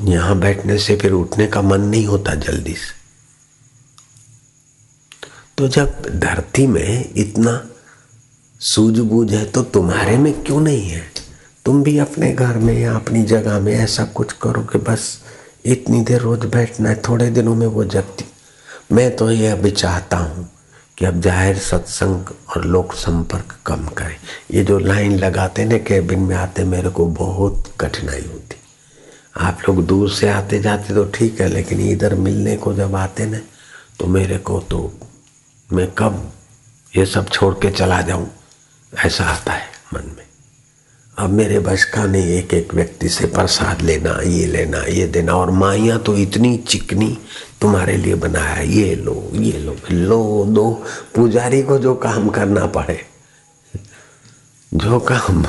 यहाँ 0.02 0.40
बैठने 0.40 0.78
से 0.78 0.96
फिर 0.96 1.12
उठने 1.12 1.48
का 1.48 1.62
मन 1.62 1.82
नहीं 1.82 2.06
होता 2.06 2.34
जल्दी 2.36 2.74
से। 2.74 3.02
तो 5.58 5.68
जब 5.68 6.02
धरती 6.20 6.66
में 6.68 7.14
इतना 7.16 7.60
सूझबूझ 8.62 9.34
है 9.34 9.44
तो 9.46 9.64
तुम्हारे 9.64 10.18
में 10.18 10.34
क्यों 10.44 10.60
नहीं 10.62 10.90
है? 10.90 11.02
तुम 11.66 11.84
भी 11.84 11.98
अपने 11.98 12.32
घर 12.34 12.58
में 12.58 12.74
या 12.80 12.96
अपनी 12.96 13.24
जगह 13.24 13.60
में 13.60 13.74
ऐसा 13.74 14.06
कुछ 14.16 14.32
करो 14.34 14.62
कि 14.64 14.80
बस 14.80 15.18
इतनी 15.66 16.02
देर 16.02 16.22
रोज 16.22 16.46
बैठना 16.46 16.90
है, 16.90 17.02
थोड़े 17.10 17.30
दिनों 17.30 17.56
में 17.56 17.68
वो 17.68 17.84
जगती। 17.86 18.26
मैं 18.92 19.16
तो 19.16 19.30
ये 19.32 19.48
अभी 19.48 19.72
चाहता 19.72 20.18
हूँ 20.18 20.50
कि 20.98 21.06
अब 21.06 21.20
ज़ाहिर 21.22 21.58
सत्संग 21.60 22.30
और 22.50 22.66
लोक 22.66 22.94
संपर्क 22.96 23.56
कम 23.66 23.86
करें। 23.98 24.16
ये 24.52 24.64
जो 24.64 24.78
लाइन 24.80 25.18
लगाते 25.20 25.66
ना, 25.66 25.78
कैबिन 25.80 26.20
में 26.20 26.36
आते 26.36 26.64
मेरे 26.66 26.90
को 26.90 27.06
बहुत 27.14 27.74
कठिनाई 27.80 28.22
होती। 28.24 28.58
आप 29.38 29.60
लोग 29.68 29.86
दूर 29.88 30.10
से 30.12 30.30
आते 30.30 30.60
जाते 30.62 30.94
तो 30.94 31.06
ठीक 31.14 31.42
है, 31.42 31.48
लेकिन 31.48 31.80
इधर 31.82 32.16
मिलने 32.16 32.56
को 32.58 32.74
जब 32.74 32.96
आते 32.96 33.26
ना 33.26 33.40
तो 34.00 34.08
मेरे 34.08 34.38
को 34.40 34.60
तो 34.70 34.92
मैं 35.70 35.88
कब 35.98 36.32
ये 36.94 37.06
सब 37.06 37.30
छोड़ 37.30 37.54
के 37.56 37.70
चला 37.72 38.02
जाऊँ? 38.02 38.30
ऐसा 38.94 39.26
आता 39.26 39.54
है 39.54 39.68
मन 39.94 40.04
में। 40.08 40.24
अब 41.16 41.30
मेरे 41.30 41.60
बस 41.60 41.84
का 41.86 42.06
नहीं 42.06 42.34
एक 42.34 42.54
एक 42.54 42.74
व्यक्ति 42.74 43.10
से 43.10 43.26
प्रसाद 43.28 43.82
लेना, 43.82 44.18
ये 44.22 44.46
लेना, 44.48 44.84
ये 44.84 45.08
देना, 45.08 45.34
और 45.34 45.52
माइयाँ 45.52 46.00
तो 46.00 46.16
इतनी 46.18 46.56
चिकनी 46.60 47.18
तुम्हारे 47.63 47.97
लिए 47.97 48.15
बनाया 48.17 48.61
ये 48.71 48.95
लो 48.97 49.17
ये 49.35 49.59
लो 49.59 49.77
लो 49.91 50.23
दो 50.55 50.71
पुजारी 51.15 51.63
को 51.63 51.79
जो 51.79 51.95
काम 51.99 52.29
करना 52.31 52.67
पड़े 52.77 53.01
जो 54.73 54.99
काम 55.11 55.43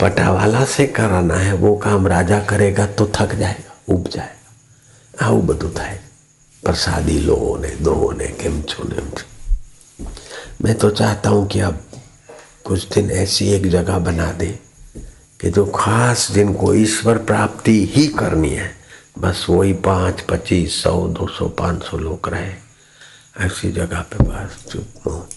पटावाला 0.00 0.64
से 0.66 0.86
कराना 0.96 1.36
है 1.38 1.52
वो 1.56 1.74
काम 1.82 2.06
राजा 2.08 2.40
करेगा 2.50 2.86
तो 2.98 3.10
थक 3.16 3.34
जाएगा 3.34 3.94
उब 3.94 4.08
जाएगा 4.08 4.44
આવું 5.14 5.42
બધું 5.46 5.70
થાય 5.70 5.98
પ્રસાદી 6.62 7.18
લો 7.20 7.38
ને 7.62 7.70
દો 7.78 7.94
ને 8.12 8.28
કેમ 8.40 8.56
છો 8.70 8.84
ને 8.84 8.96
એમ 8.96 9.08
मैं 10.62 10.74
तो 10.74 10.88
चाहता 10.90 11.30
हूँ 11.30 11.46
कि 11.48 11.60
अब 11.60 11.76
कुछ 12.64 12.80
दिन 12.94 13.10
ऐसी 13.22 13.46
एक 13.54 13.66
जगह 13.70 13.98
बना 14.06 14.28
दे 14.32 14.46
कि 15.40 15.50
जो 15.50 15.64
खास 15.74 16.20
जिनको 16.32 16.72
ईश्वर 16.74 17.18
प्राप्ति 17.30 17.74
ही 17.94 18.06
करनी 18.20 18.52
है 18.52 18.68
बस 19.21 19.45
वही 19.49 19.73
पाँच, 19.73 20.21
पच्चीस, 20.21 20.83
सौ, 20.83 21.07
दो 21.07 21.27
सौ, 21.27 21.47
पाँच 21.47 21.83
सौ 21.83 21.97
लोग 21.97 22.29
रहे। 22.29 22.53
ऐसी 23.45 23.71
जगह 23.71 24.01
पे 24.01 24.23
बस 24.23 24.65
चुप 24.71 25.29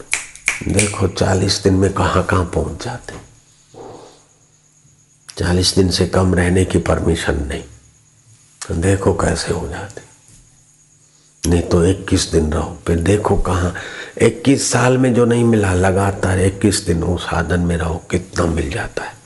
देखो 0.68 1.08
चालीस 1.08 1.62
दिन 1.62 1.74
में 1.74 1.92
कहाँ 1.92 2.26
कहाँ 2.26 2.44
पहुँच 2.44 2.84
जाते। 2.84 3.14
चालीस 5.38 5.74
दिन 5.74 5.90
से 5.90 6.06
कम 6.06 6.34
रहने 6.34 6.64
की 6.64 6.78
परमिशन 6.78 7.44
नहीं। 7.44 7.62
तो 8.68 8.74
देखो 8.74 9.12
कैसे 9.12 9.52
हो 9.52 9.68
जाते। 9.68 10.02
नहीं 11.50 11.62
तो 11.62 11.84
इक्कीस 11.84 12.32
दिन 12.32 12.52
रहो, 12.52 12.78
फिर 12.86 12.98
देखो 12.98 13.36
कहाँ। 13.36 13.74
इक्कीस 14.22 14.70
साल 14.70 14.98
में 14.98 15.14
जो 15.14 15.24
नहीं 15.24 15.44
मिला, 15.44 15.74
लगातार 15.74 16.40
इक्कीस 16.40 16.80
दिन 16.86 17.02
वो 17.02 17.18
साधन 17.18 17.60
में 17.60 17.76
रहो, 17.76 18.02
कितना 18.10 18.46
मिल 18.46 18.70
जाता 18.70 19.04
है। 19.04 19.21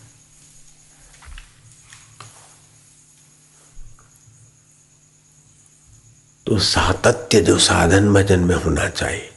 तो 6.47 6.59
सातत्य 6.59 7.41
जो 7.41 7.57
साधन 7.59 8.13
भजन 8.15 8.41
में 8.41 8.55
होना 8.55 8.89
चाहिए, 8.89 9.31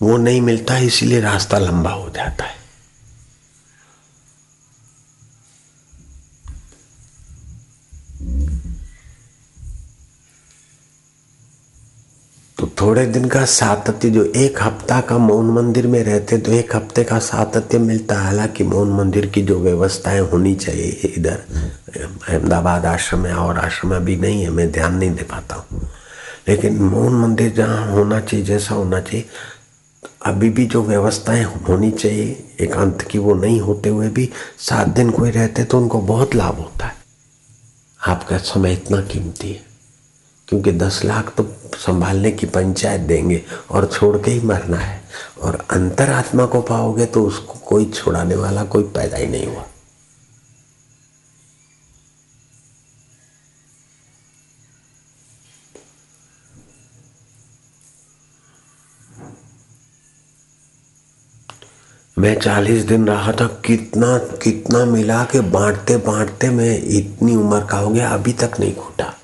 वो 0.00 0.16
नहीं 0.16 0.40
मिलता, 0.40 0.76
इसलिए 0.78 1.20
रास्ता 1.20 1.58
लंबा 1.58 1.90
हो 1.90 2.08
जाता 2.10 2.44
है। 2.44 2.58
तो 12.56 12.66
थोड़े 12.80 13.04
दिन 13.06 13.28
का 13.28 13.44
सातत्य, 13.46 14.10
जो 14.10 14.24
एक 14.24 14.62
हफ़्ता 14.62 15.00
का 15.00 15.18
मौन 15.18 15.50
मंदिर 15.54 15.86
में 15.86 16.02
रहते 16.04 16.38
तो 16.38 16.52
एक 16.52 16.74
हफ़्ते 16.76 17.04
का 17.04 17.18
सातत्य 17.20 17.78
मिलता। 17.80 18.14
है 18.14 18.24
हालाँकि 18.24 18.64
मौन 18.64 18.92
मंदिर 18.94 19.26
की 19.26 19.42
जो 19.42 19.58
व्यवस्थाएँ 19.60 20.20
होनी 20.22 20.54
चाहिए, 20.56 21.12
इधर 21.16 21.44
अहमदाबाद 22.28 22.86
आश्रम 22.86 23.20
में 23.20 23.32
और 23.34 23.58
आश्रम 23.58 23.96
अभी 23.96 24.16
नहीं 24.16 24.42
है, 24.42 24.50
मैं 24.50 24.70
ध्यान 24.72 24.94
नहीं 24.94 25.10
दे 25.10 25.22
पाता 25.22 25.54
हूँ। 25.56 25.79
लेकिन 26.50 26.78
मौन 26.82 27.14
मंदिर 27.14 27.52
जहाँ 27.54 27.90
होना 27.92 28.20
चाहिए, 28.20 28.44
जैसा 28.46 28.74
होना 28.74 29.00
चाहिए, 29.00 29.24
अभी 30.26 30.48
भी 30.50 30.64
जो 30.66 30.82
व्यवस्थाएँ 30.82 31.44
होनी 31.68 31.90
चाहिए, 31.92 32.54
एकांत 32.60 33.02
की 33.02 33.18
वो 33.18 33.34
नहीं 33.34 33.60
होते 33.60 33.88
हुए 33.88 34.08
भी 34.08 34.28
सात 34.58 34.88
दिन 34.88 35.10
कोई 35.10 35.30
रहते 35.30 35.64
तो 35.64 35.78
उनको 35.78 36.00
बहुत 36.02 36.34
लाभ 36.34 36.58
होता 36.58 36.86
है। 36.86 36.94
आपका 38.00 38.38
समय 38.38 38.72
इतना 38.72 39.00
कीमती 39.02 39.48
है, 39.48 39.62
क्योंकि 40.48 40.72
दस 40.72 41.00
लाख 41.04 41.32
तो 41.36 41.46
संभालने 41.76 42.30
की 42.32 42.46
पंचायत 42.48 43.00
देंगे 43.02 43.42
और 43.70 43.86
छोड़ 43.86 44.16
के 44.16 44.30
ही 44.30 44.40
मरना 44.46 44.76
है। 44.76 45.00
और 45.42 45.58
अंतरात्मा 45.70 46.46
को 46.46 46.60
पाओगे 46.62 47.06
तो 47.06 47.24
उसको 47.26 47.58
कोई 47.66 47.84
छोड़ाने 47.86 48.34
वाला 48.36 48.64
कोई 48.64 48.82
पैदा 48.96 49.16
ही 49.16 49.26
नहीं 49.26 49.46
हुआ। 49.46 49.64
मैं 62.20 62.40
चालीस 62.40 62.82
दिन 62.82 63.08
रहा 63.08 63.32
था, 63.32 63.46
कितना 63.46 64.18
कितना 64.18 64.84
मिला 64.84 65.24
के 65.24 65.40
बांटते 65.40 65.96
बांटते 65.96 66.50
मैं 66.50 66.82
इतनी 66.82 67.36
उम्र 67.36 67.66
का 67.66 67.78
हो 67.78 67.90
गया, 67.90 68.08
अभी 68.08 68.32
तक 68.32 68.50
नहीं 68.60 68.74
घूटा। 68.74 69.14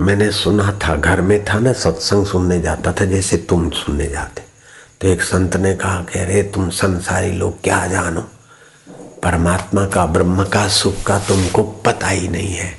मैंने 0.00 0.30
सुना 0.32 0.78
था, 0.84 0.96
घर 0.96 1.20
में 1.20 1.44
था 1.44 1.58
ना, 1.58 1.72
सत्संग 1.72 2.26
सुनने 2.26 2.60
जाता 2.60 2.92
था, 2.92 3.04
जैसे 3.04 3.36
तुम 3.36 3.70
सुनने 3.70 4.06
जाते। 4.06 4.42
तो 5.00 5.08
एक 5.08 5.22
संत 5.22 5.56
ने 5.56 5.74
कहा 5.74 6.00
कि 6.00 6.18
अरे 6.18 6.42
तुम 6.42 6.70
संसारी 6.70 7.32
लोग 7.32 7.62
क्या 7.62 7.86
जानो? 7.86 8.20
परमात्मा 9.22 9.86
का, 9.86 10.06
ब्रह्म 10.06 10.44
का, 10.44 10.68
सुख 10.68 11.02
का 11.02 11.18
तुमको 11.18 11.62
पता 11.62 12.08
ही 12.08 12.28
नहीं 12.28 12.54
है। 12.54 12.76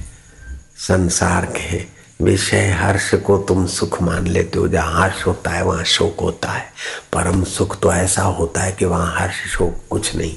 संसार 0.78 1.45
के 1.45 1.98
विषय 2.20 2.70
हर्ष 2.72 3.13
को 3.26 3.38
तुम 3.47 3.65
सुख 3.67 4.01
मान 4.01 4.28
लेते 4.28 4.59
हो। 4.59 4.67
जहाँ 4.67 5.01
हर्ष 5.01 5.26
होता 5.28 5.51
है, 5.51 5.63
वहाँ 5.63 5.84
शोक 5.86 6.20
होता 6.22 6.51
है। 6.51 6.65
परम 7.13 7.43
सुख 7.45 7.80
तो 7.82 7.91
ऐसा 7.93 8.24
होता 8.24 8.61
है 8.61 8.72
कि 8.72 8.86
वहाँ 8.86 9.15
हर्ष 9.15 9.45
शोक 9.47 9.80
कुछ 9.89 10.15
नहीं। 10.15 10.36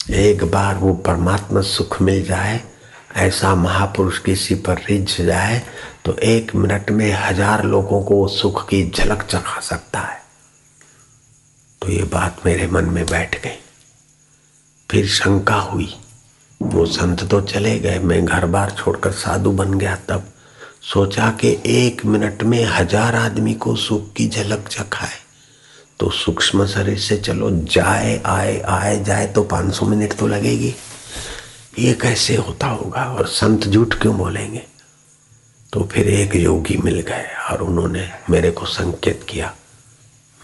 एक 0.00 0.44
बार 0.44 0.76
वो 0.76 0.92
परमात्मा 1.06 1.60
सुख 1.62 2.00
मिल 2.02 2.24
जाए, 2.24 2.60
ऐसा 3.16 3.54
महापुरुष 3.54 4.18
किसी 4.18 4.54
पर 4.56 4.78
रिझ 4.88 5.20
जाए 5.20 5.62
तो 6.04 6.16
एक 6.24 6.54
मिनट 6.54 6.90
में 6.90 7.12
हज़ार 7.14 7.64
लोगों 7.64 8.02
को 8.02 8.26
सुख 8.30 8.68
की 8.68 8.88
झलक 8.90 9.22
चखा 9.22 9.60
सकता 9.62 10.00
है। 10.00 10.20
तो 11.82 11.88
ये 11.88 12.02
बात 12.04 12.46
मेरे 12.46 12.66
मन 12.66 12.84
में 12.84 13.04
बैठ 13.06 13.42
गई। 13.42 13.58
फिर 14.90 15.06
शंका 15.10 15.54
हुई। 15.56 15.94
वो 16.62 16.86
संत 16.86 17.22
तो 17.30 17.40
चले 17.40 17.78
गए। 17.78 17.98
मैं 17.98 18.24
घर 18.24 18.46
बार 18.46 18.70
छोड़कर 18.70 19.12
साधु 19.12 19.50
बन 19.50 19.74
गया 19.74 19.96
तब। 20.08 20.28
सोचा 20.82 21.30
कि 21.30 21.56
एक 21.66 22.04
मिनट 22.04 22.42
में 22.42 22.64
हज़ार 22.64 23.14
आदमी 23.14 23.54
को 23.54 23.76
सुख 23.76 24.12
की 24.12 24.28
झलक 24.28 24.68
चखाए। 24.68 25.18
तो 26.00 26.10
सूक्ष्म 26.10 26.66
शरीर 26.66 26.98
से 26.98 27.16
चलो, 27.16 27.50
जाए, 27.50 28.22
आए 28.26 28.60
आए, 28.60 29.04
जाए 29.04 29.26
तो 29.26 29.42
500 29.42 29.86
मिनट 29.86 30.12
तो 30.12 30.26
लगेगी। 30.26 30.74
ये 31.78 31.92
कैसे 31.92 32.36
होता 32.36 32.66
होगा? 32.66 33.04
और 33.04 33.26
संत 33.26 33.66
झूठ 33.68 33.94
क्यों 33.94 34.16
बोलेंगे? 34.16 34.62
तो 35.72 35.88
फिर 35.92 36.08
एक 36.08 36.36
योगी 36.36 36.76
मिल 36.76 37.00
गए 37.00 37.26
और 37.50 37.62
उन्होंने 37.62 38.08
मेरे 38.30 38.50
को 38.50 38.66
संकेत 38.66 39.26
किया, 39.28 39.54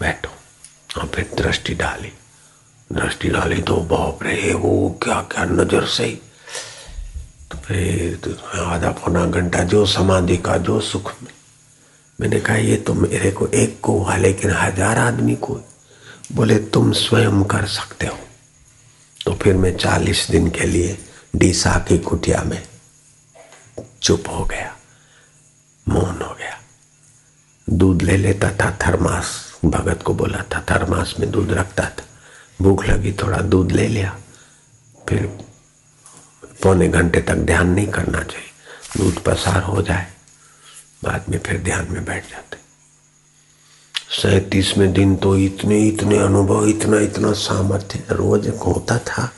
बैठो। 0.01 0.29
और 0.99 1.07
फिर 1.07 1.31
दृष्टि 1.37 1.73
डाली। 1.73 2.11
दृष्टि 2.89 3.29
डाली 3.29 3.61
तो 3.61 3.75
बाप 3.89 4.23
रे, 4.23 4.53
वो 4.53 4.99
क्या 5.03 5.21
क्या 5.31 5.43
नज़र 5.45 5.85
से। 5.87 6.07
तो 7.51 7.57
फिर 7.57 8.15
तो 8.23 8.61
आधा 8.61 8.91
पौना 8.91 9.25
घंटा 9.25 9.63
जो 9.63 9.85
समाधि 9.85 10.37
का, 10.37 10.57
जो 10.57 10.79
सुख 10.81 11.13
में। 11.23 11.31
मैंने 12.19 12.39
कहा, 12.39 12.55
ये 12.55 12.75
तो 12.77 12.93
मेरे 12.93 13.31
को 13.31 13.47
एक 13.47 13.79
को 13.83 13.97
हुआ 13.99 14.15
लेकिन 14.17 14.51
हज़ार 14.51 14.97
आदमी 14.97 15.35
को 15.35 15.59
बोले, 16.31 16.57
तुम 16.57 16.91
स्वयं 16.93 17.43
कर 17.43 17.65
सकते 17.67 18.07
हो। 18.07 18.17
तो 19.19 19.33
फिर 19.33 19.55
मैं 19.57 19.75
चालीस 19.77 20.27
दिन 20.31 20.49
के 20.49 20.65
लिए 20.65 20.97
डीसा 21.35 21.77
की 21.87 21.97
कुटिया 21.99 22.43
में 22.43 22.61
चुप 24.01 24.29
हो 24.29 24.43
गया, 24.45 24.75
मौन 25.87 26.21
हो 26.21 26.33
गया। 26.33 26.57
दूध 27.67 28.01
ले 28.01 28.17
लेता 28.17 28.49
था, 28.51 28.71
थर्मास, 28.83 29.31
भगत 29.65 30.03
को 30.03 30.13
बोला 30.13 30.43
था, 30.45 30.65
थर्मास 30.71 31.15
में 31.19 31.29
दूध 31.31 31.51
रखता 31.51 31.83
था। 31.83 32.07
भूख 32.61 32.85
लगी, 32.85 33.11
थोड़ा 33.11 33.37
दूध 33.37 33.71
ले 33.71 33.87
लिया। 33.87 34.17
फिर 35.09 35.25
पौने 36.63 36.87
घंटे 36.87 37.21
तक 37.21 37.35
ध्यान 37.35 37.69
नहीं 37.69 37.87
करना 37.87 38.23
चाहिए। 38.23 38.47
दूध 38.97 39.23
पसार 39.23 39.63
हो 39.63 39.81
जाए, 39.81 40.07
बाद 41.03 41.25
में 41.29 41.39
फिर 41.39 41.61
ध्यान 41.61 41.87
में 41.89 42.05
बैठ 42.05 42.29
जाते। 42.29 42.57
सैतीसवें 44.21 44.93
दिन 44.93 45.15
तो 45.15 45.35
इतने 45.37 45.79
इतने 45.87 46.17
अनुभव, 46.17 46.67
इतना 46.67 46.99
इतना 46.99 47.31
सामर्थ्य 47.31 48.03
रोज 48.11 48.47
होता 48.47 48.97
था। 48.97 49.31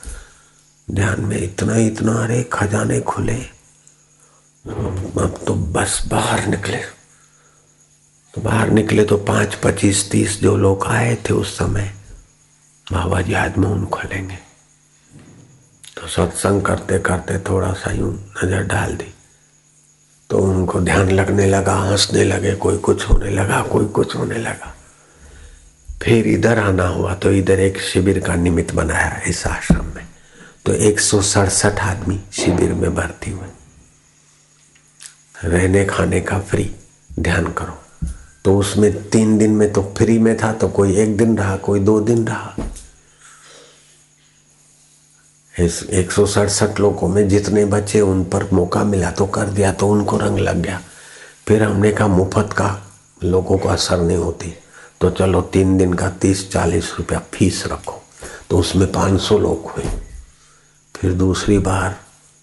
ध्यान 0.90 1.20
में 1.20 1.38
इतना 1.38 1.76
इतना, 1.76 2.12
अरे 2.12 2.42
खजाने 2.52 3.00
खुले। 3.00 3.40
अब 4.64 5.44
तो 5.46 5.54
बस 5.54 6.02
बाहर 6.08 6.46
निकले। 6.46 6.78
तो 8.34 8.40
बाहर 8.40 8.70
निकले 8.70 9.04
तो 9.04 9.16
पाँच, 9.16 9.54
पच्चीस, 9.54 10.10
तीस 10.10 10.40
जो 10.40 10.56
लोग 10.56 10.86
आए 10.86 11.14
थे 11.14 11.34
उस 11.34 11.56
समय 11.58 11.92
बाबा 12.86 13.20
जी 13.20 13.32
आज 13.34 13.56
मौन 13.58 13.84
खोलेंगे 13.86 14.38
तो 15.96 16.06
सत्संग 16.08 16.62
करते 16.62 16.98
करते 16.98 17.38
थोड़ा 17.38 17.72
सा 17.72 17.92
यूँ 17.92 18.12
नज़र 18.12 18.62
डाल 18.66 18.94
दी। 18.96 19.12
तो 20.30 20.38
उनको 20.38 20.80
ध्यान 20.80 21.10
लगने 21.10 21.46
लगा, 21.46 21.74
हंसने 21.74 22.24
लगे, 22.24 22.54
कोई 22.54 22.78
कुछ 22.78 23.08
होने 23.08 23.30
लगा, 23.30 23.60
कोई 23.62 23.86
कुछ 23.88 24.16
होने 24.16 24.38
लगा। 24.38 24.74
फिर 26.02 26.26
इधर 26.28 26.58
आना 26.58 26.86
हुआ 26.88 27.14
तो 27.14 27.30
इधर 27.32 27.60
एक 27.60 27.80
शिविर 27.82 28.20
का 28.20 28.34
निमित्त 28.34 28.74
बनाया 28.74 29.20
इस 29.28 29.46
आश्रम 29.46 29.84
में। 29.94 30.06
तो 30.66 30.72
एक 30.88 31.00
सौ 31.00 31.20
सड़सठ 31.22 31.80
आदमी 31.82 32.20
शिविर 32.32 32.72
में 32.74 32.94
भर्ती 32.94 33.30
हुए। 33.30 33.48
रहने 35.44 35.84
खाने 35.84 36.20
का 36.20 36.38
फ्री, 36.40 36.70
ध्यान 37.10 37.52
करो। 37.52 37.78
तो 38.44 38.56
उसमें 38.58 38.92
तीन 39.10 39.36
दिन 39.38 39.50
में 39.50 39.72
तो 39.72 39.82
फ्री 39.98 40.18
में 40.18 40.36
था 40.36 40.52
तो 40.52 40.68
कोई 40.68 40.96
एक 40.96 41.16
दिन 41.16 41.36
रहा, 41.38 41.56
कोई 41.56 41.80
दो 41.80 41.98
दिन 42.00 42.26
रहा। 42.26 42.54
इस 45.54 45.82
एक 45.84 46.12
सौ 46.12 46.24
सड़सठ 46.26 46.80
लोगों 46.80 47.08
में 47.08 47.28
जितने 47.28 47.64
बच्चे 47.66 48.00
उन 48.00 48.24
पर 48.24 48.48
मौका 48.52 48.84
मिला 48.84 49.10
तो 49.10 49.26
कर 49.26 49.48
दिया 49.48 49.72
तो 49.72 49.88
उनको 49.88 50.16
रंग 50.18 50.38
लग 50.38 50.62
गया। 50.62 50.80
फिर 51.48 51.62
हमने 51.62 51.90
कहा, 51.92 52.08
मुफ़्त 52.08 52.52
का 52.52 52.78
लोगों 53.24 53.58
को 53.58 53.68
असर 53.68 54.00
नहीं 54.00 54.16
होती। 54.16 54.52
तो 55.00 55.10
चलो 55.10 55.40
तीन 55.52 55.76
दिन 55.78 55.92
का 55.94 56.08
तीस 56.20 56.50
चालीस 56.52 56.92
रुपया 56.98 57.18
फ़ीस 57.34 57.64
रखो। 57.66 58.02
तो 58.50 58.58
उसमें 58.58 58.90
पाँच 58.92 59.20
सौ 59.20 59.38
लोग 59.38 59.70
हुए। 59.70 59.84
फिर 60.94 61.12
दूसरी 61.14 61.58
बार 61.60 61.96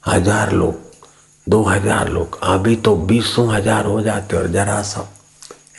हज़ार 0.04 0.52
लोग, 0.52 0.76
दो 1.48 1.64
हज़ार 1.64 2.10
लोग। 2.10 2.40
अभी 2.44 2.76
तो 2.76 2.96
बीसों 2.96 3.54
हज़ार 3.54 3.86
हो 3.86 4.02
जाते 4.02 4.38
और 4.38 4.48
जरा 4.48 4.82
सा 4.82 5.10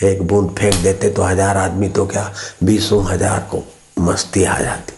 एक 0.00 0.22
बूंद 0.22 0.50
फेंक 0.58 0.74
देते 0.74 1.08
तो 1.10 1.22
हज़ार 1.22 1.56
आदमी 1.56 1.88
तो 1.88 2.06
क्या 2.06 2.32
बीसों 2.64 3.02
हज़ार 3.06 3.40
को 3.50 3.62
मस्ती 4.00 4.44
आ 4.44 4.58
जाती। 4.58 4.94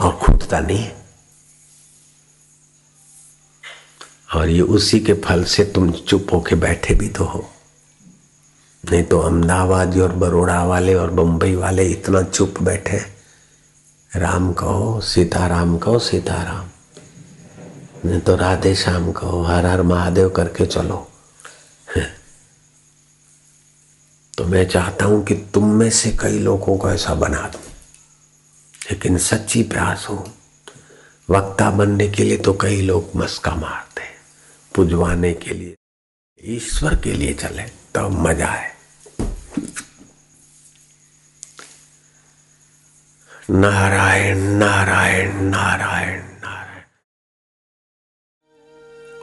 और 0.00 0.12
खुदता 0.16 0.60
नहीं 0.60 0.88
और 4.34 4.48
ये 4.48 4.60
उसी 4.60 5.00
के 5.00 5.14
फल 5.24 5.44
से 5.46 5.64
तुम 5.64 5.90
चुप 5.92 6.32
होके 6.32 6.54
बैठे 6.56 6.94
भी 6.94 7.08
तो 7.08 7.24
हो। 7.24 7.44
नहीं 8.84 9.02
तो 9.04 9.18
अहमदाबाद 9.20 9.98
और 9.98 10.12
बड़ोड़ा 10.14 10.62
वाले 10.64 10.94
और 10.94 11.10
बम्बई 11.12 11.54
वाले 11.54 11.84
इतना 11.88 12.22
चुप 12.22 12.60
बैठे। 12.62 12.98
राम 14.12 14.52
कहो, 14.52 15.00
सीताराम 15.02 15.76
कहो, 15.78 15.98
सीताराम। 16.00 16.66
नहीं 18.04 18.20
तो 18.20 18.36
राधे 18.36 18.74
श्याम 18.74 19.10
कहो, 19.12 19.42
हर 19.42 19.66
हर 19.66 19.82
महादेव 19.84 20.28
करके 20.30 20.66
चलो। 20.66 21.06
तो 24.38 24.44
मैं 24.44 24.64
चाहता 24.68 25.04
हूँ 25.04 25.22
कि 25.24 25.34
तुम 25.54 25.70
में 25.70 25.90
से 25.90 26.10
कई 26.20 26.38
लोगों 26.38 26.76
को 26.78 26.90
ऐसा 26.90 27.14
बना 27.14 27.48
दो। 27.48 27.58
लेकिन 28.90 29.18
सच्ची 29.18 29.62
प्रयास 29.62 30.06
हो, 30.10 30.16
वक्ता 31.28 31.70
बनने 31.70 32.08
के 32.08 32.24
लिए 32.24 32.36
तो 32.36 32.52
कई 32.52 32.80
लोग 32.80 33.10
मस्का 33.16 33.54
मारते 33.54 34.02
हैं। 34.02 34.16
पुजवाने 34.74 35.32
के 35.34 35.54
लिए, 35.54 35.74
ईश्वर 36.40 36.96
के 36.96 37.12
लिए 37.12 37.34
चले 37.34 37.62
तो 37.94 38.08
मज़ा 38.08 38.50
है 38.50 38.72
नारायण 43.50 44.38
नारायण 44.58 45.40
नारायण 45.42 46.22
नारायण। 46.42 46.82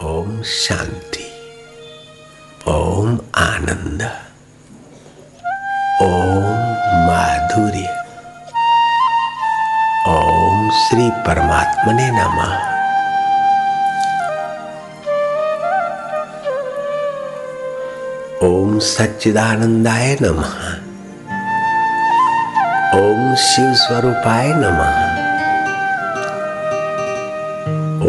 ओम 0.05 0.41
शांति, 0.43 1.30
ओम 2.68 3.20
आनंद। 3.36 4.30
ओम 6.02 6.43
माधुर्य। 7.08 7.88
ओम 10.08 10.72
श्री 10.72 11.10
परमात्मने 11.10 12.12
नमः। 12.12 12.54
ओम 18.47 18.80
सच्चिदानंदाय 18.80 20.18
नमः। 20.22 20.56
ओम 22.99 23.36
शिव 23.36 23.74
स्वरूपाय 23.74 24.47
नमः। 24.47 24.97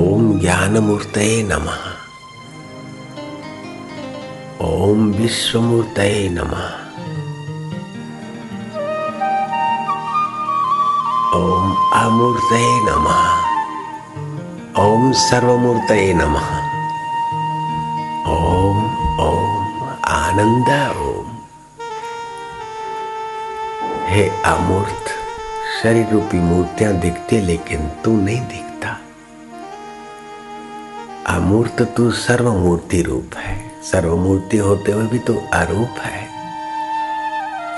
ओम 0.00 0.40
ज्ञानमूर्तये 0.40 1.42
नमः। 1.42 1.82
ओम 4.68 5.12
विश्वमूर्तये 5.12 6.28
नमः। 6.28 6.81
ओम 12.12 12.18
अमूर्त 12.18 12.48
नमः। 12.52 13.28
ओम 14.82 15.12
सर्वमूर्त 15.12 15.86
नमः। 15.92 16.48
ओम 18.32 18.84
ओम 19.20 19.88
आनंद 20.04 20.96
ओम 20.96 21.30
हे 24.06 24.28
अमूर्त 24.28 25.04
शरीर 25.82 26.08
रूपी 26.08 26.36
मूर्तियाँ 26.36 26.92
दिखती 26.92 27.40
लेकिन 27.40 27.88
तू 28.04 28.16
नहीं 28.16 28.40
दिखता। 28.40 28.98
अमूर्त 31.36 31.82
तू 31.82 32.10
सर्वमूर्ति 32.10 33.02
रूप 33.02 33.30
है। 33.36 33.72
सर्वमूर्ति 33.92 34.58
होते 34.58 34.92
हुए 34.92 35.06
भी 35.06 35.18
तू 35.18 35.34
अरूप 35.52 35.94
है। 35.98 36.26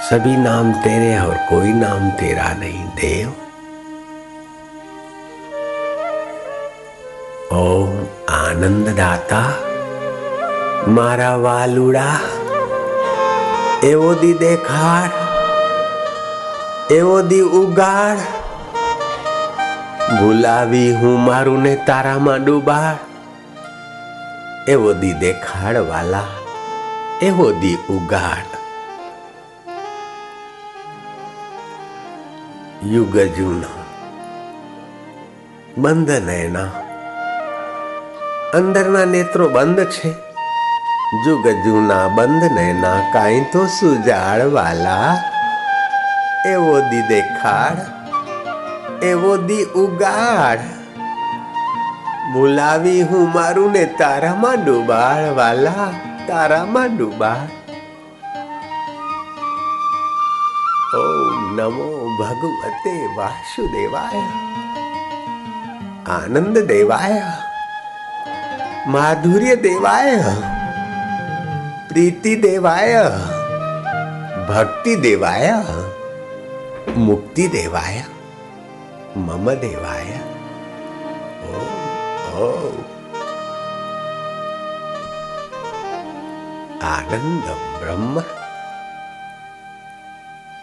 सभी 0.01 0.37
नाम 0.37 0.73
तेरे 0.73 1.19
और 1.19 1.35
कोई 1.35 1.73
नाम 1.73 2.11
तेरा 2.11 2.53
नहीं। 2.53 2.85
देव 2.85 3.35
આનંદદાતા, 8.65 9.53
મારા 10.89 11.37
વાલુડા, 11.37 12.19
એવો 13.83 14.15
દી 14.15 14.35
દેખાડ, 14.35 15.11
એવો 16.91 17.17
દી 17.23 17.41
ઉગાડ. 17.41 18.23
ભૂલાવી 20.21 20.93
હું 20.93 21.25
મારું 21.25 21.63
ને 21.63 21.75
તારામાં 21.87 22.45
ડૂબાડ. 22.45 22.97
એવો 24.69 24.93
દી 24.93 25.13
દેખાડ 25.13 25.77
વાલા, 25.77 26.31
એવો 27.23 27.51
દી 27.51 27.79
ઉગાડ. 27.91 28.49
યુગ 32.87 33.19
જૂનો 33.37 33.71
બંધ 35.79 36.11
નૈના 36.11 36.84
અંદરના 38.55 39.07
નેત્રો 39.11 39.47
બંધ 39.51 39.91
છે. 39.95 40.11
જુગ 41.23 41.47
જૂના 41.63 42.09
બંધ 42.17 42.45
નૈના 42.57 43.01
કાંઈ 43.15 43.47
તો 43.53 43.63
સુજાડ 43.67 44.43
વાલા 44.55 45.15
એવો 46.47 46.75
દી 46.91 47.05
દેખાડ, 47.09 47.79
એવો 49.03 49.33
દી 49.49 49.65
ઉગાડ. 49.83 50.61
બોલાવી 52.33 53.03
હું 53.03 53.33
મારું 53.35 53.75
ને 53.77 53.85
તારામાં 53.99 54.63
ડૂબાળ 54.65 55.25
વાલા 55.39 55.89
તારામાં 56.29 56.95
ડૂબાળ 56.99 57.49
ઓમ 61.01 61.41
નમો 61.57 61.89
ભગવતે 62.21 62.95
વાસુદેવાય. 63.17 64.23
આનંદ 66.19 66.59
દેવાય. 66.71 67.27
माधुर्य 68.87 69.57
देवाय, 69.57 70.23
प्रीति 71.89 72.37
देवाय, 72.37 72.95
भक्ति 74.49 74.97
देवाय, 74.97 75.65
मुक्ति 76.97 77.49
देवाय, 77.49 78.05
मम 79.17 79.51
देवाय। 79.51 80.21
ओ 81.45 81.57
ओ। 82.41 82.69
आनंद 86.83 87.45
ब्रह्म। 87.83 88.23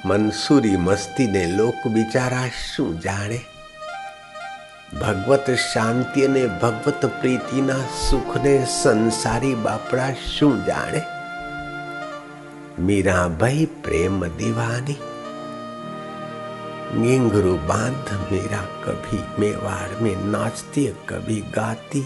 मंसूरी 0.05 0.78
मस्ती 0.78 1.32
ने 1.32 1.45
लोक 1.45 1.88
बिचारा 1.88 2.47
शू 2.47 2.93
जाने 2.93 3.51
ભગવત 4.93 5.59
શાંતિ 5.64 6.28
અને 6.28 6.47
ભગવત 6.62 7.11
પ્રીતિના 7.18 7.82
સુખને 8.03 8.55
સંસારી 8.76 9.57
બાપડા 9.66 10.14
શું 10.28 10.57
જાણે 10.64 11.03
મીરાભાઈ 12.80 13.68
પ્રેમ 13.82 14.24
દીવાની 14.39 14.99
घिंघरू 16.95 17.53
बांध 17.68 18.11
मेरा 18.32 18.61
कभी 18.84 19.18
मेवाड़ 19.39 20.03
में 20.03 20.24
नाचती 20.24 20.84
कभी 21.09 21.41
गाती 21.55 22.03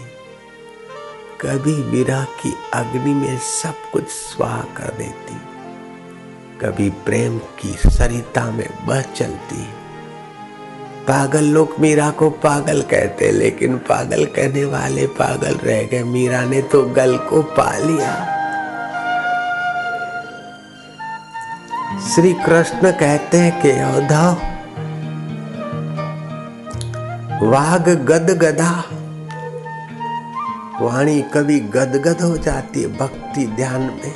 कभी 1.41 1.73
विरह 1.91 2.25
की 2.41 2.53
अग्नि 2.75 3.13
में 3.15 3.39
सब 3.39 3.75
कुछ 3.93 4.09
स्वाह 4.09 4.63
कर 4.77 4.95
देती 4.95 5.37
कभी 6.59 6.89
प्रेम 7.05 7.39
की 7.61 7.73
सरिता 7.89 8.51
में 8.51 8.69
बह 8.87 9.03
चलती 9.13 9.67
पागल 11.08 11.44
लोग 11.44 11.76
मीरा 11.80 12.10
को 12.10 12.30
पागल 12.30 12.82
कहते, 12.82 13.32
लेकिन 13.32 13.78
पागल 13.78 14.26
कहने 14.26 14.66
वाले 14.66 15.08
पागल 15.08 15.56
रह 15.56 15.84
गए। 15.84 16.04
मीरा 16.04 16.42
ने 16.46 16.62
तो 16.62 16.84
गल 16.84 17.18
को 17.18 17.42
पा 17.42 17.78
लिया। 17.78 18.14
श्री 22.08 22.34
कृष्ण 22.34 22.92
कहते 22.92 23.38
हैं 23.38 23.62
कि 23.62 23.72
औधव 23.72 24.38
वाग 27.48 27.90
गद 27.90 28.30
गदा। 28.38 28.84
वाणी 30.82 31.22
कभी 31.22 31.60
गदगद 31.60 32.22
हो 32.22 32.38
जाती 32.38 32.82
है 32.82 32.98
भक्ति 32.98 33.48
ध्यान 33.48 33.82
में। 33.82 34.14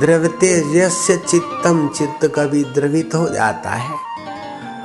द्रवते 0.00 0.78
यस्य 0.78 1.16
चित्तम 1.16 1.88
चित्त 1.88 2.32
कभी 2.34 2.64
द्रवित 2.64 3.14
हो 3.14 3.28
जाता 3.28 3.70
है। 3.70 4.07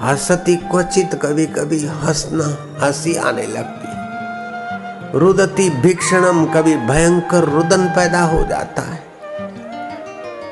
हसती, 0.04 0.56
क्वचित 0.56 1.20
कभी 1.24 1.46
कभी 1.46 1.88
हंसना 1.88 2.46
हँसी 2.86 3.16
आने 3.16 3.48
लगती। 3.48 5.20
रुदती 5.20 5.70
भीक्षणम, 5.70 6.46
कभी 6.46 6.76
भयंकर 6.76 7.44
रुदन 7.44 7.86
पैदा 7.86 8.22
हो 8.22 8.44
जाता 8.44 8.82
है। 8.82 9.04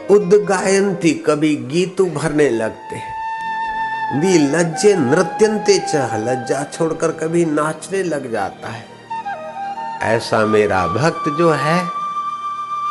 उद्गायंती, 0.09 1.11
कभी 1.11 1.55
गीत 1.55 2.01
भरने 2.01 2.49
लगते 2.49 3.11
वी 4.11 4.37
लज्जे 4.37 4.95
नृत्यंते 4.95 5.77
चाह, 5.79 6.17
लज्जा 6.17 6.63
छोड़कर 6.63 7.11
कभी 7.11 7.45
नाचने 7.45 8.03
लग 8.03 8.31
जाता 8.31 8.69
है। 8.69 8.85
ऐसा 10.01 10.45
मेरा 10.45 10.87
भक्त 10.87 11.29
जो 11.37 11.51
है 11.51 11.79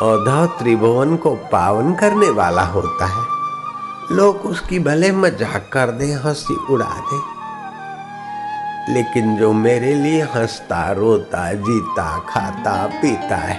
औधव 0.02 0.46
त्रिभुवन 0.58 1.16
को 1.16 1.34
पावन 1.34 1.94
करने 1.94 2.30
वाला 2.30 2.62
होता 2.62 3.06
है। 3.06 3.29
लोग 4.12 4.36
उसकी 4.36 4.78
भले 4.78 5.10
मज़ाक 5.12 5.70
कर 5.72 5.90
दे, 5.90 6.12
हँसी 6.12 6.54
उड़ा 6.70 6.94
दे। 7.10 7.18
लेकिन 8.92 9.36
जो 9.36 9.52
मेरे 9.52 9.94
लिए 9.94 10.22
हंसता, 10.22 10.80
रोता, 10.92 11.52
जीता, 11.52 12.18
खाता, 12.28 12.74
पीता 12.86 13.36
है, 13.36 13.58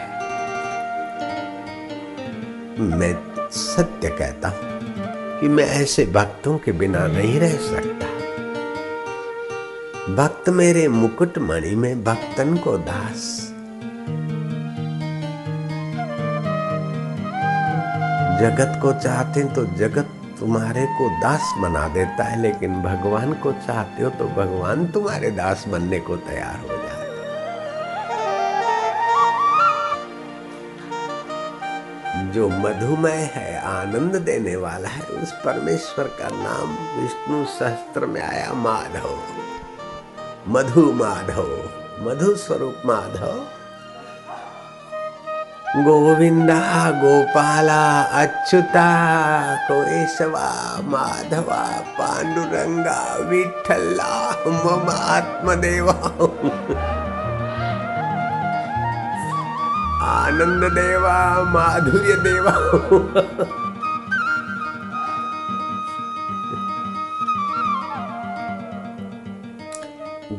मैं 2.80 3.14
सत्य 3.52 4.10
कहता 4.10 4.50
हूँ 4.50 5.40
कि 5.40 5.48
मैं 5.48 5.66
ऐसे 5.82 6.06
भक्तों 6.06 6.58
के 6.58 6.72
बिना 6.72 7.08
नहीं 7.08 7.40
रह 7.40 7.58
सकता। 7.70 8.08
भक्त 10.16 10.50
मेरे 10.50 10.88
मुकुट 10.88 11.38
मणि 11.40 11.76
में, 11.76 12.04
भक्तन 12.04 12.56
को 12.58 12.78
दास। 12.78 13.38
जगत 18.42 18.80
को 18.82 18.94
चाहते 18.94 19.44
तो 19.44 19.66
जगत 19.78 20.18
तुम्हारे 20.42 20.86
को 20.86 21.10
दास 21.22 21.54
बना 21.58 21.88
देता 21.88 22.24
है, 22.24 22.42
लेकिन 22.42 22.82
भगवान 22.82 23.34
को 23.34 23.52
चाहते 23.52 24.04
हो 24.04 24.10
तो 24.10 24.26
भगवान 24.28 24.88
तुम्हारे 24.88 25.32
दास 25.32 25.68
बनने 25.68 26.00
को 26.00 26.16
तैयार 26.16 26.60
हो 26.60 26.78
जाए 26.78 27.02
जो 32.34 32.48
मधुमय 32.50 33.32
है, 33.34 33.62
आनंद 33.62 34.16
देने 34.16 34.56
वाला 34.56 34.90
है, 34.90 35.02
उस 35.02 35.32
परमेश्वर 35.32 36.08
का 36.20 36.30
नाम 36.32 36.70
विष्णु 37.02 37.46
सहस्त्र 37.46 38.06
में 38.06 38.22
आया, 38.22 38.54
माधव। 38.54 39.18
मधु 40.48 40.92
माधव, 40.94 41.50
मधु 42.00 42.36
स्वरूप 42.36 42.82
माधव। 42.86 43.61
गोविंदा 45.76 46.60
गोपाला 47.02 47.84
अच्युता 48.14 48.88
केशवा 49.68 50.48
माधवा 50.84 51.62
पांडुरंगा 52.00 52.98
विठ्ठला 53.30 54.10
मम 54.48 54.90
आत्मदेवा। 54.90 55.96
आनंद 60.12 60.64
देवा 60.74 61.18
माधुर्य 61.54 62.16
देवा 62.16 62.54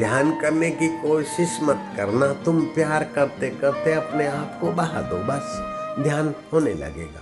ध्यान 0.02 0.40
करने 0.40 0.70
की 0.70 0.88
कोशिश 0.88 1.58
मत 1.62 1.92
करना। 1.96 2.32
तुम 2.32 2.60
प्यार 2.60 3.04
करते 3.04 3.50
करते 3.50 3.92
अपने 3.92 4.26
आप 4.26 4.58
को 4.60 4.72
बहा 4.72 5.00
दो, 5.00 5.16
बस। 5.16 5.58
ध्यान 6.02 6.34
होने 6.52 6.74
लगेगा। 6.74 7.21